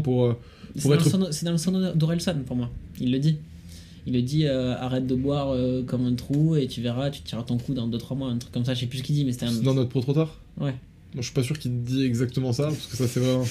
Pour. 0.00 0.24
euh, 0.26 0.36
C'est 0.76 0.82
Pour 0.82 0.90
dans, 0.90 0.96
être- 0.96 1.04
le 1.04 1.10
son- 1.10 1.28
c'est 1.32 1.44
dans 1.46 1.52
le 1.52 1.58
son 1.58 1.92
d'Orelsan 1.94 2.34
pour 2.46 2.56
moi. 2.56 2.70
Il 3.00 3.10
le 3.12 3.18
dit. 3.18 3.36
Il 4.06 4.12
le 4.14 4.22
dit 4.22 4.46
euh, 4.46 4.74
arrête 4.78 5.06
de 5.06 5.14
boire 5.14 5.50
euh, 5.52 5.82
comme 5.82 6.06
un 6.06 6.14
trou 6.14 6.56
et 6.56 6.66
tu 6.66 6.80
verras, 6.80 7.10
tu 7.10 7.20
tireras 7.22 7.44
ton 7.44 7.58
coup 7.58 7.74
dans 7.74 7.88
2-3 7.88 8.16
mois, 8.16 8.28
un 8.30 8.38
truc 8.38 8.52
comme 8.52 8.64
ça. 8.64 8.72
Je 8.74 8.80
sais 8.80 8.86
plus 8.86 8.98
ce 8.98 9.02
qu'il 9.02 9.14
dit, 9.14 9.24
mais 9.24 9.32
c'était 9.32 9.46
un. 9.46 9.50
c'est 9.52 9.62
dans 9.62 9.74
notre 9.74 9.90
pro 9.90 10.00
trop 10.00 10.12
tard 10.14 10.40
Ouais. 10.58 10.74
Moi, 11.14 11.22
je 11.22 11.22
suis 11.22 11.32
pas 11.34 11.42
sûr 11.42 11.58
qu'il 11.58 11.82
dit 11.82 12.04
exactement 12.04 12.52
ça, 12.52 12.64
parce 12.64 12.86
que 12.86 12.96
ça, 12.96 13.08
c'est 13.08 13.20
vraiment. 13.20 13.44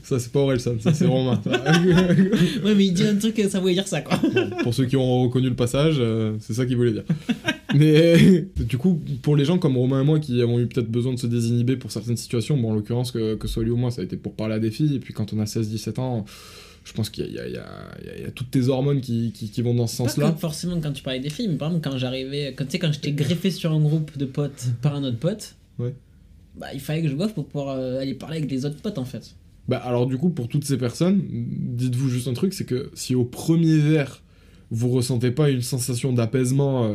ça, 0.00 0.18
c'est- 0.18 0.32
pas 0.32 0.40
Orelsan, 0.40 0.72
ça, 0.80 0.92
c'est 0.94 1.06
Romain. 1.06 1.40
Ouais, 2.64 2.74
mais 2.74 2.86
il 2.86 2.92
dit 2.94 3.04
un 3.06 3.16
truc, 3.16 3.40
ça 3.48 3.60
voulait 3.60 3.74
dire 3.74 3.86
ça 3.88 4.00
quoi. 4.00 4.18
Bon, 4.34 4.50
pour 4.62 4.74
ceux 4.74 4.86
qui 4.86 4.96
ont 4.96 5.22
reconnu 5.24 5.48
le 5.48 5.54
passage, 5.56 5.96
euh, 5.98 6.36
c'est 6.40 6.54
ça 6.54 6.64
qu'il 6.66 6.76
voulait 6.76 6.92
dire. 6.92 7.04
Mais 7.76 8.46
du 8.58 8.78
coup, 8.78 9.00
pour 9.22 9.36
les 9.36 9.44
gens 9.44 9.58
comme 9.58 9.76
Romain 9.76 10.02
et 10.02 10.04
moi 10.04 10.18
qui 10.20 10.40
avons 10.42 10.58
eu 10.58 10.66
peut-être 10.66 10.90
besoin 10.90 11.12
de 11.14 11.18
se 11.18 11.26
désinhiber 11.26 11.76
pour 11.76 11.92
certaines 11.92 12.16
situations, 12.16 12.56
bon, 12.56 12.70
en 12.70 12.74
l'occurrence, 12.74 13.10
que, 13.12 13.34
que 13.34 13.46
ce 13.48 13.54
soit 13.54 13.64
lui 13.64 13.70
ou 13.70 13.76
moi, 13.76 13.90
ça 13.90 14.00
a 14.00 14.04
été 14.04 14.16
pour 14.16 14.34
parler 14.34 14.54
à 14.54 14.58
des 14.58 14.70
filles, 14.70 14.94
et 14.96 15.00
puis 15.00 15.12
quand 15.14 15.32
on 15.32 15.40
a 15.40 15.44
16-17 15.44 15.98
ans, 16.00 16.24
je 16.84 16.92
pense 16.92 17.10
qu'il 17.10 17.26
y, 17.32 17.38
a- 17.38 17.48
y 17.48 17.52
y 17.52 18.26
y 18.28 18.32
toutes 18.32 18.50
tes 18.50 18.68
hormones 18.68 19.00
qui, 19.00 19.32
qui- 19.32 19.50
qui 19.50 19.62
vont 19.62 19.74
dans 19.74 19.86
ce 19.88 19.96
sens-là. 19.96 20.32
forcément 20.38 20.80
quand 20.80 20.92
tu 20.92 21.02
parlais 21.02 21.20
des 21.20 21.30
filles, 21.30 21.48
mais 21.48 21.56
par 21.56 21.68
exemple 21.68 21.88
quand 21.90 21.98
j'arrivais, 21.98 22.54
quand 22.56 22.64
tu 22.64 22.70
sais, 22.72 22.78
quand 22.78 22.92
j'étais 22.92 23.12
greffé 23.12 23.50
sur 23.50 23.72
un 23.72 23.80
groupe 23.80 24.16
de 24.16 24.24
potes 24.24 24.66
par 24.82 24.94
un 24.94 25.02
autre 25.04 25.18
pote, 25.18 25.56
Ouais. 25.78 25.94
bah 26.56 26.68
il 26.72 26.80
fallait 26.80 27.02
que 27.02 27.08
je 27.08 27.14
boive 27.14 27.34
pour 27.34 27.46
pouvoir 27.46 27.76
euh, 27.76 28.00
aller 28.00 28.14
parler 28.14 28.38
avec 28.38 28.50
les 28.50 28.64
autres 28.64 28.76
potes 28.80 28.98
en 28.98 29.04
fait. 29.04 29.34
Bah 29.68 29.78
alors 29.78 30.06
du 30.06 30.16
coup, 30.16 30.30
pour 30.30 30.46
toutes 30.48 30.64
ces 30.64 30.78
personnes, 30.78 31.22
dites-vous 31.28 32.08
juste 32.08 32.28
un 32.28 32.34
truc, 32.34 32.54
c'est 32.54 32.64
que 32.64 32.90
si 32.94 33.16
au 33.16 33.24
premier 33.24 33.78
verre, 33.78 34.22
vous 34.70 34.88
ressentez 34.90 35.32
pas 35.32 35.50
une 35.50 35.62
sensation 35.62 36.12
d'apaisement 36.12 36.84
euh, 36.84 36.94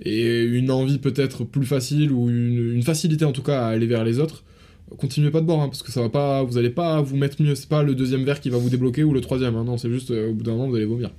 et 0.00 0.42
une 0.42 0.70
envie 0.70 0.98
peut-être 0.98 1.44
plus 1.44 1.66
facile 1.66 2.12
ou 2.12 2.28
une, 2.30 2.82
facilité 2.82 3.24
en 3.24 3.32
tout 3.32 3.42
cas 3.42 3.66
à 3.66 3.68
aller 3.68 3.86
vers 3.86 4.04
les 4.04 4.18
autres, 4.18 4.44
continuez 4.98 5.30
pas 5.30 5.40
de 5.40 5.46
boire 5.46 5.60
hein, 5.60 5.68
parce 5.68 5.82
que 5.82 5.92
ça 5.92 6.00
va 6.00 6.08
pas, 6.08 6.42
vous 6.42 6.58
allez 6.58 6.70
pas 6.70 7.00
vous 7.00 7.16
mettre 7.16 7.40
mieux. 7.42 7.54
C'est 7.54 7.68
pas 7.68 7.82
le 7.82 7.94
deuxième 7.94 8.24
verre 8.24 8.40
qui 8.40 8.50
va 8.50 8.58
vous 8.58 8.70
débloquer 8.70 9.04
ou 9.04 9.12
le 9.12 9.20
troisième. 9.20 9.56
hein, 9.56 9.64
non, 9.64 9.78
c'est 9.78 9.90
juste 9.90 10.10
euh, 10.10 10.30
au 10.30 10.34
bout 10.34 10.42
d'un 10.42 10.52
moment 10.52 10.68
vous 10.68 10.76
allez 10.76 10.84
vomir. 10.84 11.10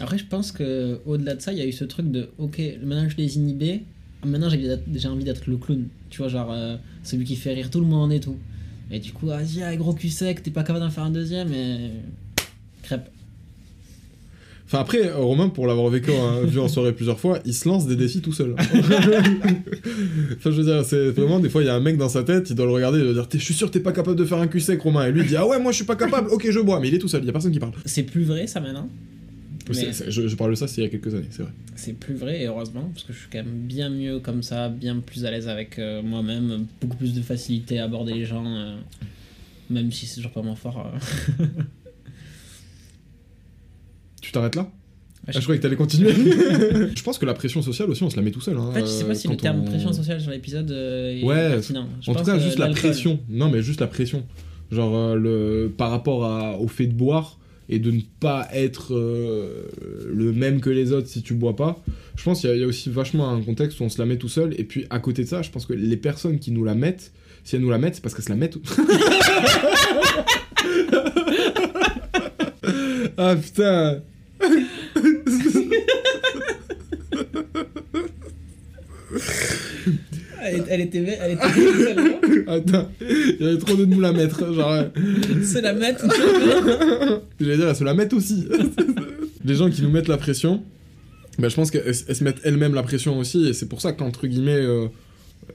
Après, 0.00 0.18
je 0.18 0.26
pense 0.26 0.52
que 0.52 0.98
au-delà 1.06 1.34
de 1.34 1.42
ça, 1.42 1.52
il 1.52 1.58
y 1.58 1.62
a 1.62 1.66
eu 1.66 1.72
ce 1.72 1.84
truc 1.84 2.10
de 2.10 2.28
ok, 2.38 2.60
maintenant 2.82 3.08
je 3.08 3.16
les 3.16 3.36
inhibé, 3.36 3.82
maintenant 4.24 4.48
j'ai 4.48 4.78
j'ai 4.94 5.08
envie 5.08 5.24
d'être 5.24 5.46
le 5.46 5.56
clown. 5.56 5.86
Tu 6.10 6.18
vois, 6.18 6.28
genre 6.28 6.50
euh, 6.50 6.76
celui 7.02 7.24
qui 7.24 7.36
fait 7.36 7.52
rire 7.52 7.70
tout 7.70 7.80
le 7.80 7.86
monde 7.86 8.12
et 8.12 8.20
tout. 8.20 8.36
Et 8.90 8.98
du 8.98 9.12
coup, 9.12 9.26
vas-y, 9.26 9.62
ah, 9.62 9.74
gros 9.76 9.94
cul 9.94 10.10
sec, 10.10 10.42
t'es 10.42 10.50
pas 10.50 10.62
capable 10.62 10.84
d'en 10.84 10.90
faire 10.90 11.04
un 11.04 11.10
deuxième 11.10 11.52
et. 11.52 11.90
crêpe. 12.82 13.08
Enfin 14.72 14.80
après, 14.80 15.12
Romain, 15.12 15.50
pour 15.50 15.66
l'avoir 15.66 15.90
vécu 15.90 16.10
hein, 16.12 16.40
vu 16.46 16.58
en 16.58 16.66
soirée 16.66 16.94
plusieurs 16.94 17.20
fois, 17.20 17.40
il 17.44 17.52
se 17.52 17.68
lance 17.68 17.86
des 17.86 17.94
défis 17.94 18.22
tout 18.22 18.32
seul. 18.32 18.54
enfin 18.58 20.50
je 20.50 20.50
veux 20.50 20.64
dire, 20.64 20.82
c'est 20.82 21.10
vraiment 21.10 21.40
des 21.40 21.50
fois 21.50 21.60
il 21.62 21.66
y 21.66 21.68
a 21.68 21.74
un 21.74 21.80
mec 21.80 21.98
dans 21.98 22.08
sa 22.08 22.22
tête, 22.22 22.48
il 22.48 22.56
doit 22.56 22.64
le 22.64 22.72
regarder, 22.72 22.98
il 23.00 23.04
doit 23.04 23.12
dire, 23.12 23.28
T'es- 23.28 23.38
je 23.38 23.44
suis 23.44 23.52
sûr 23.52 23.66
que 23.68 23.72
t'es 23.74 23.80
pas 23.80 23.92
capable 23.92 24.16
de 24.16 24.24
faire 24.24 24.38
un 24.38 24.46
cul 24.46 24.60
sec, 24.60 24.80
Romain. 24.80 25.06
Et 25.06 25.12
lui 25.12 25.20
il 25.20 25.26
dit, 25.26 25.36
ah 25.36 25.46
ouais, 25.46 25.60
moi 25.60 25.72
je 25.72 25.76
suis 25.76 25.84
pas 25.84 25.94
capable, 25.96 26.30
ok 26.30 26.50
je 26.50 26.58
bois, 26.60 26.80
mais 26.80 26.88
il 26.88 26.94
est 26.94 26.98
tout 26.98 27.08
seul, 27.08 27.22
il 27.22 27.26
y 27.26 27.28
a 27.28 27.32
personne 27.32 27.52
qui 27.52 27.58
parle. 27.58 27.72
C'est 27.84 28.04
plus 28.04 28.24
vrai 28.24 28.46
ça 28.46 28.60
maintenant? 28.60 28.88
Mais- 29.68 29.90
je, 30.08 30.26
je 30.26 30.36
parle 30.36 30.52
de 30.52 30.56
ça, 30.56 30.66
c'est 30.66 30.80
il 30.80 30.84
y 30.84 30.86
a 30.86 30.90
quelques 30.90 31.14
années, 31.14 31.28
c'est 31.30 31.42
vrai. 31.42 31.52
C'est 31.76 31.92
plus 31.92 32.14
vrai 32.14 32.40
et 32.40 32.46
heureusement 32.46 32.90
parce 32.94 33.04
que 33.04 33.12
je 33.12 33.18
suis 33.18 33.28
quand 33.30 33.44
même 33.44 33.52
bien 33.66 33.90
mieux 33.90 34.20
comme 34.20 34.42
ça, 34.42 34.70
bien 34.70 34.96
plus 35.00 35.26
à 35.26 35.30
l'aise 35.30 35.48
avec 35.48 35.78
euh, 35.78 36.00
moi-même, 36.02 36.64
beaucoup 36.80 36.96
plus 36.96 37.12
de 37.12 37.20
facilité 37.20 37.78
à 37.78 37.84
aborder 37.84 38.14
les 38.14 38.24
gens, 38.24 38.44
euh, 38.46 38.76
même 39.68 39.92
si 39.92 40.06
c'est 40.06 40.16
toujours 40.16 40.32
pas 40.32 40.40
mon 40.42 40.56
fort. 40.56 40.90
euh. 41.40 41.44
Tu 44.22 44.32
t'arrêtes 44.32 44.54
là? 44.56 44.66
Ah, 44.70 45.24
Ah, 45.28 45.32
je- 45.32 45.40
croyais 45.40 45.58
que 45.58 45.62
t'allais 45.62 45.76
continuer. 45.76 46.12
je 46.96 47.02
pense 47.02 47.18
que 47.18 47.26
la 47.26 47.34
pression 47.34 47.60
sociale 47.62 47.90
aussi, 47.90 48.02
on 48.02 48.10
se 48.10 48.16
la 48.16 48.22
met 48.22 48.30
tout 48.30 48.40
seul. 48.40 48.56
hein, 48.56 48.68
En 48.70 48.72
fait, 48.72 48.80
je 48.80 48.86
sais 48.86 49.04
pas 49.04 49.14
si 49.14 49.28
euh, 49.28 49.32
le 49.32 49.36
terme 49.36 49.60
on- 49.60 49.64
pression 49.64 49.92
sociale 49.92 50.20
sur 50.20 50.30
l'épisode 50.30 50.70
euh, 50.70 51.20
est 51.20 51.24
Ouais, 51.24 51.50
pertinent. 51.50 51.86
Je 52.00 52.10
en 52.10 52.14
tout 52.14 52.24
cas, 52.24 52.38
juste 52.38 52.58
la 52.58 52.66
l'alcool- 52.68 52.80
pression. 52.80 53.20
Non, 53.28 53.50
mais 53.50 53.62
juste 53.62 53.80
la 53.80 53.86
pression. 53.88 54.24
Genre, 54.70 54.96
euh, 54.96 55.14
le... 55.16 55.70
par 55.76 55.90
rapport 55.90 56.24
à- 56.24 56.58
au 56.58 56.66
fait 56.66 56.86
de 56.86 56.94
boire 56.94 57.38
et 57.68 57.78
de 57.78 57.90
ne 57.92 58.00
pas 58.20 58.48
être 58.52 58.94
euh, 58.94 59.68
le 60.12 60.32
même 60.32 60.60
que 60.60 60.70
les 60.70 60.92
autres 60.92 61.06
si 61.08 61.22
tu 61.22 61.34
bois 61.34 61.54
pas, 61.56 61.80
je 62.16 62.24
pense 62.24 62.40
qu'il 62.40 62.50
y, 62.54 62.58
y 62.58 62.64
a 62.64 62.66
aussi 62.66 62.90
vachement 62.90 63.30
un 63.30 63.40
contexte 63.42 63.78
où 63.80 63.84
on 63.84 63.88
se 63.88 63.98
la 63.98 64.06
met 64.06 64.16
tout 64.16 64.28
seul. 64.28 64.54
Et 64.58 64.64
puis, 64.64 64.86
à 64.90 64.98
côté 64.98 65.22
de 65.24 65.28
ça, 65.28 65.42
je 65.42 65.50
pense 65.50 65.66
que 65.66 65.72
les 65.74 65.96
personnes 65.96 66.38
qui 66.40 66.50
nous 66.50 66.64
la 66.64 66.74
mettent, 66.74 67.12
si 67.44 67.54
elles 67.56 67.62
nous 67.62 67.70
la 67.70 67.78
mettent, 67.78 67.94
c'est 67.96 68.00
parce 68.02 68.14
qu'elles 68.14 68.24
se 68.24 68.30
la 68.30 68.36
mettent. 68.36 68.56
ah 73.16 73.36
putain! 73.36 74.02
Elle, 80.44 80.64
elle 80.68 80.80
était 80.80 81.00
belle, 81.00 81.18
elle 81.22 81.32
était 81.32 81.94
belle. 81.94 82.44
Attends, 82.48 82.88
il 83.00 83.36
y 83.40 83.46
avait 83.46 83.58
trop 83.58 83.76
de 83.76 83.84
nous 83.84 84.00
la 84.00 84.12
mettre. 84.12 84.52
Genre, 84.52 84.72
euh, 84.72 84.84
Se 85.44 85.60
la 85.60 85.72
mettre. 85.72 86.04
J'allais 87.40 87.56
dire, 87.56 87.68
elles 87.68 87.76
se 87.76 87.84
la 87.84 87.94
mettent 87.94 88.12
aussi. 88.12 88.48
Les 89.44 89.54
gens 89.54 89.70
qui 89.70 89.82
nous 89.82 89.90
mettent 89.90 90.08
la 90.08 90.16
pression, 90.16 90.62
bah, 91.38 91.48
je 91.48 91.54
pense 91.54 91.70
qu'elles 91.70 91.94
elles 92.08 92.16
se 92.16 92.24
mettent 92.24 92.40
elles-mêmes 92.44 92.74
la 92.74 92.82
pression 92.82 93.18
aussi, 93.18 93.48
et 93.48 93.52
c'est 93.52 93.68
pour 93.68 93.80
ça 93.80 93.92
qu'entre 93.92 94.26
guillemets, 94.26 94.52
euh, 94.52 94.86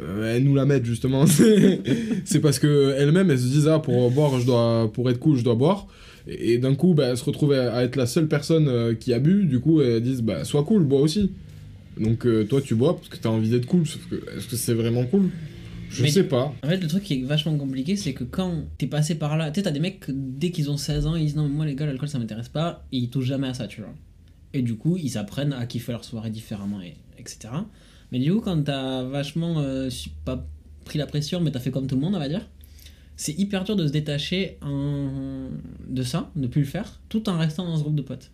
euh, 0.01 0.35
elles 0.35 0.43
nous 0.43 0.55
la 0.55 0.65
mettent 0.65 0.85
justement. 0.85 1.25
C'est 2.25 2.39
parce 2.39 2.59
que 2.59 2.95
elles-mêmes, 2.97 3.29
elles 3.31 3.39
se 3.39 3.45
disent, 3.45 3.67
ah, 3.67 3.79
pour 3.79 4.09
boire, 4.11 4.39
je 4.39 4.45
dois, 4.45 4.91
pour 4.93 5.09
être 5.09 5.19
cool, 5.19 5.37
je 5.37 5.43
dois 5.43 5.55
boire. 5.55 5.87
Et, 6.27 6.53
et 6.53 6.57
d'un 6.57 6.75
coup, 6.75 6.93
bah, 6.93 7.07
elles 7.07 7.17
se 7.17 7.23
retrouvent 7.23 7.53
à, 7.53 7.73
à 7.73 7.83
être 7.83 7.95
la 7.95 8.05
seule 8.05 8.27
personne 8.27 8.67
euh, 8.67 8.93
qui 8.93 9.13
a 9.13 9.19
bu, 9.19 9.45
du 9.45 9.59
coup, 9.59 9.81
elles 9.81 10.01
disent, 10.01 10.21
bah, 10.21 10.43
sois 10.45 10.63
cool, 10.63 10.83
bois 10.83 11.01
aussi. 11.01 11.31
Donc 11.99 12.25
euh, 12.25 12.43
toi, 12.45 12.61
tu 12.61 12.75
bois 12.75 12.95
parce 12.95 13.09
que 13.09 13.17
t'as 13.17 13.29
envie 13.29 13.49
d'être 13.49 13.65
cool, 13.65 13.87
sauf 13.87 14.05
que 14.09 14.15
est-ce 14.37 14.47
que 14.47 14.55
c'est 14.55 14.73
vraiment 14.75 15.03
cool? 15.05 15.29
Je 15.89 16.03
Mais- 16.03 16.11
sais 16.11 16.23
pas. 16.25 16.53
En 16.63 16.67
fait, 16.67 16.77
le 16.77 16.87
truc 16.87 17.03
qui 17.03 17.13
est 17.15 17.23
vachement 17.23 17.55
compliqué, 17.57 17.95
c'est 17.95 18.13
que 18.13 18.23
quand 18.23 18.65
t'es 18.77 18.87
passé 18.87 19.15
par 19.15 19.37
là, 19.37 19.49
tu 19.51 19.59
sais, 19.59 19.63
t'as 19.63 19.71
des 19.71 19.79
mecs, 19.79 20.03
dès 20.09 20.51
qu'ils 20.51 20.69
ont 20.69 20.77
16 20.77 21.07
ans, 21.07 21.15
ils 21.15 21.25
disent 21.25 21.35
non, 21.37 21.43
mais 21.47 21.55
moi 21.55 21.65
les 21.65 21.75
gars, 21.75 21.85
l'alcool 21.85 22.09
ça 22.09 22.19
m'intéresse 22.19 22.49
pas, 22.49 22.85
et 22.91 22.97
ils 22.97 23.09
touchent 23.09 23.25
jamais 23.27 23.47
à 23.47 23.53
ça, 23.53 23.67
tu 23.67 23.81
vois. 23.81 23.93
Et 24.53 24.61
du 24.61 24.75
coup, 24.75 24.97
ils 25.01 25.17
apprennent 25.17 25.53
à 25.53 25.65
kiffer 25.65 25.93
leur 25.93 26.03
soirée 26.03 26.29
différemment, 26.29 26.81
et, 26.81 26.95
etc. 27.17 27.49
Mais 28.11 28.19
du 28.19 28.31
coup, 28.33 28.41
quand 28.41 28.61
t'as 28.63 29.03
vachement, 29.03 29.59
euh, 29.59 29.89
pas 30.25 30.45
pris 30.85 30.99
la 30.99 31.07
pression, 31.07 31.39
mais 31.41 31.51
t'as 31.51 31.59
fait 31.59 31.71
comme 31.71 31.87
tout 31.87 31.95
le 31.95 32.01
monde, 32.01 32.15
on 32.15 32.19
va 32.19 32.29
dire, 32.29 32.47
c'est 33.17 33.37
hyper 33.37 33.63
dur 33.65 33.75
de 33.75 33.85
se 33.85 33.91
détacher 33.91 34.57
de 34.63 36.03
ça, 36.03 36.31
de 36.35 36.47
plus 36.47 36.61
le 36.61 36.67
faire, 36.67 36.99
tout 37.09 37.27
en 37.29 37.37
restant 37.37 37.65
dans 37.65 37.75
ce 37.75 37.81
groupe 37.81 37.95
de 37.95 38.01
potes. 38.03 38.31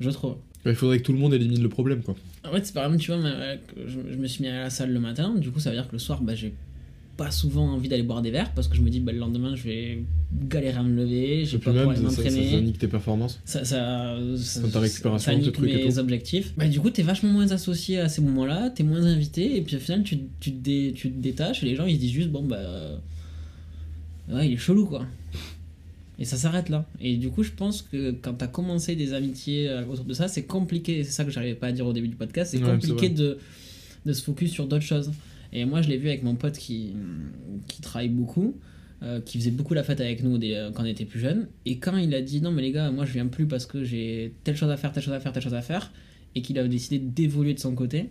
Je 0.00 0.10
trouve. 0.10 0.36
Il 0.66 0.74
faudrait 0.74 0.98
que 0.98 1.02
tout 1.04 1.12
le 1.12 1.18
monde 1.18 1.34
élimine 1.34 1.62
le 1.62 1.68
problème, 1.68 2.02
quoi. 2.02 2.14
En 2.44 2.52
fait, 2.52 2.64
c'est 2.66 2.74
par 2.74 2.84
exemple, 2.84 3.02
tu 3.02 3.10
vois, 3.12 3.20
que 3.56 3.88
je, 3.88 3.98
je 4.12 4.16
me 4.16 4.26
suis 4.26 4.42
mis 4.44 4.48
à 4.50 4.60
la 4.64 4.70
salle 4.70 4.92
le 4.92 5.00
matin, 5.00 5.34
du 5.36 5.50
coup, 5.50 5.60
ça 5.60 5.70
veut 5.70 5.76
dire 5.76 5.86
que 5.88 5.92
le 5.92 5.98
soir, 5.98 6.20
bah, 6.22 6.34
j'ai 6.34 6.52
pas 7.16 7.30
souvent 7.32 7.72
envie 7.72 7.88
d'aller 7.88 8.02
boire 8.04 8.22
des 8.22 8.30
verres 8.30 8.52
parce 8.54 8.68
que 8.68 8.76
je 8.76 8.82
me 8.82 8.90
dis, 8.90 9.00
bah, 9.00 9.10
le 9.12 9.18
lendemain, 9.18 9.56
je 9.56 9.64
vais 9.64 9.98
galérer 10.48 10.76
à 10.78 10.82
me 10.82 10.94
lever, 10.94 11.44
vais 11.44 11.58
pas 11.58 11.70
pouvoir 11.72 11.90
aller 11.90 12.00
ça, 12.04 12.10
ça, 12.10 12.22
m'entraîner. 12.22 12.60
nique 12.60 12.78
tes 12.78 12.86
performances. 12.86 13.40
Ça, 13.44 13.64
ça, 13.64 14.16
ça, 14.36 14.68
ta 14.68 14.80
récupération, 14.80 15.32
ça 15.32 15.36
tes 15.36 15.42
nique 15.44 15.52
trucs 15.54 15.70
et 15.70 15.84
mes 15.84 15.92
tout. 15.92 15.98
objectifs. 15.98 16.52
Bah, 16.56 16.68
du 16.68 16.80
coup, 16.80 16.90
t'es 16.90 17.02
vachement 17.02 17.30
moins 17.32 17.50
associé 17.50 17.98
à 18.00 18.08
ces 18.08 18.20
moments-là, 18.22 18.70
t'es 18.70 18.84
moins 18.84 19.04
invité, 19.04 19.56
et 19.56 19.62
puis 19.62 19.76
au 19.76 19.80
final, 19.80 20.02
tu, 20.04 20.18
tu, 20.38 20.52
te 20.52 20.58
dé- 20.62 20.92
tu 20.94 21.10
te 21.10 21.18
détaches, 21.18 21.62
et 21.62 21.66
les 21.66 21.74
gens, 21.76 21.86
ils 21.86 21.94
se 21.96 22.00
disent 22.00 22.12
juste, 22.12 22.28
bon, 22.30 22.44
bah. 22.44 23.00
Ouais, 24.30 24.46
il 24.48 24.52
est 24.54 24.56
chelou, 24.56 24.86
quoi. 24.86 25.06
Et 26.18 26.24
ça 26.24 26.36
s'arrête 26.36 26.68
là. 26.68 26.84
Et 27.00 27.16
du 27.16 27.30
coup, 27.30 27.42
je 27.44 27.52
pense 27.52 27.82
que 27.82 28.10
quand 28.10 28.34
t'as 28.34 28.48
commencé 28.48 28.96
des 28.96 29.12
amitiés 29.14 29.68
euh, 29.68 29.86
autour 29.86 30.04
de 30.04 30.14
ça, 30.14 30.26
c'est 30.28 30.44
compliqué. 30.44 31.04
C'est 31.04 31.12
ça 31.12 31.24
que 31.24 31.30
j'arrivais 31.30 31.54
pas 31.54 31.68
à 31.68 31.72
dire 31.72 31.86
au 31.86 31.92
début 31.92 32.08
du 32.08 32.16
podcast. 32.16 32.50
C'est 32.50 32.62
Ouais, 32.62 32.70
compliqué 32.72 33.08
de, 33.08 33.38
de 34.04 34.12
se 34.12 34.22
focus 34.22 34.50
sur 34.50 34.66
d'autres 34.66 34.84
choses. 34.84 35.12
Et 35.52 35.64
moi, 35.64 35.80
je 35.80 35.88
l'ai 35.88 35.96
vu 35.96 36.08
avec 36.08 36.22
mon 36.24 36.34
pote 36.34 36.58
qui, 36.58 36.94
qui 37.68 37.80
travaille 37.80 38.08
beaucoup, 38.08 38.56
euh, 39.04 39.20
qui 39.20 39.38
faisait 39.38 39.52
beaucoup 39.52 39.74
la 39.74 39.84
fête 39.84 40.00
avec 40.00 40.22
nous 40.24 40.38
des- 40.38 40.54
euh, 40.54 40.70
quand 40.72 40.82
on 40.82 40.86
était 40.86 41.04
plus 41.04 41.20
jeunes. 41.20 41.46
Et 41.66 41.78
quand 41.78 41.96
il 41.96 42.12
a 42.14 42.20
dit 42.20 42.40
non, 42.42 42.50
mais 42.50 42.62
les 42.62 42.72
gars, 42.72 42.90
moi 42.90 43.04
je 43.06 43.12
viens 43.12 43.28
plus 43.28 43.46
parce 43.46 43.64
que 43.64 43.84
j'ai 43.84 44.34
telle 44.44 44.56
chose 44.56 44.70
à 44.70 44.76
faire, 44.76 44.90
telle 44.92 45.04
chose 45.04 45.14
à 45.14 45.20
faire, 45.20 45.32
telle 45.32 45.42
chose 45.44 45.54
à 45.54 45.62
faire, 45.62 45.92
et 46.34 46.42
qu'il 46.42 46.58
a 46.58 46.66
décidé 46.66 46.98
d'évoluer 46.98 47.54
de 47.54 47.60
son 47.60 47.74
côté. 47.76 48.10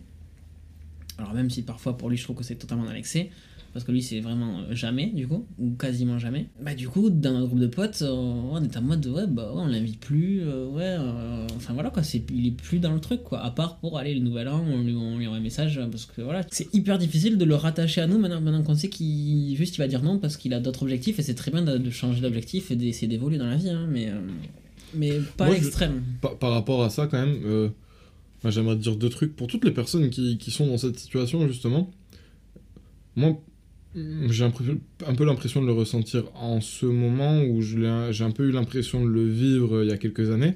Alors, 1.17 1.33
même 1.33 1.49
si 1.49 1.61
parfois 1.61 1.97
pour 1.97 2.09
lui, 2.09 2.15
je 2.17 2.23
trouve 2.23 2.37
que 2.37 2.43
c'est 2.43 2.55
totalement 2.55 2.85
dans 2.85 2.93
l'excès, 2.93 3.31
parce 3.77 3.85
que 3.85 3.91
lui, 3.91 4.01
c'est 4.01 4.21
vraiment 4.21 4.61
euh, 4.61 4.73
jamais, 4.73 5.05
du 5.13 5.27
coup, 5.27 5.45
ou 5.59 5.69
quasiment 5.75 6.17
jamais. 6.17 6.47
Bah, 6.59 6.73
du 6.73 6.89
coup, 6.89 7.11
dans 7.11 7.31
notre 7.33 7.45
groupe 7.49 7.59
de 7.59 7.67
potes, 7.67 8.01
euh, 8.01 8.09
on 8.09 8.59
est 8.63 8.75
en 8.75 8.81
mode, 8.81 9.05
ouais, 9.05 9.27
bah, 9.27 9.51
ouais, 9.53 9.61
on 9.61 9.67
l'invite 9.67 9.99
plus, 9.99 10.41
euh, 10.41 10.65
ouais, 10.69 10.81
euh, 10.99 11.45
enfin 11.55 11.75
voilà, 11.75 11.91
quoi, 11.91 12.01
c'est, 12.01 12.23
il 12.33 12.47
est 12.47 12.51
plus 12.51 12.79
dans 12.79 12.91
le 12.91 12.99
truc, 12.99 13.21
quoi. 13.21 13.39
À 13.43 13.51
part 13.51 13.77
pour 13.77 13.99
aller 13.99 14.15
le 14.15 14.19
nouvel 14.21 14.47
an, 14.47 14.65
on 14.67 14.81
lui, 14.81 14.95
on 14.95 15.19
lui 15.19 15.27
envoie 15.27 15.37
un 15.37 15.41
message, 15.41 15.79
parce 15.91 16.07
que 16.07 16.23
voilà, 16.23 16.41
c'est 16.49 16.73
hyper 16.73 16.97
difficile 16.97 17.37
de 17.37 17.45
le 17.45 17.53
rattacher 17.53 18.01
à 18.01 18.07
nous 18.07 18.17
maintenant, 18.17 18.41
maintenant 18.41 18.63
qu'on 18.63 18.73
sait 18.73 18.89
qu'il, 18.89 19.55
juste, 19.55 19.75
il 19.75 19.77
va 19.77 19.87
dire 19.87 20.01
non 20.01 20.17
parce 20.17 20.37
qu'il 20.37 20.55
a 20.55 20.59
d'autres 20.59 20.81
objectifs, 20.81 21.19
et 21.19 21.21
c'est 21.21 21.35
très 21.35 21.51
bien 21.51 21.61
de, 21.61 21.77
de 21.77 21.89
changer 21.91 22.19
d'objectif 22.21 22.71
et 22.71 22.75
d'essayer 22.75 23.07
d'évoluer 23.07 23.37
dans 23.37 23.45
la 23.45 23.57
vie, 23.57 23.69
hein, 23.69 23.85
mais, 23.91 24.09
euh, 24.09 24.19
mais 24.95 25.11
pas 25.37 25.45
Moi, 25.45 25.53
à 25.53 25.57
je- 25.59 25.61
l'extrême. 25.61 26.01
par, 26.19 26.35
par 26.37 26.49
rapport 26.51 26.83
à 26.83 26.89
ça, 26.89 27.05
quand 27.05 27.23
même, 27.23 27.37
moi, 28.43 28.51
j'aimerais 28.51 28.75
dire 28.75 28.95
deux 28.95 29.09
trucs. 29.09 29.35
Pour 29.35 29.45
toutes 29.47 29.65
les 29.65 29.71
personnes 29.71 30.09
qui, 30.09 30.37
qui 30.39 30.49
sont 30.49 30.65
dans 30.65 30.77
cette 30.79 30.97
situation, 30.97 31.47
justement, 31.47 31.91
moi, 33.15 33.39
j'ai 34.29 34.43
un, 34.43 34.51
peu- 34.51 35.25
l'impression 35.25 35.61
de 35.61 35.67
le 35.67 35.73
ressentir 35.73 36.23
en 36.35 36.61
ce 36.61 36.85
moment 36.85 37.41
où 37.43 37.61
j'ai 37.61 37.85
un 38.23 38.31
peu 38.31 38.47
eu 38.47 38.51
l'impression 38.51 39.03
de 39.03 39.09
le 39.09 39.27
vivre 39.27 39.77
euh, 39.77 39.83
il 39.83 39.89
y 39.89 39.93
a 39.93 39.97
quelques 39.97 40.31
années. 40.31 40.53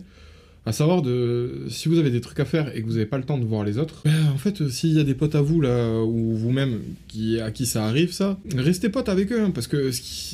À 0.64 0.74
savoir, 0.74 1.02
de, 1.02 1.66
si 1.70 1.90
vous 1.90 1.98
avez 1.98 2.12
des 2.12 2.22
trucs 2.22 2.40
à 2.40 2.46
faire 2.46 2.76
et 2.76 2.82
que 2.82 2.86
vous 2.86 2.94
n'avez 2.94 3.08
pas 3.08 3.18
le 3.18 3.24
temps 3.24 3.40
de 3.40 3.46
voir 3.46 3.64
les 3.64 3.80
autres, 3.80 4.02
ben, 4.06 4.12
en 4.32 4.38
fait, 4.38 4.62
euh, 4.62 4.70
s'il 4.70 4.94
y 4.94 5.00
a 5.00 5.04
des 5.04 5.16
potes 5.16 5.34
à 5.34 5.42
vous, 5.42 5.60
là, 5.60 6.04
ou 6.04 6.36
vous-même, 6.36 6.82
qui, 7.08 7.40
à 7.40 7.50
qui 7.50 7.66
ça 7.66 7.86
arrive, 7.86 8.12
ça, 8.12 8.38
restez 8.56 8.90
potes 8.90 9.10
avec 9.10 9.32
eux, 9.32 9.42
hein, 9.42 9.50
parce 9.50 9.66
que 9.66 9.90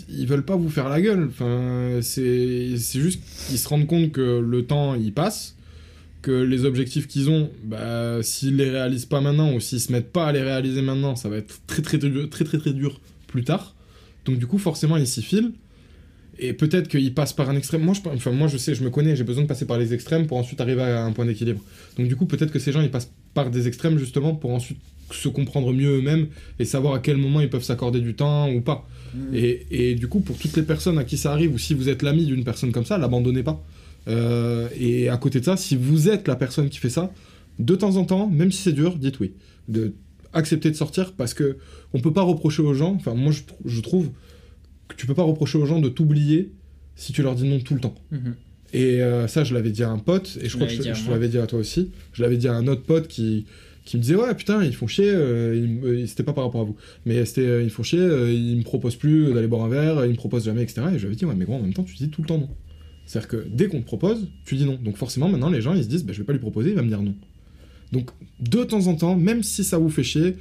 ils 0.09 0.27
veulent 0.27 0.43
pas 0.43 0.57
vous 0.57 0.69
faire 0.69 0.89
la 0.89 0.99
gueule. 0.99 1.27
Enfin, 1.29 1.99
c'est 2.01 2.75
juste 2.75 3.21
qu'ils 3.47 3.57
se 3.57 3.69
rendent 3.69 3.87
compte 3.87 4.11
que 4.11 4.39
le 4.39 4.65
temps, 4.65 4.95
il 4.95 5.13
passe, 5.13 5.55
que 6.27 6.43
les 6.53 6.65
objectifs 6.65 7.07
qu'ils 7.07 7.29
ont, 7.29 7.49
bah, 7.63 8.19
s'ils 8.21 8.57
les 8.57 8.69
réalisent 8.69 9.05
pas 9.15 9.21
maintenant, 9.21 9.53
ou 9.53 9.59
s'ils 9.61 9.79
se 9.79 9.91
mettent 9.93 10.11
pas 10.11 10.25
à 10.27 10.31
les 10.33 10.41
réaliser 10.41 10.81
maintenant, 10.81 11.15
ça 11.15 11.29
va 11.29 11.37
être 11.37 11.61
très 11.67 11.81
très, 11.81 11.97
très, 11.97 12.09
dur- 12.09 12.29
très, 12.29 12.43
très, 12.43 12.57
très 12.57 12.73
dur 12.73 12.99
plus 13.27 13.43
tard. 13.43 13.75
Donc, 14.25 14.37
du 14.37 14.45
coup, 14.45 14.57
forcément, 14.57 14.97
ils 14.97 15.07
s'y 15.07 15.21
filent. 15.21 15.51
Et 16.39 16.53
peut-être 16.53 16.87
qu'ils 16.89 17.13
passent 17.13 17.33
par 17.33 17.49
un 17.49 17.55
extrême. 17.55 17.81
Moi 17.81 17.95
je, 17.95 18.01
enfin, 18.09 18.31
moi, 18.31 18.47
je 18.47 18.57
sais, 18.57 18.75
je 18.75 18.83
me 18.83 18.89
connais, 18.89 19.15
j'ai 19.15 19.23
besoin 19.23 19.43
de 19.43 19.47
passer 19.47 19.65
par 19.65 19.79
les 19.79 19.93
extrêmes 19.93 20.27
pour 20.27 20.37
ensuite 20.37 20.59
arriver 20.61 20.81
à 20.81 21.03
un 21.05 21.11
point 21.13 21.25
d'équilibre. 21.25 21.61
Donc, 21.97 22.07
du 22.07 22.15
coup, 22.17 22.25
peut-être 22.25 22.51
que 22.51 22.59
ces 22.59 22.71
gens, 22.73 22.81
ils 22.81 22.91
passent 22.91 23.11
par 23.33 23.49
des 23.49 23.67
extrêmes 23.69 23.97
justement 23.97 24.35
pour 24.35 24.51
ensuite 24.51 24.77
se 25.11 25.29
comprendre 25.29 25.71
mieux 25.73 25.99
eux-mêmes 25.99 26.27
et 26.59 26.65
savoir 26.65 26.93
à 26.93 26.99
quel 26.99 27.17
moment 27.17 27.39
ils 27.39 27.49
peuvent 27.49 27.63
s'accorder 27.63 28.01
du 28.01 28.13
temps 28.13 28.51
ou 28.51 28.59
pas. 28.61 28.85
Et, 29.33 29.65
et 29.71 29.95
du 29.95 30.07
coup, 30.09 30.19
pour 30.19 30.37
toutes 30.37 30.55
les 30.57 30.63
personnes 30.63 30.99
à 30.99 31.05
qui 31.05 31.17
ça 31.17 31.31
arrive, 31.31 31.53
ou 31.53 31.57
si 31.57 31.73
vous 31.73 31.87
êtes 31.87 32.01
l'ami 32.03 32.25
d'une 32.25 32.43
personne 32.43 32.71
comme 32.73 32.85
ça, 32.85 32.97
l'abandonnez 32.97 33.43
pas. 33.43 33.63
Euh, 34.07 34.67
et 34.79 35.09
à 35.09 35.17
côté 35.17 35.39
de 35.39 35.45
ça, 35.45 35.57
si 35.57 35.75
vous 35.75 36.09
êtes 36.09 36.27
la 36.27 36.35
personne 36.35 36.69
qui 36.69 36.77
fait 36.77 36.89
ça, 36.89 37.11
de 37.59 37.75
temps 37.75 37.95
en 37.97 38.05
temps, 38.05 38.27
même 38.27 38.51
si 38.51 38.61
c'est 38.61 38.73
dur, 38.73 38.95
dites 38.97 39.19
oui. 39.19 39.33
De 39.67 39.93
accepter 40.33 40.69
de 40.69 40.75
sortir 40.75 41.13
parce 41.13 41.33
que 41.33 41.57
on 41.93 41.99
peut 41.99 42.13
pas 42.13 42.21
reprocher 42.21 42.61
aux 42.61 42.73
gens. 42.73 42.93
Enfin, 42.93 43.13
moi, 43.15 43.31
je, 43.31 43.41
tr- 43.41 43.55
je 43.65 43.81
trouve 43.81 44.09
que 44.87 44.95
tu 44.95 45.07
peux 45.07 45.13
pas 45.15 45.23
reprocher 45.23 45.57
aux 45.57 45.65
gens 45.65 45.79
de 45.79 45.89
t'oublier 45.89 46.51
si 46.95 47.11
tu 47.13 47.21
leur 47.23 47.35
dis 47.35 47.47
non 47.47 47.59
tout 47.59 47.73
le 47.73 47.79
temps. 47.79 47.95
Mhm. 48.11 48.35
Et 48.73 49.01
euh, 49.01 49.27
ça, 49.27 49.43
je 49.43 49.53
l'avais 49.53 49.71
dit 49.71 49.83
à 49.83 49.89
un 49.89 49.97
pote, 49.97 50.37
et 50.41 50.49
je 50.49 50.55
crois 50.55 50.67
que 50.67 50.73
je, 50.73 51.09
l'avais 51.09 51.29
dit 51.29 51.37
à 51.37 51.47
toi 51.47 51.59
aussi. 51.59 51.91
Je 52.13 52.21
l'avais 52.21 52.37
dit 52.37 52.47
à 52.49 52.53
un 52.53 52.67
autre 52.67 52.83
pote 52.83 53.07
qui, 53.07 53.45
qui 53.85 53.95
me 53.97 54.01
disait 54.01 54.15
Ouais, 54.15 54.33
putain, 54.35 54.61
ils 54.63 54.75
font 54.75 54.87
chier, 54.87 55.09
euh, 55.09 56.05
c'était 56.05 56.23
pas 56.23 56.33
par 56.33 56.43
rapport 56.43 56.61
à 56.61 56.65
vous, 56.65 56.75
mais 57.05 57.23
c'était 57.25 57.41
euh, 57.47 57.63
ils 57.63 57.69
font 57.69 57.83
chier, 57.83 57.99
euh, 57.99 58.31
ils 58.33 58.57
me 58.57 58.63
proposent 58.63 58.97
plus 58.97 59.33
d'aller 59.33 59.47
boire 59.47 59.63
un 59.63 59.69
verre, 59.69 60.05
ils 60.05 60.11
me 60.11 60.15
proposent 60.17 60.45
jamais, 60.45 60.63
etc. 60.63 60.81
Et 60.89 60.93
je 60.95 60.99
lui 60.99 61.07
avais 61.07 61.15
dit 61.15 61.25
Ouais, 61.25 61.35
mais 61.35 61.45
gros, 61.45 61.55
en 61.55 61.61
même 61.61 61.73
temps, 61.73 61.83
tu 61.83 61.95
dis 61.95 62.09
tout 62.09 62.21
le 62.21 62.27
temps 62.27 62.37
non. 62.37 62.49
C'est-à-dire 63.07 63.29
que 63.29 63.47
dès 63.49 63.67
qu'on 63.67 63.79
te 63.79 63.85
propose, 63.85 64.27
tu 64.45 64.55
dis 64.55 64.65
non. 64.65 64.77
Donc 64.83 64.97
forcément, 64.97 65.29
maintenant, 65.29 65.49
les 65.49 65.61
gens, 65.61 65.73
ils 65.73 65.83
se 65.83 65.89
disent 65.89 66.05
bah, 66.05 66.13
Je 66.13 66.19
vais 66.19 66.25
pas 66.25 66.33
lui 66.33 66.39
proposer, 66.39 66.69
il 66.69 66.75
va 66.75 66.83
me 66.83 66.89
dire 66.89 67.01
non. 67.01 67.15
Donc, 67.93 68.09
de 68.41 68.63
temps 68.65 68.87
en 68.87 68.95
temps, 68.95 69.15
même 69.15 69.43
si 69.43 69.63
ça 69.63 69.77
vous 69.77 69.89
fait 69.89 70.03
chier, 70.03 70.35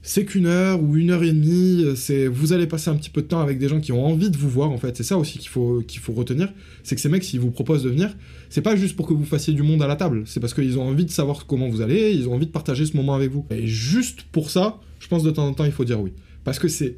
c'est 0.00 0.24
qu'une 0.24 0.46
heure 0.46 0.80
ou 0.80 0.96
une 0.96 1.10
heure 1.10 1.24
et 1.24 1.32
demie, 1.32 1.82
euh, 1.84 1.96
c'est 1.96 2.28
vous 2.28 2.52
allez 2.52 2.68
passer 2.68 2.88
un 2.88 2.94
petit 2.94 3.10
peu 3.10 3.20
de 3.20 3.26
temps 3.26 3.40
avec 3.40 3.58
des 3.58 3.68
gens 3.68 3.80
qui 3.80 3.90
ont 3.90 4.06
envie 4.06 4.30
de 4.30 4.36
vous 4.36 4.48
voir 4.48 4.70
en 4.70 4.78
fait. 4.78 4.96
C'est 4.96 5.02
ça 5.02 5.18
aussi 5.18 5.38
qu'il 5.38 5.48
faut 5.48 5.82
qu'il 5.86 6.00
faut 6.00 6.12
retenir, 6.12 6.52
c'est 6.84 6.94
que 6.94 7.00
ces 7.00 7.08
mecs 7.08 7.24
s'ils 7.24 7.40
vous 7.40 7.50
proposent 7.50 7.82
de 7.82 7.90
venir, 7.90 8.16
c'est 8.48 8.62
pas 8.62 8.76
juste 8.76 8.94
pour 8.94 9.08
que 9.08 9.12
vous 9.12 9.24
fassiez 9.24 9.52
du 9.52 9.64
monde 9.64 9.82
à 9.82 9.88
la 9.88 9.96
table, 9.96 10.22
c'est 10.24 10.38
parce 10.38 10.54
qu'ils 10.54 10.78
ont 10.78 10.88
envie 10.88 11.04
de 11.04 11.10
savoir 11.10 11.46
comment 11.46 11.68
vous 11.68 11.80
allez, 11.80 12.12
ils 12.12 12.28
ont 12.28 12.34
envie 12.34 12.46
de 12.46 12.52
partager 12.52 12.86
ce 12.86 12.96
moment 12.96 13.14
avec 13.14 13.32
vous. 13.32 13.44
Et 13.50 13.66
juste 13.66 14.22
pour 14.30 14.50
ça, 14.50 14.78
je 15.00 15.08
pense 15.08 15.24
de 15.24 15.32
temps 15.32 15.46
en 15.48 15.52
temps 15.52 15.64
il 15.64 15.72
faut 15.72 15.84
dire 15.84 16.00
oui, 16.00 16.12
parce 16.44 16.60
que 16.60 16.68
c'est 16.68 16.96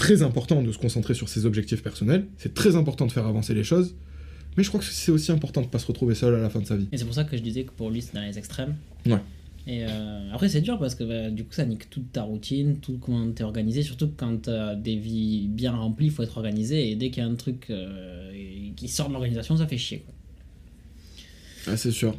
très 0.00 0.22
important 0.22 0.62
de 0.62 0.72
se 0.72 0.78
concentrer 0.78 1.12
sur 1.12 1.28
ses 1.28 1.44
objectifs 1.44 1.82
personnels, 1.82 2.26
c'est 2.38 2.54
très 2.54 2.74
important 2.74 3.06
de 3.06 3.12
faire 3.12 3.26
avancer 3.26 3.52
les 3.52 3.64
choses. 3.64 3.94
Mais 4.56 4.64
je 4.64 4.68
crois 4.68 4.80
que 4.80 4.86
c'est 4.86 5.12
aussi 5.12 5.30
important 5.30 5.60
de 5.60 5.66
pas 5.66 5.78
se 5.78 5.86
retrouver 5.86 6.14
seul 6.14 6.34
à 6.34 6.40
la 6.40 6.48
fin 6.48 6.60
de 6.60 6.66
sa 6.66 6.76
vie. 6.76 6.88
Et 6.90 6.96
c'est 6.96 7.04
pour 7.04 7.14
ça 7.14 7.24
que 7.24 7.36
je 7.36 7.42
disais 7.42 7.64
que 7.64 7.70
pour 7.70 7.90
lui, 7.90 8.00
c'est 8.00 8.14
dans 8.14 8.22
les 8.22 8.38
extrêmes. 8.38 8.76
Ouais. 9.04 9.20
Et 9.66 9.84
euh, 9.84 10.32
après, 10.32 10.48
c'est 10.48 10.62
dur 10.62 10.78
parce 10.78 10.94
que 10.94 11.04
bah, 11.04 11.30
du 11.30 11.44
coup, 11.44 11.52
ça 11.52 11.66
nique 11.66 11.90
toute 11.90 12.12
ta 12.12 12.22
routine, 12.22 12.78
tout 12.78 12.98
comment 12.98 13.30
t'es 13.30 13.44
organisé. 13.44 13.82
Surtout 13.82 14.10
quand 14.16 14.42
t'as 14.42 14.74
des 14.74 14.96
vies 14.96 15.48
bien 15.48 15.72
remplies, 15.72 16.06
il 16.06 16.12
faut 16.12 16.22
être 16.22 16.38
organisé. 16.38 16.90
Et 16.90 16.96
dès 16.96 17.10
qu'il 17.10 17.22
y 17.22 17.26
a 17.26 17.28
un 17.28 17.34
truc 17.34 17.66
euh, 17.68 18.32
qui 18.74 18.88
sort 18.88 19.08
de 19.08 19.12
l'organisation, 19.12 19.58
ça 19.58 19.66
fait 19.66 19.78
chier. 19.78 19.98
Quoi. 19.98 20.14
Ah, 21.66 21.76
c'est 21.76 21.92
sûr. 21.92 22.16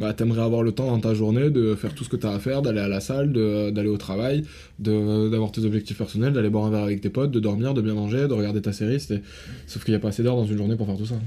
Bah, 0.00 0.12
t'aimerais 0.12 0.42
avoir 0.42 0.62
le 0.64 0.72
temps 0.72 0.86
dans 0.86 0.98
ta 0.98 1.14
journée 1.14 1.50
de 1.50 1.74
faire 1.76 1.94
tout 1.94 2.02
ce 2.04 2.08
que 2.08 2.16
t'as 2.16 2.34
à 2.34 2.38
faire, 2.40 2.62
d'aller 2.62 2.80
à 2.80 2.88
la 2.88 2.98
salle, 3.00 3.32
d'aller 3.32 3.88
au 3.88 3.96
travail, 3.96 4.42
de- 4.80 5.28
d'avoir 5.28 5.52
tes 5.52 5.64
objectifs 5.64 5.98
personnels, 5.98 6.32
d'aller 6.32 6.50
boire 6.50 6.64
un 6.66 6.70
verre 6.70 6.82
avec 6.82 7.00
tes 7.00 7.10
potes, 7.10 7.30
de 7.30 7.38
dormir, 7.40 7.74
de 7.74 7.80
bien 7.80 7.94
manger, 7.94 8.26
de 8.26 8.32
regarder 8.32 8.60
ta 8.60 8.72
série. 8.72 8.98
c'était- 8.98 9.22
Sauf 9.68 9.84
qu'il 9.84 9.92
n'y 9.92 9.96
a 9.96 10.00
pas 10.00 10.08
assez 10.08 10.22
d'heures 10.24 10.36
dans 10.36 10.46
une 10.46 10.56
journée 10.56 10.74
pour 10.76 10.86
faire 10.86 10.96
tout 10.96 11.06
ça. 11.06 11.20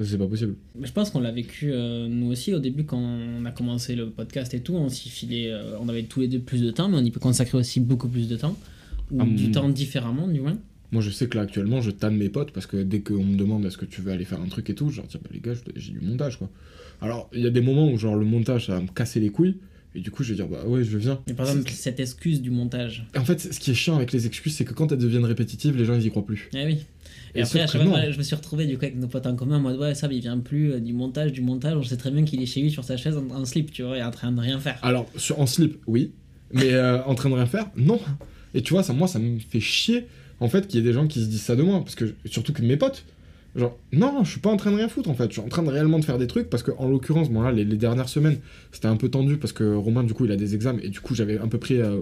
C'est 0.00 0.18
pas 0.18 0.26
possible. 0.26 0.54
Je 0.80 0.92
pense 0.92 1.10
qu'on 1.10 1.20
l'a 1.20 1.30
vécu 1.32 1.70
euh, 1.72 2.06
nous 2.08 2.30
aussi 2.30 2.54
au 2.54 2.60
début 2.60 2.84
quand 2.84 2.98
on 2.98 3.44
a 3.44 3.50
commencé 3.50 3.96
le 3.96 4.10
podcast 4.10 4.54
et 4.54 4.60
tout. 4.60 4.74
On 4.74 4.88
s'y 4.88 5.08
filait, 5.08 5.50
euh, 5.50 5.76
on 5.80 5.88
avait 5.88 6.04
tous 6.04 6.20
les 6.20 6.28
deux 6.28 6.38
plus 6.38 6.62
de 6.62 6.70
temps, 6.70 6.88
mais 6.88 6.96
on 6.98 7.04
y 7.04 7.10
peut 7.10 7.18
consacrer 7.20 7.58
aussi 7.58 7.80
beaucoup 7.80 8.08
plus 8.08 8.28
de 8.28 8.36
temps. 8.36 8.56
Ou 9.10 9.18
Ah, 9.20 9.24
du 9.24 9.50
temps 9.50 9.68
différemment, 9.68 10.28
du 10.28 10.40
moins. 10.40 10.56
Moi, 10.90 11.02
je 11.02 11.10
sais 11.10 11.28
que 11.28 11.36
là, 11.36 11.42
actuellement, 11.42 11.80
je 11.80 11.90
tanne 11.90 12.16
mes 12.16 12.28
potes 12.28 12.50
parce 12.52 12.66
que 12.66 12.78
dès 12.78 13.00
qu'on 13.00 13.24
me 13.24 13.36
demande 13.36 13.64
est-ce 13.66 13.76
que 13.76 13.84
tu 13.84 14.00
veux 14.00 14.10
aller 14.12 14.24
faire 14.24 14.40
un 14.40 14.48
truc 14.48 14.70
et 14.70 14.74
tout, 14.74 14.88
je 14.90 14.96
leur 14.96 15.06
dis, 15.06 15.18
bah, 15.18 15.28
les 15.32 15.40
gars, 15.40 15.52
j'ai 15.76 15.92
du 15.92 16.00
montage, 16.00 16.38
quoi. 16.38 16.48
Alors, 17.00 17.28
il 17.34 17.42
y 17.42 17.46
a 17.46 17.50
des 17.50 17.60
moments 17.60 17.90
où, 17.90 17.98
genre, 17.98 18.16
le 18.16 18.24
montage, 18.24 18.66
ça 18.66 18.74
va 18.74 18.80
me 18.80 18.88
casser 18.88 19.20
les 19.20 19.30
couilles. 19.30 19.56
Et 19.94 20.00
du 20.00 20.10
coup, 20.10 20.22
je 20.22 20.30
vais 20.30 20.34
dire, 20.36 20.46
bah 20.46 20.64
ouais, 20.66 20.84
je 20.84 20.98
viens. 20.98 21.20
Mais 21.26 21.32
par 21.34 21.48
exemple, 21.48 21.70
cette 21.70 21.98
excuse 21.98 22.42
du 22.42 22.50
montage. 22.50 23.06
En 23.16 23.24
fait, 23.24 23.40
ce 23.40 23.58
qui 23.58 23.70
est 23.70 23.74
chiant 23.74 23.96
avec 23.96 24.12
les 24.12 24.26
excuses, 24.26 24.54
c'est 24.54 24.64
que 24.64 24.74
quand 24.74 24.92
elles 24.92 24.98
deviennent 24.98 25.24
répétitives, 25.24 25.76
les 25.76 25.84
gens, 25.86 25.94
ils 25.94 26.04
y 26.04 26.10
croient 26.10 26.26
plus. 26.26 26.50
Eh 26.52 26.64
oui. 26.66 26.78
Et, 27.34 27.38
Et 27.38 27.42
après, 27.42 27.60
à 27.60 27.66
que 27.66 27.72
chaque 27.72 27.82
fois, 27.86 28.10
je 28.10 28.18
me 28.18 28.22
suis 28.22 28.36
retrouvé 28.36 28.66
du 28.66 28.76
coup 28.76 28.84
avec 28.84 28.96
nos 28.96 29.08
potes 29.08 29.26
en 29.26 29.34
commun 29.34 29.56
en 29.56 29.60
mode 29.60 29.78
ouais, 29.78 29.94
ça, 29.94 30.06
mais 30.06 30.16
il 30.16 30.20
vient 30.20 30.38
plus 30.38 30.72
euh, 30.72 30.80
du 30.80 30.92
montage, 30.92 31.32
du 31.32 31.40
montage. 31.40 31.76
On 31.76 31.82
sait 31.82 31.96
très 31.96 32.10
bien 32.10 32.22
qu'il 32.24 32.40
est 32.42 32.46
chez 32.46 32.60
lui 32.60 32.70
sur 32.70 32.84
sa 32.84 32.96
chaise 32.96 33.16
en, 33.16 33.28
en 33.34 33.44
slip, 33.44 33.72
tu 33.72 33.82
vois, 33.82 33.96
et 33.96 34.02
en 34.02 34.10
train 34.10 34.30
de 34.30 34.40
rien 34.40 34.60
faire. 34.60 34.78
Alors, 34.82 35.06
sur, 35.16 35.40
en 35.40 35.46
slip, 35.46 35.78
oui. 35.86 36.12
Mais 36.52 36.72
euh, 36.74 37.02
en 37.04 37.14
train 37.14 37.30
de 37.30 37.34
rien 37.34 37.46
faire, 37.46 37.70
non. 37.76 37.98
Et 38.54 38.62
tu 38.62 38.74
vois, 38.74 38.82
ça, 38.82 38.92
moi, 38.92 39.08
ça 39.08 39.18
me 39.18 39.38
fait 39.38 39.60
chier, 39.60 40.06
en 40.40 40.48
fait, 40.48 40.66
qu'il 40.66 40.80
y 40.80 40.82
ait 40.82 40.86
des 40.86 40.92
gens 40.92 41.06
qui 41.06 41.20
se 41.22 41.26
disent 41.28 41.42
ça 41.42 41.56
de 41.56 41.62
moi. 41.62 41.80
Parce 41.80 41.94
que, 41.94 42.04
surtout 42.26 42.52
que 42.52 42.62
mes 42.62 42.76
potes. 42.76 43.04
Genre, 43.56 43.76
non, 43.92 44.22
je 44.24 44.30
suis 44.30 44.40
pas 44.40 44.50
en 44.50 44.56
train 44.56 44.70
de 44.70 44.76
rien 44.76 44.88
foutre, 44.88 45.10
en 45.10 45.14
fait. 45.14 45.26
Je 45.28 45.32
suis 45.32 45.40
en 45.40 45.48
train 45.48 45.62
de 45.62 45.70
réellement 45.70 45.98
de 45.98 46.04
faire 46.04 46.18
des 46.18 46.26
trucs. 46.26 46.48
Parce 46.50 46.62
que, 46.62 46.70
en 46.78 46.88
l'occurrence, 46.88 47.30
bon, 47.30 47.40
là, 47.42 47.50
les, 47.50 47.64
les 47.64 47.76
dernières 47.76 48.08
semaines, 48.08 48.38
c'était 48.72 48.86
un 48.88 48.96
peu 48.96 49.08
tendu. 49.08 49.36
Parce 49.38 49.52
que 49.52 49.74
Romain, 49.74 50.04
du 50.04 50.14
coup, 50.14 50.24
il 50.26 50.32
a 50.32 50.36
des 50.36 50.54
examens. 50.54 50.80
Et 50.82 50.90
du 50.90 51.00
coup, 51.00 51.14
j'avais 51.14 51.38
un 51.38 51.48
peu 51.48 51.58
pris. 51.58 51.80
euh, 51.80 52.00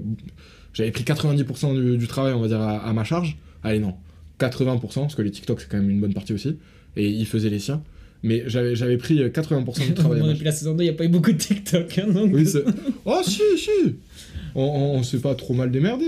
j'avais 0.74 0.90
pris 0.90 1.04
90% 1.04 1.74
du, 1.74 1.96
du 1.96 2.06
travail, 2.06 2.34
on 2.34 2.40
va 2.40 2.48
dire, 2.48 2.60
à, 2.60 2.78
à 2.78 2.92
ma 2.92 3.04
charge. 3.04 3.38
Allez, 3.62 3.78
non. 3.78 3.94
80%, 4.40 4.80
parce 4.80 5.14
que 5.14 5.22
les 5.22 5.30
TikTok, 5.30 5.60
c'est 5.60 5.68
quand 5.70 5.78
même 5.78 5.88
une 5.88 6.00
bonne 6.00 6.12
partie 6.14 6.34
aussi. 6.34 6.58
Et 6.96 7.08
il 7.08 7.26
faisait 7.26 7.48
les 7.48 7.58
siens. 7.58 7.82
Mais 8.22 8.42
j'avais 8.46 8.96
pris 8.96 9.22
euh, 9.22 9.28
80% 9.28 9.86
du 9.86 9.94
travail 9.94 10.20
Bon, 10.20 10.26
depuis 10.28 10.44
la 10.44 10.52
saison 10.52 10.74
2, 10.74 10.82
il 10.82 10.86
n'y 10.86 10.90
a 10.90 10.94
pas 10.94 11.04
eu 11.04 11.08
beaucoup 11.08 11.32
de 11.32 11.38
TikTok. 11.38 11.98
hein, 11.98 12.12
donc... 12.12 12.30
oui, 12.34 12.46
c'est. 12.46 12.64
Oh, 13.04 13.20
si, 13.24 13.40
si 13.56 13.70
On, 14.58 15.02
s'est 15.02 15.18
pas 15.18 15.34
trop 15.34 15.52
mal 15.52 15.70
démerdé. 15.70 16.06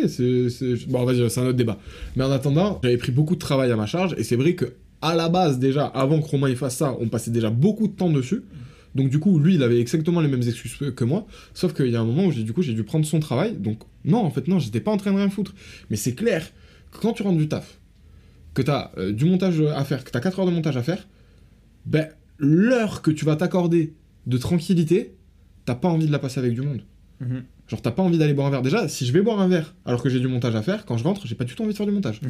Bon, 0.89 1.05
vas-y, 1.05 1.31
c'est 1.31 1.41
un 1.41 1.45
autre 1.45 1.53
débat. 1.53 1.79
Mais 2.17 2.25
en 2.25 2.31
attendant, 2.31 2.81
j'avais 2.83 2.97
pris 2.97 3.13
beaucoup 3.13 3.35
de 3.35 3.41
travail 3.41 3.71
à 3.71 3.77
ma 3.77 3.85
charge. 3.85 4.15
Et 4.17 4.25
c'est 4.25 4.37
vrai 4.37 4.55
que, 4.55 4.73
à 5.03 5.15
la 5.15 5.29
base, 5.29 5.59
déjà, 5.59 5.85
avant 5.85 6.21
que 6.21 6.27
Romain 6.27 6.49
il 6.49 6.57
fasse 6.57 6.77
ça, 6.77 6.97
on 6.99 7.09
passait 7.09 7.31
déjà 7.31 7.51
beaucoup 7.51 7.89
de 7.89 7.93
temps 7.93 8.11
dessus. 8.11 8.43
Donc, 8.95 9.11
du 9.11 9.19
coup, 9.19 9.39
lui, 9.39 9.57
il 9.57 9.63
avait 9.63 9.79
exactement 9.79 10.23
les 10.23 10.29
mêmes 10.29 10.43
excuses 10.43 10.79
que 10.97 11.05
moi. 11.05 11.27
Sauf 11.53 11.75
qu'il 11.75 11.89
y 11.89 11.97
a 11.97 12.01
un 12.01 12.05
moment 12.05 12.25
où, 12.25 12.33
j'ai, 12.33 12.43
du 12.43 12.55
coup, 12.55 12.63
j'ai 12.63 12.73
dû 12.73 12.85
prendre 12.85 13.05
son 13.05 13.21
travail. 13.21 13.55
Donc, 13.55 13.81
non, 14.07 14.19
en 14.19 14.31
fait, 14.31 14.49
non, 14.49 14.59
j'étais 14.59 14.81
pas 14.81 14.93
en 14.93 14.97
train 14.97 15.13
de 15.13 15.19
rien 15.19 15.29
foutre. 15.29 15.55
Mais 15.91 15.97
c'est 15.97 16.15
clair 16.15 16.51
quand 16.91 17.13
tu 17.13 17.23
rentres 17.23 17.39
du 17.39 17.49
taf, 17.49 17.79
que 18.55 18.63
t'as 18.63 18.93
euh, 18.97 19.13
du 19.13 19.25
montage 19.25 19.61
à 19.61 19.85
faire, 19.85 20.05
que 20.05 20.11
t'as 20.11 20.21
4 20.21 20.41
heures 20.41 20.47
de 20.47 20.51
montage 20.51 20.77
à 20.77 20.83
faire, 20.83 21.07
ben, 21.87 22.09
l'heure 22.39 23.03
que 23.03 23.11
tu 23.11 23.25
vas 23.25 23.37
t'accorder 23.37 23.95
de 24.27 24.39
tranquillité, 24.39 25.15
t'as 25.65 25.75
pas 25.75 25.89
envie 25.89 26.07
de 26.07 26.13
la 26.13 26.19
passer 26.19 26.39
avec 26.39 26.55
du 26.55 26.63
monde. 26.63 26.83
Mhm. 27.21 27.43
Genre, 27.69 27.83
t'as 27.83 27.91
pas 27.91 28.03
envie 28.03 28.17
d'aller 28.17 28.33
boire 28.33 28.49
un 28.49 28.51
verre. 28.51 28.63
Déjà, 28.63 28.89
si 28.89 29.05
je 29.07 29.13
vais 29.13 29.21
boire 29.21 29.41
un 29.41 29.49
verre 29.49 29.75
alors 29.85 30.03
que 30.03 30.09
j'ai 30.09 30.21
du 30.21 30.27
montage 30.29 30.55
à 30.55 30.63
faire, 30.63 30.87
quand 30.87 30.97
je 30.97 31.05
rentre, 31.05 31.27
j'ai 31.27 31.35
pas 31.35 31.45
du 31.45 31.55
tout 31.55 31.63
envie 31.63 31.73
de 31.73 31.77
faire 31.77 31.87
du 31.87 31.93
montage. 31.93 32.21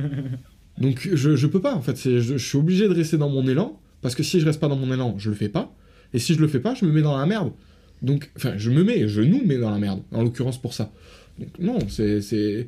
Donc, 0.78 1.08
je, 1.12 1.36
je 1.36 1.46
peux 1.46 1.60
pas, 1.60 1.74
en 1.74 1.82
fait. 1.82 1.96
C'est, 1.98 2.20
je, 2.20 2.38
je 2.38 2.48
suis 2.48 2.56
obligé 2.56 2.88
de 2.88 2.94
rester 2.94 3.18
dans 3.18 3.28
mon 3.28 3.46
élan, 3.46 3.78
parce 4.00 4.14
que 4.14 4.22
si 4.22 4.40
je 4.40 4.46
reste 4.46 4.60
pas 4.60 4.68
dans 4.68 4.76
mon 4.76 4.92
élan, 4.92 5.14
je 5.18 5.28
le 5.28 5.36
fais 5.36 5.50
pas. 5.50 5.74
Et 6.14 6.18
si 6.18 6.34
je 6.34 6.40
le 6.40 6.48
fais 6.48 6.60
pas, 6.60 6.74
je 6.74 6.86
me 6.86 6.92
mets 6.92 7.02
dans 7.02 7.16
la 7.16 7.26
merde. 7.26 7.52
Donc, 8.00 8.30
enfin, 8.36 8.54
je 8.56 8.70
me 8.70 8.82
mets, 8.82 9.08
je 9.08 9.20
nous 9.20 9.44
mets 9.44 9.58
dans 9.58 9.70
la 9.70 9.78
merde, 9.78 10.02
en 10.10 10.22
l'occurrence 10.22 10.60
pour 10.60 10.72
ça. 10.72 10.90
Donc, 11.38 11.50
non, 11.58 11.78
c'est. 11.88 12.20
c'est... 12.22 12.66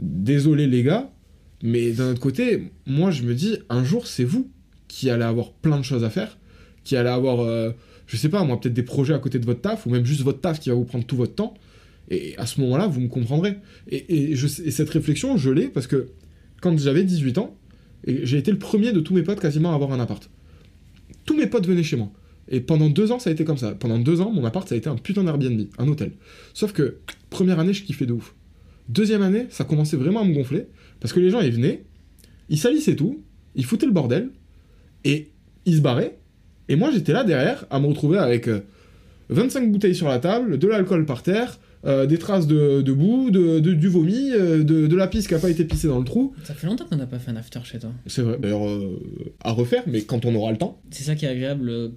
Désolé, 0.00 0.66
les 0.66 0.82
gars, 0.82 1.10
mais 1.62 1.92
d'un 1.92 2.10
autre 2.12 2.20
côté, 2.20 2.72
moi, 2.86 3.10
je 3.10 3.22
me 3.22 3.34
dis, 3.34 3.58
un 3.68 3.84
jour, 3.84 4.06
c'est 4.06 4.24
vous 4.24 4.50
qui 4.88 5.10
allez 5.10 5.22
avoir 5.24 5.52
plein 5.52 5.78
de 5.78 5.84
choses 5.84 6.04
à 6.04 6.10
faire, 6.10 6.38
qui 6.84 6.96
allez 6.96 7.10
avoir. 7.10 7.40
euh, 7.40 7.70
je 8.06 8.16
sais 8.16 8.28
pas, 8.28 8.44
moi, 8.44 8.60
peut-être 8.60 8.74
des 8.74 8.82
projets 8.82 9.14
à 9.14 9.18
côté 9.18 9.38
de 9.38 9.46
votre 9.46 9.60
taf, 9.60 9.86
ou 9.86 9.90
même 9.90 10.04
juste 10.04 10.22
votre 10.22 10.40
taf 10.40 10.60
qui 10.60 10.68
va 10.68 10.74
vous 10.74 10.84
prendre 10.84 11.04
tout 11.04 11.16
votre 11.16 11.34
temps. 11.34 11.54
Et 12.10 12.36
à 12.36 12.46
ce 12.46 12.60
moment-là, 12.60 12.86
vous 12.86 13.00
me 13.00 13.08
comprendrez. 13.08 13.56
Et, 13.90 14.36
cette 14.36 14.90
réflexion, 14.90 15.36
je 15.36 15.50
l'ai 15.50 15.68
parce 15.68 15.86
que 15.86 16.08
quand 16.60 16.78
j'avais 16.78 17.04
18 17.04 17.38
ans, 17.38 17.56
j'ai 18.06 18.36
été 18.36 18.50
le 18.50 18.58
premier 18.58 18.92
de 18.92 19.00
tous 19.00 19.14
mes 19.14 19.22
potes 19.22 19.40
quasiment 19.40 19.72
à 19.72 19.74
avoir 19.74 19.92
un 19.92 20.00
appart. 20.00 20.28
Tous 21.24 21.36
mes 21.36 21.46
potes 21.46 21.66
venaient 21.66 21.82
chez 21.82 21.96
moi. 21.96 22.12
Et 22.48 22.60
pendant 22.60 22.90
deux 22.90 23.10
ans, 23.10 23.18
ça 23.18 23.30
a 23.30 23.32
été 23.32 23.44
comme 23.44 23.56
ça. 23.56 23.74
Pendant 23.74 23.98
deux 23.98 24.20
ans, 24.20 24.30
mon 24.30 24.44
appart, 24.44 24.68
ça 24.68 24.74
a 24.74 24.78
été 24.78 24.88
un 24.90 24.96
putain 24.96 25.24
d'Airbnb, 25.24 25.68
un 25.78 25.88
hôtel. 25.88 26.12
Sauf 26.52 26.72
que, 26.72 26.98
première 27.30 27.58
année, 27.58 27.72
je 27.72 27.84
kiffais 27.84 28.04
de 28.04 28.12
ouf. 28.12 28.34
Deuxième 28.88 29.22
année, 29.22 29.46
ça 29.48 29.64
commençait 29.64 29.96
vraiment 29.96 30.20
à 30.20 30.24
me 30.24 30.34
gonfler, 30.34 30.66
parce 31.00 31.14
que 31.14 31.20
les 31.20 31.30
gens, 31.30 31.40
ils 31.40 31.52
venaient, 31.52 31.84
ils 32.50 32.58
salissaient 32.58 32.96
tout, 32.96 33.22
ils 33.54 33.64
foutaient 33.64 33.86
le 33.86 33.92
bordel, 33.92 34.30
et 35.04 35.30
ils 35.64 35.76
se 35.76 35.80
barraient. 35.80 36.18
Et 36.68 36.76
moi, 36.76 36.90
j'étais 36.92 37.12
là 37.12 37.24
derrière, 37.24 37.66
à 37.70 37.78
me 37.80 37.86
retrouver 37.86 38.18
avec 38.18 38.48
euh, 38.48 38.60
25 39.30 39.70
bouteilles 39.72 39.94
sur 39.94 40.08
la 40.08 40.18
table, 40.18 40.58
de 40.58 40.66
l'alcool 40.68 41.04
par 41.06 41.22
terre, 41.22 41.58
euh, 41.84 42.06
des 42.06 42.16
traces 42.18 42.46
de, 42.46 42.80
de 42.80 42.92
boue, 42.92 43.30
de, 43.30 43.58
de- 43.60 43.74
du 43.74 43.88
vomi, 43.88 44.30
euh, 44.32 44.64
de, 44.64 44.86
de 44.86 44.96
la 44.96 45.06
pisse 45.06 45.26
qui 45.28 45.34
a 45.34 45.38
pas 45.38 45.50
été 45.50 45.64
pissée 45.64 45.88
dans 45.88 45.98
le 45.98 46.04
trou. 46.04 46.34
Ça 46.44 46.54
fait 46.54 46.66
longtemps 46.66 46.86
qu'on 46.86 46.96
n'a 46.96 47.06
pas 47.06 47.18
fait 47.18 47.30
un 47.30 47.36
after 47.36 47.60
chez 47.64 47.78
toi. 47.78 47.90
C'est 48.06 48.22
vrai. 48.22 48.38
D'ailleurs, 48.40 48.66
euh, 48.66 48.98
à 49.42 49.52
refaire, 49.52 49.82
mais 49.86 50.02
quand 50.02 50.24
on 50.24 50.34
aura 50.34 50.50
le 50.52 50.56
temps. 50.58 50.80
C'est 50.90 51.04
ça 51.04 51.14
qui 51.14 51.26
est 51.26 51.28
agréable 51.28 51.68
euh, 51.68 51.88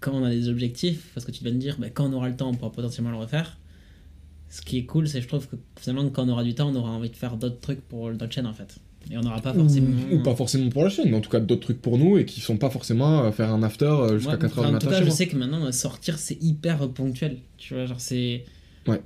quand 0.00 0.12
on 0.12 0.24
a 0.24 0.30
des 0.30 0.48
objectifs, 0.48 1.10
parce 1.14 1.24
que 1.24 1.30
tu 1.30 1.44
vas 1.44 1.50
me 1.52 1.58
dire, 1.58 1.76
bah, 1.78 1.90
quand 1.90 2.08
on 2.10 2.12
aura 2.14 2.28
le 2.28 2.34
temps, 2.34 2.50
on 2.50 2.54
pourra 2.54 2.72
potentiellement 2.72 3.10
le 3.12 3.18
refaire. 3.18 3.58
Ce 4.48 4.62
qui 4.62 4.78
est 4.78 4.84
cool, 4.84 5.06
c'est 5.06 5.20
je 5.20 5.28
trouve 5.28 5.46
que 5.46 5.54
finalement, 5.78 6.08
quand 6.10 6.24
on 6.26 6.28
aura 6.30 6.42
du 6.42 6.54
temps, 6.56 6.70
on 6.70 6.74
aura 6.74 6.90
envie 6.90 7.10
de 7.10 7.14
faire 7.14 7.36
d'autres 7.36 7.60
trucs 7.60 7.80
pour 7.82 8.10
notre 8.10 8.32
chaîne 8.32 8.46
en 8.46 8.52
fait. 8.52 8.78
Et 9.10 9.16
on 9.16 9.22
n'aura 9.22 9.40
pas 9.40 9.52
forcément. 9.52 9.88
Ou, 10.10 10.16
ou 10.16 10.22
pas 10.22 10.34
forcément 10.34 10.68
pour 10.68 10.84
la 10.84 10.90
chaîne, 10.90 11.10
mais 11.10 11.16
en 11.16 11.20
tout 11.20 11.30
cas 11.30 11.40
d'autres 11.40 11.62
trucs 11.62 11.80
pour 11.80 11.98
nous 11.98 12.18
et 12.18 12.24
qui 12.24 12.40
sont 12.40 12.56
pas 12.56 12.70
forcément 12.70 13.24
à 13.24 13.32
faire 13.32 13.50
un 13.50 13.62
after 13.62 13.84
euh, 13.86 14.18
jusqu'à 14.18 14.36
Moi, 14.36 14.48
4h 14.48 14.50
enfin, 14.50 14.62
du 14.62 14.68
En 14.68 14.72
matin 14.72 14.86
tout 14.86 14.92
cas, 14.92 15.04
je 15.04 15.10
sais 15.10 15.26
que 15.26 15.36
maintenant, 15.36 15.64
euh, 15.64 15.72
sortir, 15.72 16.18
c'est 16.18 16.40
hyper 16.42 16.88
ponctuel. 16.90 17.38
Tu 17.56 17.74
vois, 17.74 17.86
genre, 17.86 18.00
c'est. 18.00 18.44
Ouais. 18.86 19.00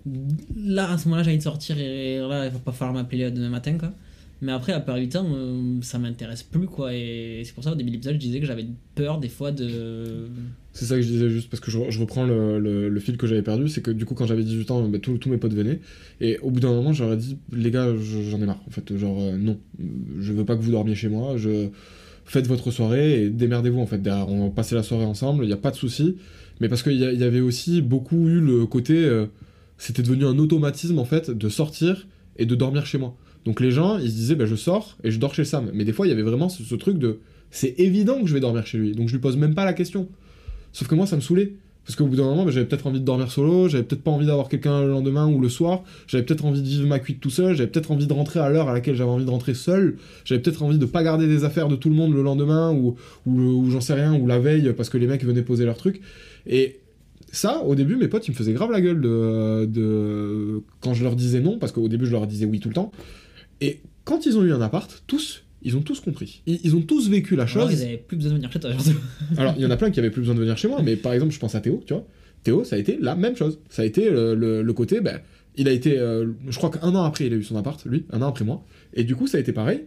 Là, 0.56 0.90
à 0.90 0.98
ce 0.98 1.06
moment-là, 1.06 1.22
j'ai 1.22 1.30
envie 1.30 1.38
de 1.38 1.42
sortir 1.42 1.78
et 1.78 2.18
là, 2.18 2.46
il 2.46 2.52
va 2.52 2.58
pas 2.58 2.72
falloir 2.72 2.94
m'appeler 2.94 3.30
demain 3.30 3.48
matin, 3.48 3.76
quoi. 3.78 3.92
Mais 4.40 4.52
après, 4.52 4.72
à 4.72 4.80
part 4.80 4.96
8 4.96 5.16
ans, 5.16 5.26
euh, 5.32 5.78
ça 5.80 5.98
m'intéresse 5.98 6.42
plus, 6.42 6.66
quoi. 6.66 6.92
Et 6.92 7.42
c'est 7.44 7.54
pour 7.54 7.64
ça, 7.64 7.72
au 7.72 7.74
début 7.74 7.90
de 7.90 7.94
l'épisode, 7.94 8.14
je 8.14 8.20
disais 8.20 8.40
que 8.40 8.46
j'avais 8.46 8.66
peur, 8.94 9.18
des 9.18 9.28
fois, 9.28 9.52
de. 9.52 10.28
C'est 10.76 10.86
ça 10.86 10.96
que 10.96 11.02
je 11.02 11.06
disais 11.06 11.30
juste 11.30 11.48
parce 11.48 11.60
que 11.60 11.70
je, 11.70 11.78
reprends 12.00 12.24
le, 12.26 12.58
le- 12.58 13.00
fil 13.00 13.16
que 13.16 13.28
j'avais 13.28 13.42
perdu, 13.42 13.68
c'est 13.68 13.80
que 13.80 13.92
du 13.92 14.04
coup 14.04 14.14
quand 14.14 14.26
j'avais 14.26 14.42
18 14.42 14.70
ans, 14.72 14.88
bah, 14.88 14.98
tous 14.98 15.28
mes 15.30 15.36
potes 15.36 15.54
venaient 15.54 15.78
et 16.20 16.36
au 16.40 16.50
bout 16.50 16.58
d'un 16.58 16.72
moment 16.72 16.92
j'aurais 16.92 17.16
dit 17.16 17.38
les 17.52 17.70
gars 17.70 17.94
je- 17.96 18.22
j'en 18.28 18.40
ai 18.42 18.44
marre 18.46 18.60
en 18.66 18.70
fait 18.70 18.96
genre 18.98 19.16
euh, 19.20 19.36
non 19.38 19.56
je 20.20 20.32
veux 20.32 20.44
pas 20.44 20.56
que 20.56 20.62
vous 20.62 20.72
dormiez 20.72 20.96
chez 20.96 21.08
moi, 21.08 21.36
faites 22.24 22.48
votre 22.48 22.72
soirée 22.72 23.22
et 23.22 23.30
démerdez-vous 23.30 23.78
en 23.78 23.86
fait 23.86 24.02
derrière 24.02 24.28
on 24.28 24.48
va 24.48 24.50
passer 24.50 24.74
la 24.74 24.82
soirée 24.82 25.04
ensemble, 25.04 25.44
il 25.44 25.50
y 25.50 25.52
a 25.52 25.56
pas 25.56 25.70
de 25.70 25.76
souci 25.76 26.16
mais 26.60 26.68
parce 26.68 26.82
qu'il 26.82 26.94
y, 26.94 26.98
y 27.04 27.22
avait 27.24 27.40
aussi 27.40 27.80
beaucoup 27.80 28.28
eu 28.28 28.40
le 28.40 28.66
côté 28.66 28.96
euh, 28.96 29.26
c'était 29.78 30.02
devenu 30.02 30.24
un 30.26 30.38
automatisme 30.38 30.98
en 30.98 31.04
fait 31.04 31.30
de 31.30 31.48
sortir 31.48 32.06
et 32.36 32.46
de 32.46 32.54
dormir 32.56 32.84
chez 32.86 32.98
moi. 32.98 33.16
Donc 33.44 33.60
les 33.60 33.70
gens 33.70 33.98
ils 33.98 34.10
se 34.10 34.16
disaient 34.16 34.34
bah, 34.34 34.46
je 34.46 34.56
sors 34.56 34.96
et 35.04 35.12
je 35.12 35.20
dors 35.20 35.34
chez 35.34 35.44
Sam 35.44 35.70
mais 35.72 35.84
des 35.84 35.92
fois 35.92 36.06
il 36.06 36.10
y 36.10 36.12
avait 36.12 36.22
vraiment 36.22 36.48
ce, 36.48 36.64
ce 36.64 36.74
truc 36.74 36.98
de 36.98 37.20
c'est 37.52 37.74
évident 37.78 38.20
que 38.20 38.26
je 38.26 38.34
vais 38.34 38.40
dormir 38.40 38.66
chez 38.66 38.78
lui 38.78 38.92
donc 38.92 39.06
je 39.08 39.12
lui 39.14 39.20
pose 39.20 39.36
même 39.36 39.54
pas 39.54 39.64
la 39.64 39.72
question. 39.72 40.08
Sauf 40.74 40.86
que 40.88 40.94
moi, 40.94 41.06
ça 41.06 41.16
me 41.16 41.22
saoulait. 41.22 41.54
Parce 41.86 41.96
qu'au 41.96 42.06
bout 42.06 42.16
d'un 42.16 42.24
moment, 42.24 42.44
bah, 42.44 42.50
j'avais 42.50 42.66
peut-être 42.66 42.86
envie 42.86 43.00
de 43.00 43.04
dormir 43.04 43.30
solo, 43.30 43.68
j'avais 43.68 43.84
peut-être 43.84 44.02
pas 44.02 44.10
envie 44.10 44.26
d'avoir 44.26 44.48
quelqu'un 44.48 44.82
le 44.82 44.88
lendemain 44.88 45.26
ou 45.28 45.38
le 45.38 45.50
soir, 45.50 45.82
j'avais 46.06 46.24
peut-être 46.24 46.46
envie 46.46 46.62
de 46.62 46.66
vivre 46.66 46.88
ma 46.88 46.98
cuite 46.98 47.20
tout 47.20 47.28
seul, 47.28 47.54
j'avais 47.54 47.70
peut-être 47.70 47.90
envie 47.90 48.06
de 48.06 48.12
rentrer 48.14 48.40
à 48.40 48.48
l'heure 48.48 48.70
à 48.70 48.72
laquelle 48.72 48.94
j'avais 48.94 49.10
envie 49.10 49.26
de 49.26 49.30
rentrer 49.30 49.52
seul, 49.52 49.96
j'avais 50.24 50.40
peut-être 50.40 50.62
envie 50.62 50.78
de 50.78 50.86
pas 50.86 51.02
garder 51.02 51.26
des 51.26 51.44
affaires 51.44 51.68
de 51.68 51.76
tout 51.76 51.90
le 51.90 51.94
monde 51.94 52.14
le 52.14 52.22
lendemain 52.22 52.72
ou, 52.72 52.96
ou, 53.26 53.38
ou 53.38 53.70
j'en 53.70 53.82
sais 53.82 53.92
rien, 53.92 54.14
ou 54.18 54.26
la 54.26 54.38
veille 54.38 54.72
parce 54.74 54.88
que 54.88 54.96
les 54.96 55.06
mecs 55.06 55.22
venaient 55.24 55.42
poser 55.42 55.66
leurs 55.66 55.76
trucs. 55.76 56.00
Et 56.46 56.80
ça, 57.32 57.62
au 57.62 57.74
début, 57.74 57.96
mes 57.96 58.08
potes, 58.08 58.26
ils 58.28 58.30
me 58.30 58.36
faisaient 58.36 58.54
grave 58.54 58.70
la 58.70 58.80
gueule 58.80 59.02
de, 59.02 59.66
de... 59.66 60.62
quand 60.80 60.94
je 60.94 61.04
leur 61.04 61.16
disais 61.16 61.40
non, 61.40 61.58
parce 61.58 61.72
qu'au 61.72 61.88
début, 61.88 62.06
je 62.06 62.12
leur 62.12 62.26
disais 62.26 62.46
oui 62.46 62.60
tout 62.60 62.68
le 62.68 62.74
temps. 62.74 62.92
Et 63.60 63.80
quand 64.04 64.24
ils 64.24 64.38
ont 64.38 64.42
eu 64.42 64.52
un 64.52 64.62
appart, 64.62 65.02
tous, 65.06 65.43
ils 65.64 65.76
ont 65.76 65.82
tous 65.82 66.00
compris. 66.00 66.42
Ils, 66.46 66.60
ils 66.64 66.76
ont 66.76 66.82
tous 66.82 67.08
vécu 67.08 67.34
la 67.36 67.46
chose. 67.46 67.62
Alors, 67.62 67.72
ils 67.72 67.82
avaient 67.82 67.96
plus 67.98 68.16
besoin 68.16 68.32
de 68.32 68.36
venir 68.36 68.52
chez 68.52 68.60
toi. 68.60 68.70
Alors, 69.38 69.54
il 69.56 69.62
y 69.62 69.66
en 69.66 69.70
a 69.70 69.76
plein 69.76 69.90
qui 69.90 69.98
avaient 69.98 70.10
plus 70.10 70.20
besoin 70.20 70.34
de 70.34 70.40
venir 70.40 70.56
chez 70.58 70.68
moi, 70.68 70.82
mais 70.82 70.96
par 70.96 71.12
exemple, 71.12 71.32
je 71.32 71.38
pense 71.38 71.54
à 71.54 71.60
Théo, 71.60 71.82
tu 71.86 71.94
vois. 71.94 72.06
Théo, 72.42 72.62
ça 72.64 72.76
a 72.76 72.78
été 72.78 72.98
la 73.00 73.14
même 73.16 73.36
chose. 73.36 73.58
Ça 73.70 73.82
a 73.82 73.84
été 73.84 74.10
le, 74.10 74.34
le- 74.34 74.62
le 74.62 74.72
côté, 74.72 75.00
ben, 75.00 75.20
il 75.56 75.66
a 75.68 75.72
été, 75.72 75.98
euh, 75.98 76.26
je 76.48 76.56
crois 76.58 76.70
qu'un 76.70 76.94
an 76.94 77.02
après, 77.04 77.26
il 77.26 77.32
a 77.32 77.36
eu 77.36 77.42
son 77.42 77.56
appart, 77.56 77.82
lui, 77.86 78.04
un 78.10 78.20
an 78.22 78.28
après 78.28 78.44
moi. 78.44 78.64
Et 78.92 79.04
du 79.04 79.16
coup, 79.16 79.26
ça 79.26 79.38
a 79.38 79.40
été 79.40 79.52
pareil. 79.52 79.82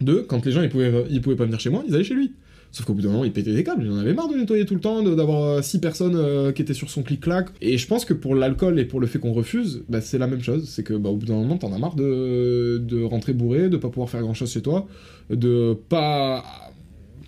De, 0.00 0.16
quand 0.20 0.44
les 0.46 0.52
gens, 0.52 0.62
ils 0.62 0.68
pouvaient, 0.70 1.04
ils 1.10 1.20
pouvaient 1.20 1.36
pas 1.36 1.44
venir 1.44 1.60
chez 1.60 1.70
moi, 1.70 1.84
ils 1.88 1.94
allaient 1.94 2.04
chez 2.04 2.14
lui. 2.14 2.32
Sauf 2.72 2.86
qu'au 2.86 2.94
bout 2.94 3.02
d'un 3.02 3.10
moment, 3.10 3.24
il 3.24 3.32
pétait 3.32 3.52
des 3.52 3.64
câbles. 3.64 3.84
Il 3.84 3.90
en 3.90 3.98
avait 3.98 4.14
marre 4.14 4.28
de 4.28 4.36
nettoyer 4.36 4.64
tout 4.64 4.74
le 4.74 4.80
temps, 4.80 5.02
d'avoir 5.02 5.42
euh, 5.42 5.62
six 5.62 5.80
personnes 5.80 6.14
euh, 6.14 6.52
qui 6.52 6.62
étaient 6.62 6.74
sur 6.74 6.88
son 6.88 7.02
clic-clac. 7.02 7.48
Et 7.60 7.78
je 7.78 7.86
pense 7.88 8.04
que 8.04 8.14
pour 8.14 8.36
l'alcool 8.36 8.78
et 8.78 8.84
pour 8.84 9.00
le 9.00 9.08
fait 9.08 9.18
qu'on 9.18 9.32
refuse, 9.32 9.82
bah, 9.88 10.00
c'est 10.00 10.18
la 10.18 10.28
même 10.28 10.40
chose. 10.40 10.68
C'est 10.68 10.84
que, 10.84 10.94
bah, 10.94 11.10
au 11.10 11.16
bout 11.16 11.26
d'un 11.26 11.34
moment, 11.34 11.58
t'en 11.58 11.72
as 11.72 11.78
marre 11.78 11.96
de, 11.96 12.78
de 12.78 13.02
rentrer 13.02 13.32
bourré, 13.32 13.68
de 13.68 13.76
pas 13.76 13.88
pouvoir 13.88 14.08
faire 14.08 14.20
grand-chose 14.22 14.52
chez 14.52 14.62
toi, 14.62 14.86
de 15.30 15.76
pas... 15.88 16.44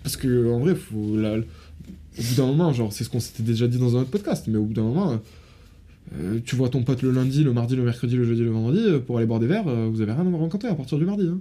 Parce 0.01 0.15
que, 0.15 0.49
en 0.49 0.59
vrai, 0.59 0.75
Au 0.91 1.01
bout 1.01 2.35
d'un 2.37 2.45
moment, 2.45 2.71
genre, 2.71 2.93
c'est 2.93 3.03
ce 3.03 3.09
qu'on 3.09 3.19
s'était 3.19 3.43
déjà 3.43 3.67
dit 3.67 3.79
dans 3.79 3.97
un 3.97 4.01
autre 4.01 4.11
podcast, 4.11 4.45
mais 4.47 4.57
au 4.57 4.63
bout 4.63 4.73
d'un 4.73 4.83
moment... 4.83 5.19
euh, 6.15 6.39
tu 6.45 6.55
vois 6.55 6.69
ton 6.69 6.83
pote 6.83 7.01
le 7.01 7.11
lundi, 7.11 7.43
le 7.43 7.53
mardi, 7.53 7.75
le 7.75 7.83
mercredi, 7.83 8.15
le 8.15 8.23
jeudi, 8.23 8.43
le 8.43 8.51
vendredi, 8.51 8.79
euh, 8.85 8.99
pour 8.99 9.17
aller 9.17 9.25
boire 9.25 9.39
des 9.39 9.47
verres, 9.47 9.67
euh, 9.67 9.89
vous 9.91 10.01
avez 10.01 10.11
rien 10.11 10.25
à 10.25 10.37
rencontrer 10.37 10.67
à 10.69 10.75
partir 10.75 10.97
du 10.97 11.05
mardi. 11.05 11.27
Hein. 11.27 11.39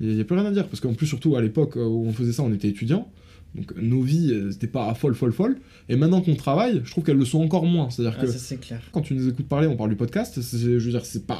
Il 0.00 0.14
n'y 0.14 0.20
a 0.20 0.24
plus 0.24 0.36
rien 0.36 0.46
à 0.46 0.50
dire, 0.50 0.66
parce 0.66 0.80
qu'en 0.80 0.94
plus, 0.94 1.06
surtout 1.06 1.36
à 1.36 1.42
l'époque 1.42 1.76
euh, 1.76 1.84
où 1.84 2.06
on 2.06 2.12
faisait 2.12 2.32
ça, 2.32 2.42
on 2.42 2.52
était 2.52 2.68
étudiants. 2.68 3.08
Donc 3.56 3.74
nos 3.76 4.00
vies, 4.00 4.30
euh, 4.32 4.52
c'était 4.52 4.68
pas 4.68 4.94
folle, 4.94 5.14
folle, 5.14 5.32
folle. 5.32 5.58
Et 5.88 5.96
maintenant 5.96 6.20
qu'on 6.20 6.36
travaille, 6.36 6.82
je 6.84 6.90
trouve 6.90 7.02
qu'elles 7.04 7.16
le 7.18 7.24
sont 7.24 7.40
encore 7.42 7.64
moins. 7.66 7.90
C'est-à-dire 7.90 8.16
Ah, 8.18 8.24
que 8.24 8.30
ça, 8.30 8.38
c'est 8.38 8.60
clair. 8.60 8.80
quand 8.92 9.00
tu 9.00 9.14
nous 9.14 9.28
écoutes 9.28 9.48
parler, 9.48 9.66
on 9.66 9.76
parle 9.76 9.90
du 9.90 9.96
podcast, 9.96 10.40
c'est- 10.40 10.56
je 10.58 10.68
veux 10.78 10.90
dire, 10.92 11.04
c'est 11.04 11.26
pas. 11.26 11.38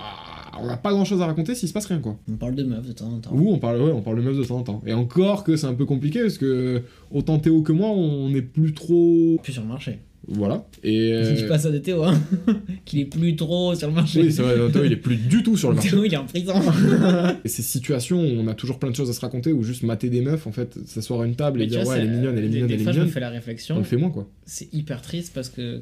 On 0.60 0.66
n'a 0.66 0.76
pas 0.76 0.90
grand 0.90 1.04
chose 1.04 1.22
à 1.22 1.26
raconter 1.26 1.54
s'il 1.54 1.68
se 1.68 1.72
passe 1.72 1.86
rien, 1.86 2.00
quoi. 2.00 2.18
On 2.28 2.34
parle 2.36 2.56
de 2.56 2.64
meufs 2.64 2.86
de 2.86 2.92
temps 2.92 3.06
en 3.12 3.18
temps. 3.20 3.30
Ou 3.32 3.50
on 3.52 3.58
parle, 3.58 3.80
ouais, 3.80 3.92
on 3.92 4.02
parle 4.02 4.16
de 4.16 4.22
meufs 4.22 4.36
de 4.36 4.42
temps 4.44 4.58
en 4.58 4.62
temps. 4.62 4.82
Et 4.84 4.92
encore 4.92 5.44
que 5.44 5.56
c'est 5.56 5.68
un 5.68 5.74
peu 5.74 5.86
compliqué, 5.86 6.20
parce 6.22 6.36
que 6.36 6.82
autant 7.12 7.38
Théo 7.38 7.62
que 7.62 7.72
moi, 7.72 7.88
on 7.90 8.28
n'est 8.30 8.42
plus 8.42 8.74
trop. 8.74 9.38
Plus 9.42 9.52
sur 9.52 9.62
le 9.62 9.68
marché. 9.68 10.00
Voilà. 10.28 10.64
Et. 10.84 11.22
Je 11.24 11.32
dis 11.34 11.44
pas 11.48 11.58
ça 11.58 11.70
de 11.70 11.78
Théo, 11.78 12.04
hein. 12.04 12.20
Qu'il 12.84 13.00
est 13.00 13.04
plus 13.06 13.34
trop 13.36 13.74
sur 13.74 13.88
le 13.88 13.94
marché. 13.94 14.22
Oui, 14.22 14.32
c'est 14.32 14.42
vrai, 14.42 14.54
Théo, 14.70 14.84
il 14.84 14.92
est 14.92 14.96
plus 14.96 15.16
du 15.16 15.42
tout 15.42 15.56
sur 15.56 15.70
le 15.70 15.76
marché. 15.76 15.90
Théo, 15.90 16.04
il 16.04 16.12
est 16.14 16.16
en 16.16 16.24
prison. 16.26 16.54
Et 17.44 17.48
ces 17.48 17.62
situations 17.62 18.20
où 18.20 18.26
on 18.38 18.46
a 18.46 18.54
toujours 18.54 18.78
plein 18.78 18.90
de 18.90 18.96
choses 18.96 19.10
à 19.10 19.12
se 19.12 19.20
raconter, 19.20 19.52
ou 19.52 19.62
juste 19.62 19.82
mater 19.82 20.08
des 20.10 20.20
meufs, 20.20 20.46
en 20.46 20.52
fait, 20.52 20.78
s'asseoir 20.86 21.22
à 21.22 21.26
une 21.26 21.36
table 21.36 21.60
et 21.60 21.64
Mais 21.64 21.68
tu 21.70 21.76
dire 21.76 21.84
vois, 21.84 21.94
ouais, 21.94 22.00
elle 22.00 22.06
est 22.06 22.10
mignonne, 22.10 22.38
elle 22.38 22.44
est 22.44 22.48
mignonne, 22.48 22.70
elle 22.70 22.80
est 22.80 22.82
fois, 22.84 22.92
je 22.92 22.98
me 22.98 23.04
mignonne. 23.04 23.12
fais 23.14 23.20
la 23.20 23.30
On 23.30 23.32
réflexion. 23.32 23.78
le 23.78 23.84
fait 23.84 23.96
moins, 23.96 24.10
quoi. 24.10 24.28
C'est 24.44 24.72
hyper 24.74 25.02
triste 25.02 25.32
parce 25.34 25.48
que 25.48 25.80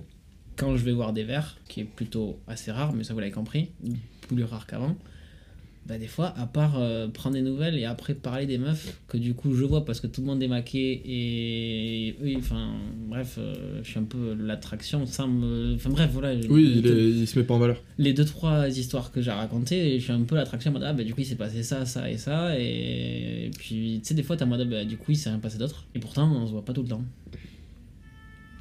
quand 0.57 0.77
je 0.77 0.85
vais 0.85 0.93
voir 0.93 1.13
des 1.13 1.25
verres, 1.25 1.57
qui 1.69 1.81
est 1.81 1.85
plutôt 1.85 2.39
assez 2.47 2.71
rare, 2.71 2.93
mais 2.95 3.05
ça 3.05 3.15
vous 3.15 3.21
l'avez 3.21 3.33
compris, 3.33 3.69
plus 4.29 4.45
rare 4.45 4.67
qu'avant, 4.67 4.97
bah 5.89 5.97
des 5.97 6.07
fois, 6.07 6.35
à 6.37 6.47
part 6.47 6.75
euh, 6.79 7.09
prendre 7.09 7.35
des 7.37 7.41
nouvelles 7.43 7.77
et 7.79 7.87
après 7.87 8.13
parler 8.15 8.45
des 8.45 8.59
meufs, 8.59 9.01
que 9.09 9.17
du 9.17 9.33
coup 9.33 9.55
je 9.55 9.65
vois 9.65 9.85
parce 9.87 10.01
que 10.01 10.07
tout 10.07 10.21
le 10.21 10.27
monde 10.27 10.43
est 10.43 10.49
maqué 10.49 11.01
et 11.07 12.15
oui, 12.23 12.37
enfin 12.39 12.73
bref, 13.09 13.37
euh, 13.39 13.81
je 13.83 13.89
suis 13.89 13.99
un 13.99 14.03
peu 14.05 14.35
l'attraction 14.39 15.07
sans 15.07 15.29
me. 15.29 15.75
Enfin 15.77 15.89
bref, 15.91 16.11
voilà. 16.13 16.35
Oui, 16.51 16.75
il, 16.77 16.87
est- 16.87 17.11
il 17.21 17.27
se 17.27 17.39
met 17.39 17.45
pas 17.45 17.55
en 17.55 17.59
valeur. 17.59 17.83
les 17.97 18.13
deux 18.13 18.27
trois 18.27 18.69
histoires 18.69 19.11
que 19.13 19.23
j'ai 19.23 19.31
racontées, 19.31 19.99
je 19.99 20.05
suis 20.05 20.13
un 20.13 20.21
peu 20.23 20.35
l'attraction 20.37 20.71
en 20.71 20.75
mode 20.75 20.83
ah 20.85 20.93
bah 20.93 21.05
du 21.05 21.15
coup 21.15 21.23
il 21.23 21.27
s'est 21.27 21.37
passé 21.37 21.63
ça, 21.63 21.87
ça 21.87 22.11
et 22.11 22.19
ça, 22.19 22.59
et, 22.61 23.47
et 23.47 23.51
puis 23.57 24.01
tu 24.03 24.09
sais, 24.09 24.15
des 24.15 24.23
fois 24.23 24.37
t'es 24.37 24.45
en 24.45 24.49
mode 24.49 24.69
bah 24.69 24.85
du 24.85 24.99
coup 24.99 25.13
il 25.13 25.17
s'est 25.17 25.31
rien 25.31 25.39
passé 25.39 25.57
d'autre, 25.57 25.87
et 25.95 25.99
pourtant 26.01 26.31
on 26.31 26.47
se 26.47 26.53
voit 26.53 26.65
pas 26.65 26.75
tout 26.75 26.83
le 26.83 26.89
temps. 26.89 27.05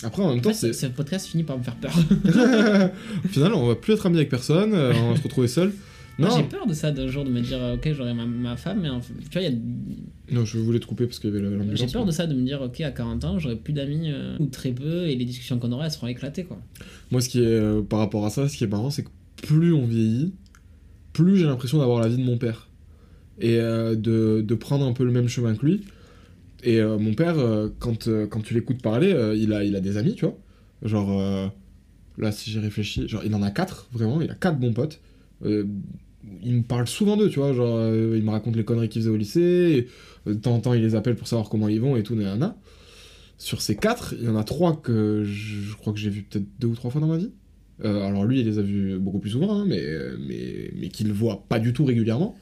Après, 0.04 0.22
en 0.22 0.30
même 0.32 0.42
temps, 0.42 0.54
c'est. 0.54 0.74
ce 0.74 0.82
ce 0.82 0.86
podcast 0.88 1.26
finit 1.28 1.44
par 1.44 1.58
me 1.58 1.64
faire 1.64 1.76
peur. 1.76 1.92
Au 3.26 3.28
final, 3.28 3.54
on 3.56 3.66
va 3.68 3.74
plus 3.76 3.94
être 3.94 4.06
amis 4.06 4.18
avec 4.18 4.30
personne, 4.30 4.74
euh, 4.76 4.94
on 4.96 5.10
va 5.12 5.18
se 5.18 5.24
retrouver 5.24 5.48
seul. 5.48 5.74
Non, 6.20 6.30
j'ai 6.36 6.44
peur 6.44 6.66
de 6.66 6.74
ça, 6.74 6.92
d'un 6.92 7.08
jour, 7.08 7.24
de 7.26 7.30
me 7.30 7.42
dire, 7.42 7.62
euh, 7.62 7.76
ok, 7.76 7.92
j'aurai 7.94 8.14
ma, 8.14 8.26
ma 8.26 8.56
femme, 8.58 8.80
mais 8.82 8.90
en 8.90 9.02
fait, 9.02 9.14
tu 9.30 9.40
vois, 9.40 9.42
il 9.48 9.54
y 9.54 9.56
a... 9.56 10.34
non, 10.36 10.46
je 10.46 10.58
voulais 10.58 10.80
te 10.80 10.88
couper 10.88 11.06
parce 11.06 11.20
qu'il 11.20 11.30
y 11.30 11.34
avait 11.34 11.44
la- 11.44 11.52
l'ambulance. 11.52 11.80
j'ai 11.80 11.88
peur 11.88 12.06
de 12.06 12.12
ça, 12.12 12.26
de 12.26 12.34
me 12.34 12.42
dire, 12.44 12.60
ok, 12.62 12.82
à 12.82 12.92
40 12.92 13.24
ans, 13.26 13.38
j'aurai 13.40 13.56
plus 13.56 13.74
d'amis, 13.74 14.12
euh, 14.12 14.36
ou 14.40 14.48
très 14.48 14.72
peu, 14.72 15.08
et 15.08 15.16
les 15.16 15.26
discussions 15.26 15.60
qu'on 15.60 15.72
aura, 15.72 15.86
elles 15.86 15.92
seront 15.92 16.08
éclatées, 16.08 16.44
quoi. 16.46 16.58
Moi, 17.12 17.22
ce 17.22 17.30
qui 17.30 17.40
est 17.42 17.46
euh, 17.46 17.82
par 17.84 18.00
rapport 18.00 18.26
à 18.26 18.32
ça, 18.32 18.50
ce 18.50 18.58
qui 18.58 18.64
est 18.64 18.68
marrant, 18.68 18.90
c'est 18.90 19.04
que 19.04 19.10
plus 19.44 19.74
on 19.74 19.86
vieillit, 19.86 20.34
plus 21.14 21.38
j'ai 21.38 21.46
l'impression 21.46 21.78
d'avoir 21.78 22.00
la 22.02 22.08
vie 22.08 22.18
de 22.18 22.24
mon 22.24 22.38
père 22.40 22.68
et 23.40 23.60
euh, 23.60 23.96
de, 23.96 24.42
de 24.42 24.56
prendre 24.56 24.86
un 24.88 24.94
peu 24.94 25.04
le 25.06 25.12
même 25.12 25.28
chemin 25.28 25.56
que 25.56 25.66
lui. 25.66 25.84
Et 26.64 26.82
mon 26.82 27.14
père, 27.14 27.36
quand, 27.78 28.10
quand 28.30 28.42
tu 28.42 28.56
l'écoutes 28.56 28.82
parler, 28.82 29.10
il, 29.38 29.54
a, 29.54 29.64
il 29.64 29.76
a 29.76 29.80
des 29.80 29.96
amis, 29.98 30.16
tu 30.16 30.26
vois. 30.26 30.36
Genre, 30.82 31.52
là, 32.18 32.32
si 32.32 32.50
j'ai 32.50 32.60
réfléchi, 32.60 33.08
genre, 33.08 33.22
il 33.24 33.34
en 33.36 33.44
a 33.44 33.52
quatre, 33.52 33.88
vraiment, 33.94 34.20
il 34.22 34.32
a 34.32 34.34
quatre 34.34 34.60
bons 34.60 34.74
potes. 34.74 35.00
Euh, 35.46 35.66
il 36.44 36.56
me 36.56 36.64
parle 36.64 36.88
souvent 36.88 37.18
d'eux, 37.18 37.30
tu 37.30 37.40
vois. 37.40 37.54
Genre, 37.54 37.76
euh, 37.76 38.16
il 38.16 38.24
me 38.24 38.32
raconte 38.32 38.56
les 38.56 38.64
conneries 38.64 38.90
qu'il 38.90 39.02
faisait 39.02 39.12
au 39.12 39.18
lycée. 39.18 39.40
et, 39.40 39.88
euh, 40.30 40.34
de 40.34 40.40
temps 40.40 40.56
en 40.56 40.60
temps, 40.60 40.74
il 40.74 40.82
les 40.82 40.96
appelle 40.96 41.16
pour 41.16 41.28
savoir 41.28 41.50
comment 41.50 41.68
ils 41.68 41.82
vont 41.82 41.96
et 41.96 42.04
tout, 42.04 42.16
nanana. 42.16 42.58
Sur 43.38 43.62
ces 43.62 43.76
quatre, 43.76 44.16
il 44.20 44.26
y 44.26 44.30
en 44.30 44.36
a 44.36 44.44
trois 44.44 44.76
que 44.82 45.24
je, 45.24 45.62
je 45.62 45.76
crois 45.76 45.94
que 45.94 46.00
j'ai 46.00 46.10
vu 46.10 46.24
peut-être 46.24 46.46
deux 46.60 46.68
ou 46.68 46.76
trois 46.76 46.90
fois 46.90 47.02
dans 47.02 47.08
ma 47.08 47.18
vie. 47.18 47.32
Euh, 47.86 48.02
alors 48.02 48.26
lui, 48.26 48.40
il 48.40 48.46
les 48.48 48.58
a 48.58 48.64
vus 48.64 48.98
beaucoup 48.98 49.20
plus 49.20 49.30
souvent, 49.30 49.54
hein, 49.60 49.66
mais, 49.68 49.84
mais, 50.28 50.72
mais 50.76 50.90
qu'il 50.90 51.12
voit 51.14 51.46
pas 51.48 51.60
du 51.60 51.74
tout 51.74 51.86
régulièrement, 51.86 52.36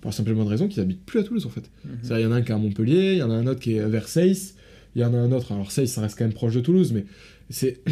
pour 0.00 0.08
la 0.08 0.12
simple 0.12 0.30
et 0.30 0.34
bonne 0.34 0.48
raison 0.48 0.66
qu'ils 0.66 0.82
habitent 0.82 1.04
plus 1.04 1.20
à 1.20 1.22
Toulouse 1.22 1.46
en 1.46 1.50
fait. 1.50 1.70
C'est-à-dire, 2.02 2.26
il 2.26 2.30
y 2.30 2.32
en 2.32 2.32
a 2.32 2.38
un 2.38 2.42
qui 2.42 2.50
est 2.50 2.54
à 2.56 2.58
Montpellier, 2.58 3.12
il 3.12 3.18
y 3.18 3.22
en 3.22 3.30
a 3.30 3.34
un 3.34 3.46
autre 3.46 3.60
qui 3.60 3.74
est 3.74 3.78
à 3.80 3.86
Versailles, 3.86 4.36
il 4.94 5.02
y 5.02 5.04
en 5.04 5.14
a 5.14 5.18
un 5.18 5.32
autre, 5.32 5.52
alors 5.52 5.70
Seyss, 5.70 5.92
ça 5.92 6.00
reste 6.00 6.18
quand 6.18 6.24
même 6.24 6.34
proche 6.34 6.54
de 6.54 6.60
Toulouse, 6.60 6.92
mais 6.92 7.04
c'est. 7.50 7.80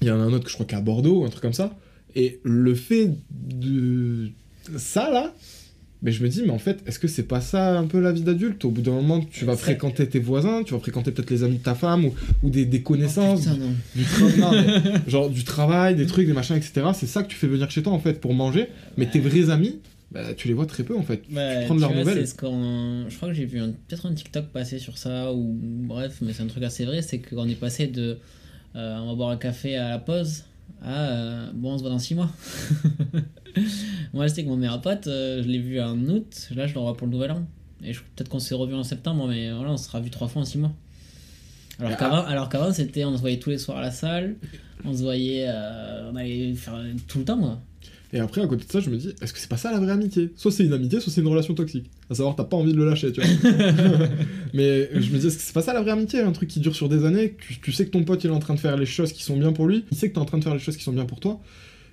Il 0.00 0.08
y 0.08 0.10
en 0.10 0.18
a 0.18 0.24
un 0.24 0.32
autre 0.32 0.44
que 0.44 0.50
je 0.50 0.54
crois 0.54 0.66
qui 0.66 0.74
est 0.74 0.78
à 0.78 0.80
Bordeaux, 0.80 1.24
un 1.24 1.28
truc 1.28 1.42
comme 1.42 1.52
ça. 1.52 1.78
Et 2.16 2.40
le 2.42 2.74
fait 2.74 3.08
de. 3.30 4.30
Ça 4.76 5.10
là, 5.10 5.32
mais 6.02 6.10
je 6.12 6.22
me 6.22 6.28
dis, 6.28 6.42
mais 6.44 6.50
en 6.50 6.58
fait, 6.58 6.80
est-ce 6.86 6.98
que 6.98 7.06
c'est 7.08 7.22
pas 7.22 7.40
ça 7.40 7.78
un 7.78 7.86
peu 7.86 8.00
la 8.00 8.10
vie 8.12 8.22
d'adulte? 8.22 8.64
Au 8.64 8.70
bout 8.70 8.80
d'un 8.82 8.92
moment, 8.92 9.20
tu 9.20 9.44
vas 9.44 9.56
fréquenter 9.56 10.08
tes 10.08 10.18
voisins, 10.18 10.62
tu 10.64 10.74
vas 10.74 10.80
fréquenter 10.80 11.12
peut-être 11.12 11.30
les 11.30 11.42
amis 11.44 11.58
de 11.58 11.62
ta 11.62 11.74
femme 11.74 12.04
ou, 12.06 12.14
ou 12.42 12.50
des, 12.50 12.64
des 12.66 12.82
connaissances, 12.82 13.46
Oh, 13.48 13.54
putain, 13.54 13.66
du 13.94 14.02
tra- 14.04 14.38
non, 14.40 14.50
mais 14.52 15.10
genre 15.10 15.30
du 15.30 15.44
travail, 15.44 15.94
des 15.94 16.06
trucs, 16.06 16.26
des 16.26 16.32
machins, 16.32 16.56
etc. 16.56 16.86
C'est 16.94 17.06
ça 17.06 17.22
que 17.22 17.28
tu 17.28 17.36
fais 17.36 17.46
venir 17.46 17.70
chez 17.70 17.82
toi 17.82 17.92
en 17.92 18.00
fait 18.00 18.20
pour 18.20 18.34
manger. 18.34 18.66
Mais 18.96 19.06
tes 19.06 19.20
vrais 19.20 19.50
amis, 19.50 19.78
bah, 20.10 20.34
tu 20.36 20.48
les 20.48 20.54
vois 20.54 20.66
très 20.66 20.82
peu 20.82 20.96
en 20.96 21.02
fait. 21.02 21.22
Ouais, 21.32 21.60
tu 21.60 21.66
prends 21.66 21.74
de 21.76 21.80
leurs 21.80 21.90
nouvelles. 22.00 22.26
ce. 22.26 22.34
Je 22.34 23.16
crois 23.16 23.28
que 23.28 23.34
j'ai 23.34 23.46
vu 23.46 23.60
un- 23.60 23.68
peut-être 23.70 24.06
un 24.06 24.12
TikTok 24.14 24.46
passer 24.48 24.78
sur 24.80 24.98
ça, 24.98 25.32
ou 25.32 25.56
bref, 25.62 26.16
mais 26.20 26.32
c'est 26.32 26.42
un 26.42 26.46
truc 26.48 26.64
assez 26.64 26.84
vrai, 26.84 27.00
c'est 27.02 27.18
qu'on 27.20 27.48
est 27.48 27.54
passé 27.54 27.86
de... 27.86 28.18
euh, 28.74 28.96
on 28.98 29.06
va 29.08 29.14
boire 29.14 29.30
un 29.30 29.36
café 29.36 29.76
à 29.76 29.88
la 29.90 29.98
pause, 29.98 30.42
Ah, 30.84 31.08
euh, 31.08 31.50
bon, 31.54 31.72
on 31.74 31.78
se 31.78 31.82
voit 31.82 31.90
dans 31.90 31.98
6 31.98 32.14
mois. 32.16 32.30
Moi, 34.12 34.26
je 34.26 34.32
sais 34.34 34.42
que 34.44 34.48
mon 34.48 34.56
meilleur 34.56 34.80
pote, 34.80 35.06
euh, 35.06 35.42
je 35.42 35.48
l'ai 35.48 35.58
vu 35.58 35.80
en 35.80 35.96
août, 36.08 36.48
là, 36.54 36.66
je 36.66 36.74
le 36.74 36.80
revois 36.80 36.96
pour 36.96 37.06
le 37.06 37.12
nouvel 37.12 37.30
an. 37.32 37.46
Et 37.84 37.92
peut-être 37.92 38.28
qu'on 38.28 38.38
s'est 38.38 38.54
revu 38.54 38.74
en 38.74 38.82
septembre, 38.84 39.26
mais 39.28 39.52
voilà, 39.52 39.70
on 39.72 39.76
sera 39.76 40.00
vu 40.00 40.10
trois 40.10 40.28
fois 40.28 40.42
en 40.42 40.44
6 40.44 40.58
mois. 40.58 40.72
Alors 41.78 41.92
Ah. 41.92 41.96
qu'avant, 41.96 42.24
alors 42.24 42.48
qu'avant, 42.48 42.72
c'était, 42.72 43.04
on 43.04 43.14
se 43.16 43.20
voyait 43.20 43.38
tous 43.38 43.50
les 43.50 43.58
soirs 43.58 43.78
à 43.78 43.80
la 43.82 43.90
salle, 43.90 44.36
on 44.84 44.92
se 44.92 45.02
voyait, 45.02 45.46
euh, 45.48 46.10
on 46.12 46.16
allait 46.16 46.54
faire 46.54 46.80
tout 47.08 47.18
le 47.18 47.24
temps, 47.24 47.36
moi. 47.36 47.60
Et 48.14 48.18
après, 48.18 48.42
à 48.42 48.46
côté 48.46 48.66
de 48.66 48.70
ça, 48.70 48.80
je 48.80 48.90
me 48.90 48.96
dis, 48.96 49.14
est-ce 49.22 49.32
que 49.32 49.38
c'est 49.38 49.48
pas 49.48 49.56
ça 49.56 49.70
la 49.72 49.80
vraie 49.80 49.92
amitié? 49.92 50.30
Soit 50.36 50.52
c'est 50.52 50.64
une 50.64 50.72
amitié, 50.74 51.00
soit 51.00 51.10
c'est 51.10 51.22
une 51.22 51.28
relation 51.28 51.54
toxique. 51.54 51.90
À 52.10 52.14
savoir, 52.14 52.36
t'as 52.36 52.44
pas 52.44 52.58
envie 52.58 52.72
de 52.72 52.76
le 52.76 52.84
lâcher, 52.84 53.10
tu 53.10 53.22
vois. 53.22 53.30
Mais 54.54 54.90
je 54.92 55.10
me 55.12 55.18
dis, 55.18 55.26
est-ce 55.28 55.36
que 55.36 55.42
c'est 55.42 55.54
pas 55.54 55.62
ça 55.62 55.72
la 55.72 55.80
vraie 55.80 55.92
amitié? 55.92 56.20
Un 56.20 56.32
truc 56.32 56.48
qui 56.50 56.60
dure 56.60 56.74
sur 56.76 56.88
des 56.88 57.04
années, 57.04 57.36
tu, 57.38 57.58
tu 57.60 57.72
sais 57.72 57.86
que 57.86 57.90
ton 57.90 58.04
pote 58.04 58.22
il 58.24 58.28
est 58.28 58.34
en 58.34 58.38
train 58.38 58.54
de 58.54 58.60
faire 58.60 58.76
les 58.76 58.86
choses 58.86 59.12
qui 59.12 59.22
sont 59.22 59.36
bien 59.38 59.52
pour 59.52 59.66
lui, 59.66 59.84
il 59.90 59.96
sait 59.96 60.08
que 60.10 60.14
t'es 60.14 60.20
en 60.20 60.24
train 60.26 60.38
de 60.38 60.44
faire 60.44 60.52
les 60.54 60.60
choses 60.60 60.76
qui 60.76 60.82
sont 60.84 60.92
bien 60.92 61.06
pour 61.06 61.20
toi, 61.20 61.40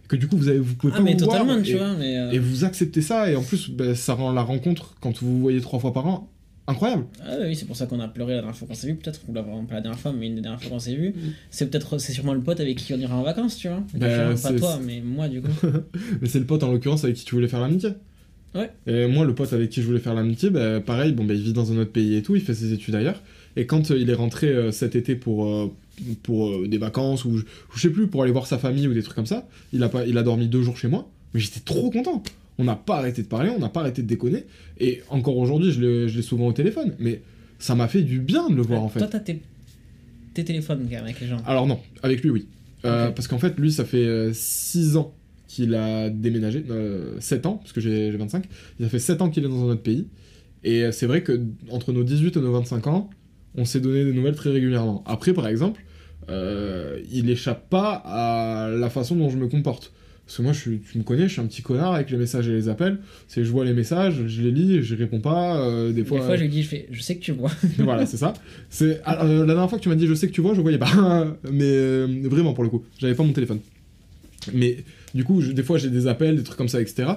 que 0.10 0.16
du 0.18 0.28
coup 0.28 0.36
vous, 0.36 0.50
avez, 0.50 0.60
vous 0.60 0.76
pouvez 0.76 0.92
Ah, 0.94 0.98
pas 0.98 1.04
mais 1.04 1.14
vous 1.14 1.20
totalement, 1.20 1.54
voir, 1.54 1.62
tu 1.64 1.72
et, 1.72 1.76
vois, 1.78 1.94
mais. 1.98 2.18
euh, 2.18 2.32
et 2.32 2.40
vous 2.40 2.66
acceptez 2.66 3.02
ça, 3.02 3.32
et 3.32 3.36
en 3.38 3.44
plus, 3.44 3.70
ben, 3.70 3.96
ça 3.96 4.14
rend 4.14 4.34
la 4.34 4.42
rencontre, 4.42 4.96
quand 5.00 5.22
vous 5.22 5.32
vous 5.36 5.40
voyez 5.42 5.62
trois 5.62 5.80
fois 5.80 5.94
par 5.94 6.06
an, 6.08 6.30
incroyable. 6.70 7.06
Ah 7.26 7.36
oui, 7.42 7.56
c'est 7.56 7.66
pour 7.66 7.76
ça 7.76 7.86
qu'on 7.86 8.00
a 8.00 8.08
pleuré 8.08 8.34
la 8.34 8.40
dernière 8.40 8.56
fois 8.56 8.68
qu'on 8.68 8.74
s'est 8.74 8.88
vu, 8.88 8.96
peut-être, 8.96 9.22
ou 9.28 9.34
la, 9.34 9.44
pas 9.44 9.52
la 9.72 9.82
dernière 9.82 10.00
fois, 10.00 10.14
mais 10.14 10.28
une 10.28 10.36
des 10.36 10.42
dernières 10.42 10.62
fois 10.62 10.72
qu'on 10.72 10.80
s'est 10.80 10.96
vu. 10.96 11.14
C'est 11.50 11.70
peut-être, 11.70 11.98
c'est 11.98 12.14
sûrement 12.14 12.34
le 12.34 12.42
pote 12.42 12.60
avec 12.60 12.78
qui 12.78 12.94
on 12.94 12.98
ira 12.98 13.16
en 13.16 13.24
vacances, 13.24 13.58
tu 13.58 13.68
vois. 13.68 13.84
Bah, 13.96 14.36
pas 14.42 14.54
toi, 14.54 14.80
mais 14.84 15.02
moi, 15.02 15.28
du 15.28 15.42
coup. 15.42 15.52
Mais 16.22 16.28
c'est 16.28 16.40
le 16.40 16.46
pote 16.46 16.64
en 16.64 16.72
l'occurrence 16.72 17.04
avec 17.04 17.16
qui 17.16 17.26
tu 17.26 17.36
voulais 17.36 17.48
faire 17.48 17.62
l'amitié. 17.62 17.92
Ouais. 18.56 18.72
Et 18.88 19.08
moi, 19.08 19.26
le 19.26 19.36
pote 19.36 19.54
avec 19.54 19.70
qui 19.70 19.82
je 19.82 19.88
voulais 19.88 20.00
faire 20.00 20.14
l'amitié, 20.14 20.50
bah, 20.50 20.80
pareil, 20.80 21.12
bon, 21.12 21.24
bah, 21.24 21.34
il 21.34 21.42
vit 21.42 21.54
dans 21.54 21.72
un 21.72 21.78
autre 21.78 21.92
pays 21.92 22.16
et 22.16 22.22
tout, 22.22 22.36
il 22.36 22.42
fait 22.42 22.54
ses 22.54 22.74
études 22.74 22.96
ailleurs. 22.96 23.22
Et 23.56 23.66
quand 23.66 23.92
euh, 23.92 23.98
il 23.98 24.10
est 24.10 24.16
rentré 24.16 24.48
euh, 24.48 24.72
cet 24.72 24.96
été 24.96 25.16
pour, 25.16 25.46
euh, 25.46 25.72
pour 26.24 26.50
euh, 26.50 26.68
des 26.68 26.78
vacances 26.78 27.26
ou 27.26 27.38
je, 27.38 27.44
ou 27.44 27.76
je 27.76 27.82
sais 27.82 27.90
plus, 27.90 28.08
pour 28.08 28.24
aller 28.24 28.32
voir 28.32 28.48
sa 28.48 28.58
famille 28.58 28.88
ou 28.88 28.94
des 28.94 29.04
trucs 29.04 29.16
comme 29.16 29.26
ça, 29.26 29.48
il 29.74 29.84
a, 29.84 29.90
pas, 29.90 30.06
il 30.06 30.18
a 30.18 30.24
dormi 30.24 30.48
deux 30.48 30.62
jours 30.62 30.78
chez 30.78 30.88
moi. 30.88 31.10
Mais 31.34 31.40
j'étais 31.40 31.60
trop 31.60 31.90
content. 31.92 32.24
On 32.60 32.66
n'a 32.66 32.76
pas 32.76 32.98
arrêté 32.98 33.24
de 33.24 33.28
parler, 33.28 33.50
on 33.50 33.58
n'a 33.58 33.70
pas 33.70 33.80
arrêté 33.80 34.04
de 34.04 34.08
déconner. 34.08 34.46
Et 34.80 35.02
encore 35.10 35.38
aujourd'hui, 35.38 35.72
je 35.72 36.06
l'ai 36.06 36.22
souvent 36.22 36.48
au 36.48 36.54
téléphone. 36.54 36.94
Mais 37.00 37.22
ça 37.58 37.74
m'a 37.74 37.88
fait 37.88 38.04
du 38.04 38.20
bien 38.20 38.50
de 38.50 38.56
le 38.56 38.62
voir 38.62 38.84
en 38.84 38.90
fait. 38.90 39.00
Toi, 39.00 39.08
t'as 39.08 39.20
tes, 39.20 39.42
tes 40.34 40.44
téléphones, 40.44 40.82
quand 40.84 40.96
même, 40.96 41.06
avec 41.06 41.20
les 41.20 41.28
gens. 41.28 41.38
Alors 41.48 41.66
non, 41.66 41.80
avec 42.04 42.22
lui 42.22 42.30
oui. 42.30 42.48
Euh. 42.86 43.12
Parce 43.12 43.28
qu'en 43.28 43.40
fait, 43.40 43.58
lui, 43.58 43.72
ça 43.72 43.86
fait 43.86 44.32
6 44.34 44.98
ans 44.98 45.14
qu'il 45.48 45.74
a 45.74 46.10
déménagé, 46.10 46.64
7 47.20 47.46
ans, 47.46 47.56
parce 47.56 47.74
que 47.74 47.82
j'ai 47.82 48.12
j'ai 48.12 48.18
25, 48.18 48.46
il 48.80 48.86
a 48.86 48.90
fait 48.90 49.00
7 49.00 49.22
ans 49.22 49.30
qu'il 49.30 49.44
est 49.44 49.50
dans 49.50 49.64
un 49.64 49.72
autre 49.72 49.82
pays. 49.82 50.08
Et 50.64 50.84
euh, 50.84 50.92
c'est 50.92 51.06
vrai 51.06 51.24
que 51.24 51.42
entre 51.72 51.92
nos 51.92 52.04
18 52.04 52.38
et 52.38 52.40
nos 52.40 52.52
25 52.52 52.88
ans, 52.88 53.10
on 53.56 53.66
s'est 53.66 53.80
donné 53.80 54.06
des 54.06 54.14
nouvelles 54.14 54.36
très 54.36 54.52
régulièrement. 54.52 55.04
Après, 55.08 55.34
par 55.34 55.48
exemple, 55.48 55.82
euh, 56.30 57.00
il 57.12 57.30
échappe 57.30 57.70
pas 57.70 57.94
à 58.06 58.70
la 58.70 58.90
façon 58.90 59.16
dont 59.16 59.30
je 59.30 59.38
me 59.38 59.48
comporte. 59.48 59.94
Parce 60.30 60.38
que 60.38 60.44
moi, 60.44 60.54
je 60.54 60.60
suis, 60.60 60.80
tu 60.82 61.00
me 61.00 61.04
connais, 61.04 61.24
je 61.28 61.32
suis 61.34 61.42
un 61.42 61.48
petit 61.48 61.64
connard 61.64 61.96
avec 61.96 62.12
les 62.12 62.18
messages 62.18 62.48
et 62.48 62.52
les 62.52 62.70
appels. 62.70 63.00
C'est 63.28 63.44
je 63.44 63.50
vois 63.50 63.66
les 63.66 63.74
messages, 63.74 64.28
je 64.28 64.44
les 64.44 64.52
lis, 64.52 64.84
je 64.84 64.94
réponds 64.94 65.22
pas. 65.22 65.60
euh, 65.60 65.92
des 65.92 66.04
fois, 66.04 66.20
Des 66.20 66.26
fois, 66.26 66.36
je 66.38 66.44
lui 66.44 66.50
dis, 66.50 66.62
je 66.62 66.68
fais, 66.68 66.88
je 66.92 67.02
sais 67.02 67.16
que 67.16 67.22
tu 67.22 67.32
vois. 67.32 67.50
voilà, 67.80 68.06
c'est 68.06 68.18
ça. 68.18 68.34
C'est 68.70 69.02
alors, 69.06 69.24
euh, 69.26 69.40
la 69.40 69.46
dernière 69.56 69.68
fois 69.68 69.80
que 69.80 69.84
tu 69.84 69.90
m'as 69.90 69.96
dit 69.96 70.06
je 70.06 70.14
sais 70.14 70.28
que 70.28 70.32
tu 70.32 70.42
vois, 70.42 70.54
je 70.54 70.62
voyais 70.62 70.78
pas. 70.78 71.36
Mais 71.52 71.64
euh, 71.64 72.08
vraiment 72.26 72.54
pour 72.54 72.64
le 72.64 72.70
coup, 72.70 72.84
j'avais 73.00 73.16
pas 73.16 73.24
mon 73.24 73.34
téléphone. 73.34 73.58
Mais 74.54 74.78
du 75.16 75.24
coup, 75.24 75.42
je- 75.42 75.52
des 75.52 75.64
fois 75.64 75.80
j'ai 75.80 75.90
des 75.90 76.06
appels, 76.06 76.36
des 76.36 76.44
trucs 76.44 76.60
comme 76.60 76.68
ça, 76.70 76.80
etc. 76.80 77.10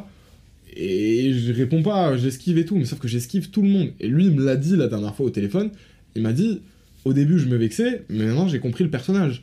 Et 0.74 1.34
je 1.34 1.52
réponds 1.52 1.82
pas, 1.82 2.16
j'esquive 2.16 2.56
et 2.56 2.64
tout, 2.64 2.76
mais 2.76 2.86
sauf 2.86 2.98
que 2.98 3.08
j'esquive 3.08 3.50
tout 3.50 3.60
le 3.60 3.68
monde. 3.68 3.88
Et 4.00 4.08
lui, 4.08 4.24
il 4.24 4.30
me 4.32 4.42
l'a 4.42 4.56
dit 4.56 4.74
la 4.74 4.88
dernière 4.88 5.14
fois 5.14 5.26
au 5.26 5.30
téléphone. 5.30 5.68
Il 6.16 6.22
m'a 6.22 6.32
dit 6.32 6.62
au 7.04 7.12
début 7.12 7.38
je 7.38 7.46
me 7.46 7.56
vexais, 7.56 8.04
mais 8.08 8.24
maintenant 8.24 8.48
j'ai 8.48 8.58
compris 8.58 8.84
le 8.84 8.90
personnage. 8.90 9.42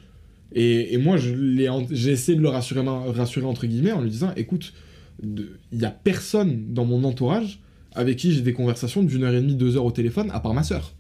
Et, 0.54 0.97
moi, 0.97 1.18
j'ai 1.18 2.12
essayé 2.12 2.38
de 2.38 2.41
le 2.41 2.50
rassurer, 2.50 3.45
entre 3.45 3.68
guillemets 3.68 3.91
en 3.91 4.02
lui 4.02 4.10
disant 4.10 4.32
écoute, 4.36 4.74
il 5.22 5.50
y 5.74 5.86
a 5.86 5.91
personne 5.91 6.74
dans 6.74 6.86
mon 6.86 7.04
entourage 7.04 7.62
avec 7.93 8.18
qui 8.18 8.32
j'ai 8.32 8.41
des 8.41 8.54
conversations 8.54 9.04
d'une 9.04 9.24
heure 9.24 9.34
et 9.34 9.41
demie, 9.41 9.56
deux 9.56 9.76
heures 9.76 9.86
au 9.86 9.91
téléphone, 9.91 10.30
à 10.32 10.39
part 10.39 10.54
ma 10.54 10.64
sœur. 10.64 10.93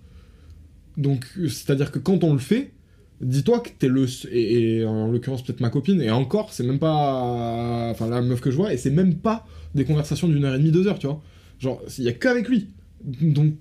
Donc, 0.97 1.25
c'est-à-dire 1.47 1.91
que 1.91 1.99
quand 1.99 2.23
on 2.23 2.33
le 2.33 2.39
fait, 2.39 2.73
dis-toi 3.21 3.59
que 3.59 3.69
t'es 3.69 3.87
le. 3.87 4.05
Et, 4.31 4.79
et 4.79 4.85
en 4.85 5.07
l'occurrence, 5.07 5.43
peut-être 5.43 5.61
ma 5.61 5.69
copine, 5.69 6.01
et 6.01 6.11
encore, 6.11 6.51
c'est 6.51 6.63
même 6.63 6.79
pas. 6.79 7.89
Enfin, 7.91 8.07
la 8.09 8.21
meuf 8.21 8.41
que 8.41 8.51
je 8.51 8.55
vois, 8.55 8.73
et 8.73 8.77
c'est 8.77 8.89
même 8.89 9.15
pas 9.15 9.45
des 9.75 9.85
conversations 9.85 10.27
d'une 10.27 10.43
heure 10.43 10.55
et 10.55 10.57
demie, 10.57 10.71
deux 10.71 10.87
heures, 10.87 10.99
tu 10.99 11.07
vois. 11.07 11.21
Genre, 11.59 11.81
il 11.97 12.03
y 12.03 12.09
a 12.09 12.13
qu'avec 12.13 12.47
lui. 12.49 12.69
Donc. 13.03 13.53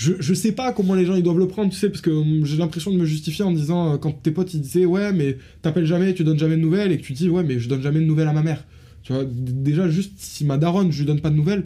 Je, 0.00 0.32
sais 0.32 0.52
pas 0.52 0.72
comment 0.72 0.94
les 0.94 1.04
gens 1.04 1.14
ils 1.14 1.22
doivent 1.22 1.38
le 1.38 1.46
prendre, 1.46 1.70
tu 1.70 1.76
sais, 1.76 1.90
parce 1.90 2.00
que 2.00 2.08
hum, 2.08 2.46
j'ai 2.46 2.56
l'impression 2.56 2.90
de 2.90 2.96
me 2.96 3.04
justifier 3.04 3.44
en 3.44 3.52
disant, 3.52 3.92
euh, 3.92 3.96
quand 3.98 4.12
tes 4.22 4.30
potes 4.30 4.54
ils 4.54 4.60
disaient, 4.62 4.86
ouais, 4.86 5.12
mais 5.12 5.36
t'appelles 5.60 5.84
jamais, 5.84 6.14
tu 6.14 6.24
donnes 6.24 6.38
jamais 6.38 6.56
de 6.56 6.62
nouvelles, 6.62 6.90
et 6.90 6.96
que 6.96 7.02
tu 7.02 7.12
dis, 7.12 7.28
ouais, 7.28 7.42
mais 7.42 7.58
je 7.58 7.68
donne 7.68 7.82
jamais 7.82 8.00
de 8.00 8.06
nouvelles 8.06 8.28
à 8.28 8.32
ma 8.32 8.42
mère. 8.42 8.64
Tu 9.02 9.12
vois, 9.12 9.24
déjà, 9.26 9.90
juste 9.90 10.14
si 10.16 10.46
ma 10.46 10.56
daronne, 10.56 10.90
je 10.90 11.00
lui 11.00 11.06
donne 11.06 11.20
pas 11.20 11.28
de 11.28 11.34
nouvelles, 11.34 11.64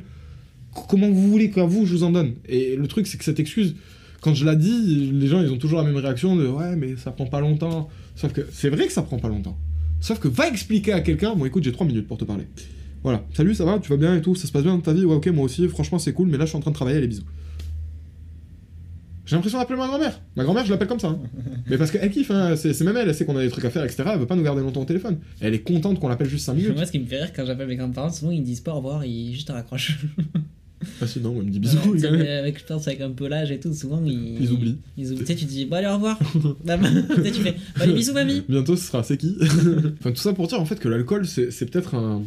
comment 0.88 1.08
vous 1.08 1.30
voulez 1.30 1.50
qu'à 1.50 1.64
vous, 1.64 1.86
je 1.86 1.92
vous 1.92 2.02
en 2.02 2.10
donne? 2.10 2.32
Et 2.48 2.74
le 2.74 2.88
truc, 2.88 3.06
c'est 3.06 3.18
que 3.18 3.24
cette 3.24 3.38
excuse, 3.38 3.76
quand 4.20 4.34
je 4.34 4.44
la 4.44 4.56
dis, 4.56 5.12
les 5.12 5.28
gens, 5.28 5.40
ils 5.40 5.52
ont 5.52 5.58
toujours 5.58 5.78
la 5.78 5.84
même 5.84 5.96
réaction 5.96 6.34
de, 6.34 6.48
ouais, 6.48 6.74
mais 6.74 6.96
ça 6.96 7.12
prend 7.12 7.26
pas 7.26 7.40
longtemps. 7.40 7.88
Sauf 8.16 8.32
que 8.32 8.40
c'est 8.50 8.68
vrai 8.68 8.88
que 8.88 8.92
ça 8.92 9.02
prend 9.02 9.18
pas 9.18 9.28
longtemps. 9.28 9.56
Sauf 10.00 10.18
que 10.18 10.26
va 10.26 10.48
expliquer 10.48 10.92
à 10.92 11.02
quelqu'un, 11.02 11.36
bon, 11.36 11.44
écoute, 11.44 11.62
j'ai 11.62 11.72
3 11.72 11.86
minutes 11.86 12.08
pour 12.08 12.18
te 12.18 12.24
parler. 12.24 12.48
Voilà, 13.04 13.24
salut, 13.32 13.54
ça 13.54 13.64
va, 13.64 13.78
tu 13.78 13.90
vas 13.90 13.96
bien 13.96 14.16
et 14.16 14.22
tout, 14.22 14.34
ça 14.34 14.48
se 14.48 14.52
passe 14.52 14.64
bien 14.64 14.74
dans 14.74 14.80
ta 14.80 14.92
vie, 14.92 15.04
ouais, 15.04 15.14
ok, 15.14 15.28
moi 15.28 15.44
aussi, 15.44 15.68
franchement, 15.68 16.00
c'est 16.00 16.12
cool, 16.12 16.26
mais 16.26 16.36
là, 16.36 16.46
je 16.46 16.48
suis 16.48 16.56
en 16.56 16.60
train 16.60 16.72
de 16.72 16.74
travailler, 16.74 16.98
allez, 16.98 17.06
bisous. 17.06 17.22
J'ai 19.26 19.36
l'impression 19.36 19.58
d'appeler 19.58 19.78
ma 19.78 19.86
grand-mère. 19.86 20.20
Ma 20.36 20.44
grand-mère, 20.44 20.64
je 20.66 20.70
l'appelle 20.70 20.88
comme 20.88 21.00
ça. 21.00 21.08
hein. 21.08 21.18
Mais 21.70 21.78
parce 21.78 21.90
qu'elle 21.90 22.10
kiffe, 22.10 22.30
hein. 22.30 22.56
c'est 22.56 22.78
même 22.82 22.96
elle, 22.96 23.08
elle 23.08 23.14
sait 23.14 23.24
qu'on 23.24 23.36
a 23.36 23.42
des 23.42 23.50
trucs 23.50 23.64
à 23.64 23.70
faire, 23.70 23.84
etc. 23.84 24.02
Elle 24.12 24.20
veut 24.20 24.26
pas 24.26 24.36
nous 24.36 24.42
garder 24.42 24.60
longtemps 24.60 24.82
au 24.82 24.84
téléphone. 24.86 25.18
Elle 25.40 25.54
est 25.54 25.60
contente 25.60 25.98
qu'on 25.98 26.08
l'appelle 26.08 26.28
juste 26.28 26.44
5 26.46 26.54
minutes. 26.54 26.72
Moi, 26.76 26.84
ce 26.86 26.92
qui 26.92 26.98
me 26.98 27.06
fait 27.06 27.16
rire 27.22 27.32
quand 27.34 27.46
j'appelle 27.46 27.68
mes 27.68 27.76
grands-parents, 27.76 28.10
souvent 28.10 28.30
ils 28.32 28.42
disent 28.42 28.60
pas 28.60 28.72
au 28.72 28.76
revoir, 28.76 29.04
ils 29.04 29.32
juste 29.34 29.48
raccrochent. 29.50 29.98
Facile, 30.98 31.22
non, 31.22 31.34
elle 31.38 31.46
me 31.46 31.50
dit 31.50 31.60
bisous. 31.60 31.78
Ouais, 31.92 32.28
avec, 32.28 32.58
je 32.60 32.64
pense 32.66 32.86
avec 32.86 33.00
un 33.00 33.10
peu 33.10 33.26
l'âge 33.26 33.50
et 33.50 33.58
tout, 33.58 33.72
souvent 33.72 34.02
ils. 34.04 34.42
Ils 34.42 34.52
oublient. 34.52 34.76
Ils 34.98 35.06
oublient. 35.12 35.20
Tu 35.20 35.26
sais, 35.26 35.34
tu 35.34 35.46
dis, 35.46 35.64
bon, 35.64 35.76
allez, 35.76 35.86
au 35.86 35.94
revoir. 35.94 36.18
Tu 36.18 37.22
sais, 37.22 37.30
tu 37.32 37.40
fais, 37.40 37.52
bon, 37.52 37.58
allez, 37.82 37.92
bisous, 37.94 38.12
mamie. 38.12 38.42
Bientôt, 38.46 38.76
ce 38.76 38.84
sera 38.88 39.02
c'est 39.02 39.16
qui? 39.16 39.34
Enfin, 40.00 40.10
tout 40.10 40.20
ça 40.20 40.34
pour 40.34 40.46
dire 40.46 40.60
en 40.60 40.66
fait 40.66 40.78
que 40.78 40.88
l'alcool, 40.88 41.26
c'est 41.26 41.70
peut-être 41.70 41.94
un. 41.94 42.22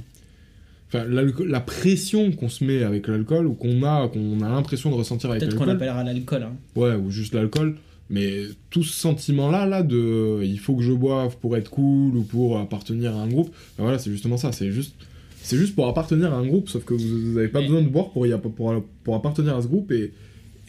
Enfin, 0.87 1.03
l'alcool- 1.05 1.49
la 1.49 1.59
pression 1.59 2.31
qu'on 2.31 2.47
se 2.49 2.63
met 2.63 2.83
avec 2.83 3.07
l'alcool 3.07 3.45
ou 3.47 3.53
qu'on 3.53 3.83
a, 3.83 4.07
qu'on 4.07 4.41
a 4.41 4.49
l'impression 4.49 4.89
de 4.89 4.95
ressentir 4.95 5.29
avec 5.29 5.41
Peut-être 5.41 5.55
qu'on 5.57 5.65
l'alcool. 5.65 5.85
l'appellera 5.87 6.03
l'alcool. 6.03 6.43
Hein. 6.43 6.55
Ouais, 6.75 6.95
ou 6.95 7.09
juste 7.11 7.33
l'alcool. 7.33 7.75
Mais 8.09 8.43
tout 8.69 8.83
ce 8.83 8.93
sentiment-là, 8.97 9.65
là, 9.65 9.83
de 9.83 10.39
il 10.43 10.57
faut 10.59 10.75
que 10.77 10.83
je 10.83 10.93
boive 10.93 11.35
pour 11.41 11.57
être 11.57 11.69
cool 11.69 12.15
ou 12.15 12.23
pour 12.23 12.57
appartenir 12.57 13.13
à 13.17 13.21
un 13.21 13.27
groupe, 13.27 13.49
ben 13.77 13.83
voilà, 13.83 13.99
c'est 13.99 14.09
justement 14.11 14.37
ça. 14.37 14.53
C'est 14.53 14.71
juste, 14.71 14.95
c'est 15.41 15.57
juste 15.57 15.75
pour 15.75 15.87
appartenir 15.87 16.33
à 16.33 16.37
un 16.37 16.45
groupe, 16.47 16.69
sauf 16.69 16.85
que 16.85 16.93
vous 16.93 17.33
n'avez 17.33 17.49
pas 17.49 17.59
Mais- 17.59 17.67
besoin 17.67 17.81
de 17.81 17.89
boire 17.89 18.11
pour, 18.11 18.25
y 18.25 18.31
pour, 18.39 18.73
pour 19.03 19.15
appartenir 19.15 19.57
à 19.57 19.61
ce 19.61 19.67
groupe. 19.67 19.91
Et, 19.91 20.13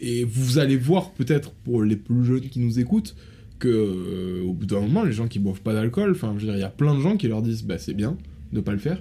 et 0.00 0.24
vous 0.24 0.58
allez 0.58 0.76
voir, 0.76 1.12
peut-être 1.12 1.52
pour 1.52 1.84
les 1.84 1.94
plus 1.96 2.24
jeunes 2.24 2.40
qui 2.40 2.58
nous 2.58 2.80
écoutent, 2.80 3.14
que 3.60 3.68
euh, 3.68 4.42
au 4.44 4.52
bout 4.52 4.66
d'un 4.66 4.80
moment, 4.80 5.04
les 5.04 5.12
gens 5.12 5.28
qui 5.28 5.38
boivent 5.38 5.60
pas 5.60 5.74
d'alcool, 5.74 6.10
enfin, 6.10 6.34
je 6.38 6.40
veux 6.40 6.46
dire, 6.46 6.56
il 6.56 6.60
y 6.60 6.64
a 6.64 6.68
plein 6.70 6.96
de 6.96 7.00
gens 7.00 7.16
qui 7.16 7.28
leur 7.28 7.42
disent, 7.42 7.62
bah 7.62 7.78
c'est 7.78 7.94
bien 7.94 8.16
de 8.52 8.60
pas 8.60 8.72
le 8.72 8.78
faire. 8.78 9.00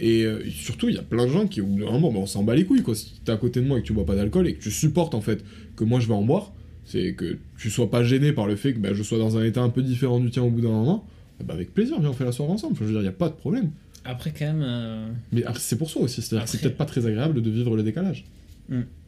Et 0.00 0.22
euh, 0.24 0.48
surtout, 0.50 0.88
il 0.88 0.94
y 0.94 0.98
a 0.98 1.02
plein 1.02 1.26
de 1.26 1.32
gens 1.32 1.46
qui, 1.46 1.60
au 1.60 1.66
bout 1.66 1.80
d'un 1.84 1.90
moment, 1.90 2.12
bah, 2.12 2.18
on 2.20 2.26
s'en 2.26 2.44
bat 2.44 2.54
les 2.54 2.64
couilles, 2.64 2.82
quoi. 2.82 2.94
Si 2.94 3.20
t'es 3.24 3.32
à 3.32 3.36
côté 3.36 3.60
de 3.60 3.66
moi 3.66 3.78
et 3.78 3.82
que 3.82 3.86
tu 3.86 3.92
bois 3.92 4.06
pas 4.06 4.14
d'alcool 4.16 4.46
et 4.46 4.54
que 4.54 4.62
tu 4.62 4.70
supportes, 4.70 5.14
en 5.14 5.20
fait, 5.20 5.44
que 5.76 5.84
moi 5.84 5.98
je 6.00 6.06
vais 6.06 6.14
en 6.14 6.22
boire, 6.22 6.52
c'est 6.84 7.14
que 7.14 7.38
tu 7.58 7.68
sois 7.70 7.90
pas 7.90 8.02
gêné 8.04 8.32
par 8.32 8.46
le 8.46 8.56
fait 8.56 8.72
que 8.74 8.78
bah, 8.78 8.94
je 8.94 9.02
sois 9.02 9.18
dans 9.18 9.36
un 9.36 9.44
état 9.44 9.60
un 9.60 9.68
peu 9.70 9.82
différent 9.82 10.20
du 10.20 10.30
tien 10.30 10.42
au 10.42 10.50
bout 10.50 10.60
d'un 10.60 10.68
moment, 10.70 11.06
bah, 11.44 11.54
avec 11.54 11.74
plaisir, 11.74 12.00
viens, 12.00 12.10
on 12.10 12.12
fait 12.12 12.24
la 12.24 12.32
soirée 12.32 12.52
ensemble. 12.52 12.74
Enfin, 12.74 12.84
je 12.84 12.86
veux 12.86 12.92
dire, 12.94 13.02
il 13.02 13.06
y 13.06 13.08
a 13.08 13.12
pas 13.12 13.28
de 13.28 13.34
problème. 13.34 13.70
Après, 14.04 14.32
quand 14.36 14.46
même. 14.46 14.62
euh, 14.64 15.08
Mais 15.32 15.44
après, 15.44 15.60
c'est 15.60 15.76
pour 15.76 15.90
ça 15.90 16.00
aussi, 16.00 16.22
c'est-à-dire 16.22 16.44
que 16.44 16.50
c'est 16.50 16.56
Après- 16.58 16.68
peut-être 16.68 16.78
pas 16.78 16.84
très 16.86 17.04
agréable 17.06 17.42
de 17.42 17.50
vivre 17.50 17.76
le 17.76 17.82
décalage. 17.82 18.24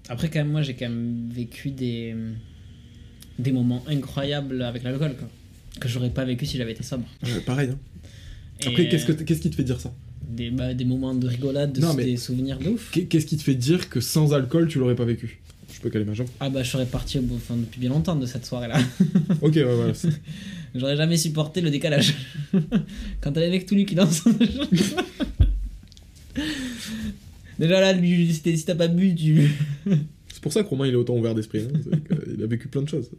Après, 0.08 0.28
quand 0.28 0.40
même, 0.40 0.50
moi, 0.50 0.62
j'ai 0.62 0.74
quand 0.74 0.88
même 0.88 1.28
vécu 1.32 1.70
des. 1.70 2.14
des 3.38 3.52
moments 3.52 3.82
incroyables 3.88 4.60
avec 4.62 4.82
l'alcool, 4.82 5.14
quoi. 5.18 5.28
Que 5.78 5.88
j'aurais 5.88 6.10
pas 6.10 6.24
vécu 6.24 6.44
si 6.46 6.58
j'avais 6.58 6.72
été 6.72 6.82
sobre. 6.82 7.04
Ouais, 7.22 7.40
pareil. 7.46 7.70
hein. 7.72 7.78
Et, 8.62 8.66
Après, 8.68 8.88
qu'est-ce, 8.88 9.06
que 9.06 9.12
qu'est-ce 9.12 9.40
qui 9.40 9.48
te 9.50 9.54
fait 9.54 9.62
dire 9.64 9.80
ça? 9.80 9.94
Des, 10.34 10.50
bah, 10.50 10.74
des 10.74 10.84
moments 10.84 11.14
de 11.14 11.26
rigolade, 11.26 11.72
de- 11.72 11.80
Non, 11.80 11.94
mais- 11.94 12.04
des 12.04 12.16
souvenirs 12.16 12.58
de 12.58 12.70
ouf. 12.70 12.90
Qu'est- 12.92 13.06
Qu'est-ce 13.06 13.26
qui 13.26 13.36
te 13.36 13.42
fait 13.42 13.54
dire 13.54 13.88
que 13.88 14.00
sans 14.00 14.32
alcool, 14.32 14.68
tu 14.68 14.78
l'aurais 14.78 14.94
pas 14.96 15.04
vécu? 15.04 15.40
Je 15.72 15.80
peux 15.80 15.88
caler 15.90 16.04
ma 16.04 16.14
jambe. 16.14 16.26
Ah 16.40 16.50
bah 16.50 16.62
je 16.62 16.70
serais 16.70 16.84
parti 16.86 17.18
au 17.18 17.22
bout- 17.22 17.36
enfin, 17.36 17.56
depuis 17.56 17.80
bien 17.80 17.90
longtemps 17.90 18.16
de 18.16 18.26
cette 18.26 18.44
soirée-là. 18.44 18.78
Ok, 19.42 19.54
ouais, 19.54 19.62
voilà. 19.74 19.94
c'est- 19.94 20.08
J'aurais 20.74 20.96
jamais 20.96 21.16
supporté 21.16 21.60
le 21.60 21.70
décalage. 21.70 22.14
Quand 23.20 23.32
t'as 23.32 23.40
les 23.40 23.50
mecs 23.50 23.66
tout 23.66 23.74
nus 23.74 23.86
qui 23.86 23.94
dansent. 23.94 24.24
Déjà 27.58 27.80
là, 27.80 27.92
lui, 27.92 28.32
si 28.32 28.64
t'as 28.64 28.74
pas 28.74 28.88
bu, 28.88 29.14
tu... 29.14 29.50
C'est 30.32 30.40
pour 30.42 30.52
ça 30.52 30.62
que 30.62 30.68
Romain, 30.68 30.86
il 30.86 30.92
est 30.92 30.96
autant 30.96 31.16
ouvert 31.16 31.34
d'esprit. 31.34 31.60
hein. 31.60 31.78
C'est 31.84 32.24
qu'il 32.34 32.42
a 32.42 32.46
vécu 32.46 32.68
plein 32.68 32.82
de 32.82 32.88
choses. 32.88 33.10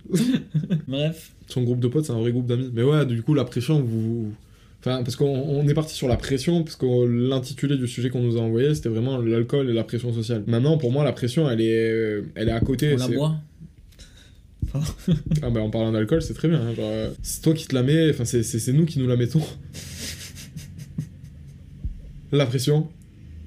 Bref. 0.87 1.31
Son 1.47 1.61
groupe 1.61 1.79
de 1.79 1.87
potes, 1.87 2.05
c'est 2.05 2.11
un 2.13 2.19
vrai 2.19 2.31
groupe 2.31 2.47
d'amis. 2.47 2.69
Mais 2.73 2.81
ouais, 2.83 3.05
du 3.05 3.21
coup, 3.21 3.33
la 3.35 3.45
pression, 3.45 3.81
vous. 3.81 4.31
Enfin, 4.83 5.03
parce 5.03 5.15
qu'on 5.15 5.27
on 5.27 5.67
est 5.67 5.75
parti 5.75 5.93
sur 5.93 6.07
la 6.07 6.17
pression, 6.17 6.63
parce 6.63 6.75
que 6.75 7.05
l'intitulé 7.05 7.77
du 7.77 7.87
sujet 7.87 8.09
qu'on 8.09 8.21
nous 8.21 8.37
a 8.37 8.41
envoyé, 8.41 8.73
c'était 8.73 8.89
vraiment 8.89 9.19
l'alcool 9.19 9.69
et 9.69 9.73
la 9.73 9.83
pression 9.83 10.11
sociale. 10.11 10.43
Maintenant, 10.47 10.77
pour 10.79 10.91
moi, 10.91 11.03
la 11.03 11.13
pression, 11.13 11.47
elle 11.49 11.61
est, 11.61 12.23
elle 12.35 12.49
est 12.49 12.51
à 12.51 12.59
côté. 12.59 12.93
On 12.93 12.97
la 12.97 13.07
boit. 13.07 13.35
Ah 15.43 15.49
bah 15.49 15.59
en 15.61 15.69
parlant 15.69 15.91
d'alcool, 15.91 16.21
c'est 16.21 16.33
très 16.33 16.47
bien. 16.47 16.61
hein, 16.61 16.73
genre, 16.73 16.85
euh, 16.89 17.09
c'est 17.21 17.41
toi 17.41 17.53
qui 17.53 17.67
te 17.67 17.75
la 17.75 17.83
mets, 17.83 18.09
enfin 18.11 18.25
c'est- 18.25 18.71
nous 18.73 18.85
qui 18.85 18.99
nous 18.99 19.07
la 19.07 19.17
mettons. 19.17 19.41
la 22.31 22.45
pression. 22.45 22.87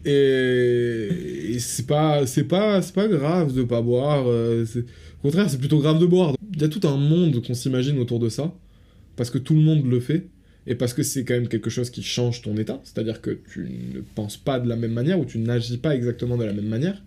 Et, 0.05 1.09
et 1.55 1.59
c'est 1.59 1.87
pas, 1.87 2.27
c'est 2.27 2.45
pas, 2.45 2.83
c'est 2.83 2.95
pas 2.95 3.09
grave 3.09 3.55
de 3.55 3.63
pas 3.63 3.81
boire. 3.81 4.25
euh, 4.29 4.65
Au 5.21 5.23
contraire, 5.23 5.49
c'est 5.49 5.59
plutôt 5.59 5.79
grave 5.79 5.99
de 5.99 6.07
boire. 6.07 6.35
Il 6.55 6.61
y 6.61 6.65
a 6.65 6.69
tout 6.69 6.87
un 6.87 6.97
monde 6.97 7.43
qu'on 7.45 7.55
s'imagine 7.55 7.99
autour 7.99 8.19
de 8.19 8.29
ça, 8.29 8.53
parce 9.17 9.31
que 9.31 9.39
tout 9.39 9.55
le 9.55 9.61
monde 9.63 9.87
le 9.87 10.01
fait, 10.01 10.27
et 10.67 10.75
parce 10.75 10.95
que 10.95 11.03
c'est 11.03 11.25
quand 11.25 11.35
même 11.35 11.49
quelque 11.49 11.71
chose 11.71 11.91
qui 11.91 12.03
change 12.03 12.43
ton 12.43 12.57
état. 12.57 12.81
C'est-à-dire 12.85 13.21
que 13.21 13.31
tu 13.31 13.69
ne 13.95 14.01
penses 14.01 14.37
pas 14.37 14.59
de 14.59 14.69
la 14.69 14.77
même 14.77 14.93
manière, 14.93 15.19
ou 15.21 15.25
tu 15.25 15.39
n'agis 15.39 15.79
pas 15.79 15.95
exactement 15.95 16.37
de 16.37 16.45
la 16.45 16.53
même 16.53 16.69
manière. 16.69 17.03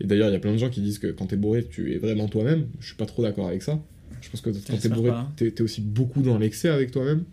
Et 0.00 0.06
d'ailleurs, 0.06 0.28
il 0.28 0.32
y 0.32 0.36
a 0.36 0.40
plein 0.40 0.52
de 0.52 0.58
gens 0.58 0.70
qui 0.70 0.80
disent 0.80 0.98
que 0.98 1.06
quand 1.06 1.26
t'es 1.26 1.36
bourré, 1.36 1.64
tu 1.64 1.94
es 1.94 1.98
vraiment 1.98 2.28
toi-même. 2.28 2.66
Je 2.80 2.86
suis 2.88 2.96
pas 2.96 3.06
trop 3.06 3.22
d'accord 3.22 3.48
avec 3.48 3.62
ça. 3.62 3.80
Je 4.20 4.28
pense 4.28 4.40
que 4.40 4.50
quand 4.50 4.76
t'es 4.76 4.88
bourré, 4.88 5.10
pas. 5.10 5.32
t'es 5.36 5.50
t'es 5.50 5.62
aussi 5.62 5.80
beaucoup 5.80 6.22
dans 6.22 6.38
l'excès 6.38 6.68
avec 6.68 6.90
toi-même. 6.90 7.24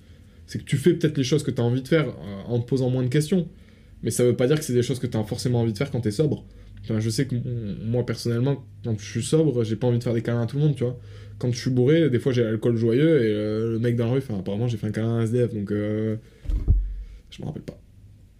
C'est 0.47 0.59
que 0.59 0.63
tu 0.63 0.77
fais 0.77 0.93
peut-être 0.93 1.17
les 1.17 1.23
choses 1.23 1.43
que 1.43 1.51
t'as 1.51 1.63
envie 1.63 1.81
de 1.81 1.87
faire 1.87 2.07
euh, 2.09 2.41
en 2.47 2.59
te 2.59 2.67
posant 2.67 2.89
moins 2.89 3.03
de 3.03 3.07
questions. 3.07 3.47
Mais 4.03 4.11
ça 4.11 4.23
veut 4.23 4.35
pas 4.35 4.47
dire 4.47 4.57
que 4.57 4.65
c'est 4.65 4.73
des 4.73 4.83
choses 4.83 4.99
que 4.99 5.07
t'as 5.07 5.23
forcément 5.23 5.61
envie 5.61 5.73
de 5.73 5.77
faire 5.77 5.91
quand 5.91 6.01
t'es 6.01 6.11
sobre. 6.11 6.43
Enfin, 6.83 6.99
je 6.99 7.09
sais 7.09 7.27
que 7.27 7.35
moi, 7.85 8.05
personnellement, 8.05 8.65
quand 8.83 8.97
je 8.99 9.05
suis 9.05 9.23
sobre, 9.23 9.63
j'ai 9.63 9.75
pas 9.75 9.87
envie 9.87 9.99
de 9.99 10.03
faire 10.03 10.13
des 10.13 10.21
câlins 10.21 10.41
à 10.41 10.45
tout 10.47 10.57
le 10.57 10.63
monde, 10.63 10.75
tu 10.75 10.83
vois. 10.83 10.97
Quand 11.37 11.51
je 11.51 11.57
suis 11.57 11.71
bourré, 11.71 12.09
des 12.09 12.19
fois 12.19 12.31
j'ai 12.31 12.43
l'alcool 12.43 12.75
joyeux 12.75 13.23
et 13.23 13.33
euh, 13.33 13.71
le 13.71 13.79
mec 13.79 13.95
dans 13.95 14.05
la 14.05 14.11
rue, 14.11 14.19
enfin, 14.19 14.37
apparemment 14.37 14.67
j'ai 14.67 14.77
fait 14.77 14.87
un 14.87 14.91
câlin 14.91 15.09
à 15.09 15.21
un 15.21 15.21
SDF, 15.23 15.53
donc 15.53 15.71
euh, 15.71 16.17
je 17.31 17.41
me 17.41 17.47
rappelle 17.47 17.63
pas. 17.63 17.79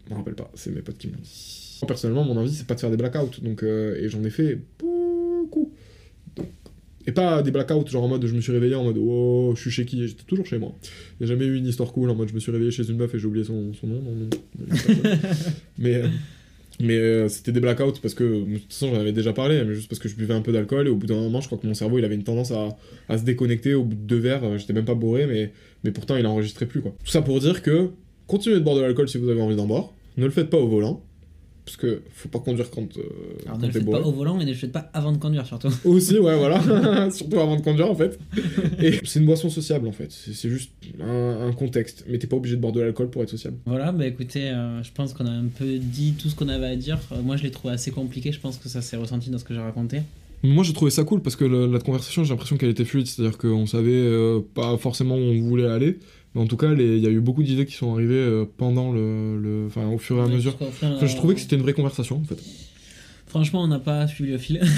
Je 0.05 0.11
me 0.11 0.17
rappelle 0.17 0.35
pas, 0.35 0.51
c'est 0.53 0.71
mes 0.71 0.81
potes 0.81 0.97
qui 0.97 1.07
m'ont 1.07 1.17
dit. 1.21 1.77
Moi, 1.81 1.87
personnellement, 1.87 2.23
mon 2.23 2.37
envie, 2.37 2.53
c'est 2.53 2.67
pas 2.67 2.75
de 2.75 2.79
faire 2.79 2.91
des 2.91 2.97
blackouts, 2.97 3.41
donc, 3.41 3.63
euh, 3.63 3.95
et 3.99 4.09
j'en 4.09 4.23
ai 4.23 4.29
fait 4.29 4.59
beaucoup. 4.79 5.73
Donc, 6.35 6.47
et 7.07 7.11
pas 7.11 7.41
des 7.41 7.51
blackouts, 7.51 7.87
genre 7.87 8.03
en 8.03 8.07
mode 8.07 8.25
je 8.25 8.35
me 8.35 8.41
suis 8.41 8.51
réveillé 8.51 8.75
en 8.75 8.83
mode 8.83 8.97
oh, 8.99 9.53
je 9.55 9.61
suis 9.61 9.71
chez 9.71 9.85
qui? 9.85 10.07
J'étais 10.07 10.23
toujours 10.23 10.45
chez 10.45 10.59
moi. 10.59 10.75
Il 11.19 11.25
n'y 11.25 11.31
a 11.31 11.35
jamais 11.35 11.45
eu 11.45 11.57
une 11.57 11.65
histoire 11.65 11.91
cool 11.91 12.09
en 12.09 12.15
mode 12.15 12.29
je 12.29 12.35
me 12.35 12.39
suis 12.39 12.51
réveillé 12.51 12.71
chez 12.71 12.87
une 12.87 12.97
meuf 12.97 13.13
et 13.15 13.19
j'ai 13.19 13.25
oublié 13.25 13.43
son, 13.43 13.73
son 13.73 13.87
nom. 13.87 14.01
Non, 14.01 14.11
non. 14.11 14.29
mais 15.79 15.95
euh, 15.95 16.07
mais 16.83 16.97
euh, 16.97 17.29
c'était 17.29 17.51
des 17.51 17.59
blackouts 17.59 17.99
parce 18.01 18.13
que, 18.13 18.23
de 18.23 18.57
toute 18.57 18.73
façon, 18.73 18.93
j'en 18.93 18.99
avais 18.99 19.11
déjà 19.11 19.33
parlé, 19.33 19.63
mais 19.63 19.73
juste 19.73 19.89
parce 19.89 19.99
que 19.99 20.09
je 20.09 20.15
buvais 20.15 20.33
un 20.33 20.41
peu 20.41 20.51
d'alcool 20.51 20.87
et 20.87 20.89
au 20.89 20.95
bout 20.95 21.07
d'un 21.07 21.15
moment, 21.15 21.41
je 21.41 21.47
crois 21.47 21.57
que 21.57 21.67
mon 21.67 21.73
cerveau 21.73 21.99
il 21.99 22.05
avait 22.05 22.15
une 22.15 22.23
tendance 22.23 22.51
à, 22.51 23.17
se 23.17 23.23
déconnecter 23.23 23.73
au 23.73 23.83
bout 23.83 23.95
de 23.95 24.01
deux 24.01 24.19
verres. 24.19 24.57
J'étais 24.57 24.73
même 24.73 24.85
pas 24.85 24.95
bourré, 24.95 25.25
mais, 25.27 25.51
mais 25.83 25.91
pourtant 25.91 26.15
il 26.15 26.25
enregistrait 26.25 26.65
plus 26.65 26.81
quoi. 26.81 26.93
Tout 27.03 27.11
ça 27.11 27.21
pour 27.21 27.39
dire 27.39 27.61
que 27.61 27.89
continuez 28.27 28.55
de 28.55 28.63
boire 28.63 28.75
de 28.75 28.81
l'alcool 28.81 29.09
si 29.09 29.17
vous 29.17 29.29
avez 29.29 29.41
envie 29.41 29.55
d'en 29.55 29.65
boire. 29.65 29.91
Ne 30.17 30.25
le 30.25 30.31
faites 30.31 30.49
pas 30.49 30.57
au 30.57 30.67
volant. 30.67 31.03
Parce 31.63 31.77
que 31.77 32.01
faut 32.11 32.27
pas 32.29 32.39
conduire 32.39 32.69
quand, 32.71 32.97
euh, 32.97 33.01
Alors 33.45 33.53
quand 33.53 33.57
ne 33.57 33.61
le 33.61 33.67
t'es 33.67 33.73
faites 33.79 33.85
bourré. 33.85 34.01
pas 34.01 34.07
au 34.07 34.11
volant 34.11 34.39
et 34.39 34.45
ne 34.45 34.49
le 34.49 34.55
faites 34.55 34.71
pas 34.71 34.89
avant 34.93 35.11
de 35.11 35.17
conduire 35.17 35.45
surtout. 35.45 35.69
Aussi, 35.85 36.17
ouais, 36.17 36.35
voilà. 36.37 36.59
Surtout 37.11 37.39
avant 37.39 37.55
de 37.55 37.61
conduire, 37.61 37.89
en 37.91 37.95
fait. 37.95 38.19
Et 38.79 38.99
c'est 39.03 39.19
une 39.19 39.25
boisson 39.27 39.49
sociable, 39.49 39.87
en 39.87 39.91
fait. 39.91 40.11
C'est 40.11 40.49
juste 40.49 40.71
un, 40.99 41.47
un 41.47 41.51
contexte. 41.53 42.03
Mais 42.09 42.17
t'es 42.17 42.27
pas 42.27 42.37
obligé 42.37 42.55
de 42.55 42.61
boire 42.61 42.73
de 42.73 42.81
l'alcool 42.81 43.09
pour 43.09 43.21
être 43.21 43.29
sociable. 43.29 43.57
Voilà, 43.65 43.91
bah 43.91 44.07
écoutez, 44.07 44.49
euh, 44.49 44.81
je 44.81 44.91
pense 44.91 45.13
qu'on 45.13 45.25
a 45.27 45.31
un 45.31 45.45
peu 45.47 45.77
dit 45.77 46.13
tout 46.19 46.29
ce 46.29 46.35
qu'on 46.35 46.49
avait 46.49 46.65
à 46.67 46.75
dire. 46.75 46.99
Euh, 47.11 47.21
moi 47.21 47.37
je 47.37 47.43
l'ai 47.43 47.51
trouvé 47.51 47.73
assez 47.75 47.91
compliqué, 47.91 48.31
je 48.31 48.39
pense 48.39 48.57
que 48.57 48.67
ça 48.67 48.81
s'est 48.81 48.97
ressenti 48.97 49.29
dans 49.29 49.37
ce 49.37 49.43
que 49.43 49.53
j'ai 49.53 49.59
raconté. 49.61 50.01
Moi, 50.43 50.63
j'ai 50.63 50.73
trouvé 50.73 50.89
ça 50.89 51.03
cool 51.03 51.21
parce 51.21 51.35
que 51.35 51.45
le- 51.45 51.67
la 51.71 51.77
conversation, 51.77 52.23
j'ai 52.23 52.31
l'impression 52.31 52.57
qu'elle 52.57 52.69
était 52.71 52.83
fluide. 52.85 53.05
C'est-à-dire 53.05 53.37
qu'on 53.37 53.67
savait 53.67 53.91
euh, 53.93 54.39
pas 54.55 54.75
forcément 54.77 55.13
où 55.15 55.19
on 55.19 55.41
voulait 55.41 55.67
aller. 55.67 55.99
Mais 56.33 56.41
en 56.41 56.47
tout 56.47 56.57
cas, 56.57 56.71
il 56.73 56.99
y 56.99 57.07
a 57.07 57.09
eu 57.09 57.19
beaucoup 57.19 57.43
d'idées 57.43 57.65
qui 57.65 57.73
sont 57.75 57.93
arrivées 57.93 58.15
euh, 58.15 58.45
pendant 58.57 58.91
le, 58.93 59.37
le- 59.37 59.65
Enfin, 59.67 59.87
au 59.87 59.97
fur 59.97 60.17
et 60.17 60.21
à 60.21 60.25
Ouais, 60.25 60.35
mesure. 60.35 60.57
je 60.81 61.15
trouvais 61.15 61.35
que 61.35 61.41
c'était 61.41 61.55
une 61.57 61.61
vraie 61.61 61.73
conversation, 61.73 62.17
en 62.17 62.23
fait. 62.23 62.41
Franchement, 63.27 63.63
on 63.63 63.67
n'a 63.67 63.79
pas 63.79 64.07
suivi 64.07 64.31
le 64.31 64.37
fil. 64.37 64.61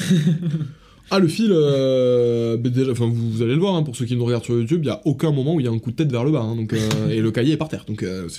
Ah, 1.12 1.20
le 1.20 1.28
fil, 1.28 1.50
euh, 1.52 2.56
bah, 2.56 2.70
déjà, 2.70 2.92
enfin, 2.94 3.06
vous, 3.08 3.30
vous 3.30 3.42
allez 3.42 3.54
le 3.56 3.60
voir, 3.60 3.76
hein, 3.76 3.84
pour 3.84 3.94
ceux 3.96 4.06
qui 4.06 4.16
nous 4.16 4.24
regardent 4.24 4.46
sur 4.46 4.58
YouTube, 4.58 4.80
il 4.84 4.88
y 4.88 4.90
a 4.90 5.02
aucun 5.06 5.32
moment 5.32 5.54
où 5.56 5.60
il 5.60 5.66
y 5.66 5.68
a 5.68 5.72
un 5.72 5.78
coup 5.78 5.92
de 5.92 5.98
tête 5.98 6.10
vers 6.10 6.24
le 6.24 6.32
bas. 6.32 6.40
hein, 6.40 6.56
donc, 6.56 6.72
euh, 6.74 7.10
et 7.10 7.20
le 7.20 7.30
cahier 7.30 7.54
est 7.54 7.58
par 7.58 7.68
terre. 7.68 7.84
Donc, 7.86 8.04
euh, 8.04 8.30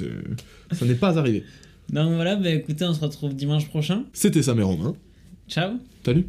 ça 0.72 0.86
n'est 0.86 0.94
pas 0.94 1.18
arrivé. 1.18 1.44
Donc 1.92 2.14
voilà, 2.14 2.36
bah 2.36 2.48
écoutez, 2.50 2.86
on 2.86 2.94
se 2.94 3.00
retrouve 3.00 3.34
dimanche 3.36 3.68
prochain. 3.68 4.04
C'était 4.14 4.42
ça, 4.42 4.54
mes 4.54 4.62
Romains. 4.62 4.94
Ciao 5.46 5.72
Salut 6.06 6.26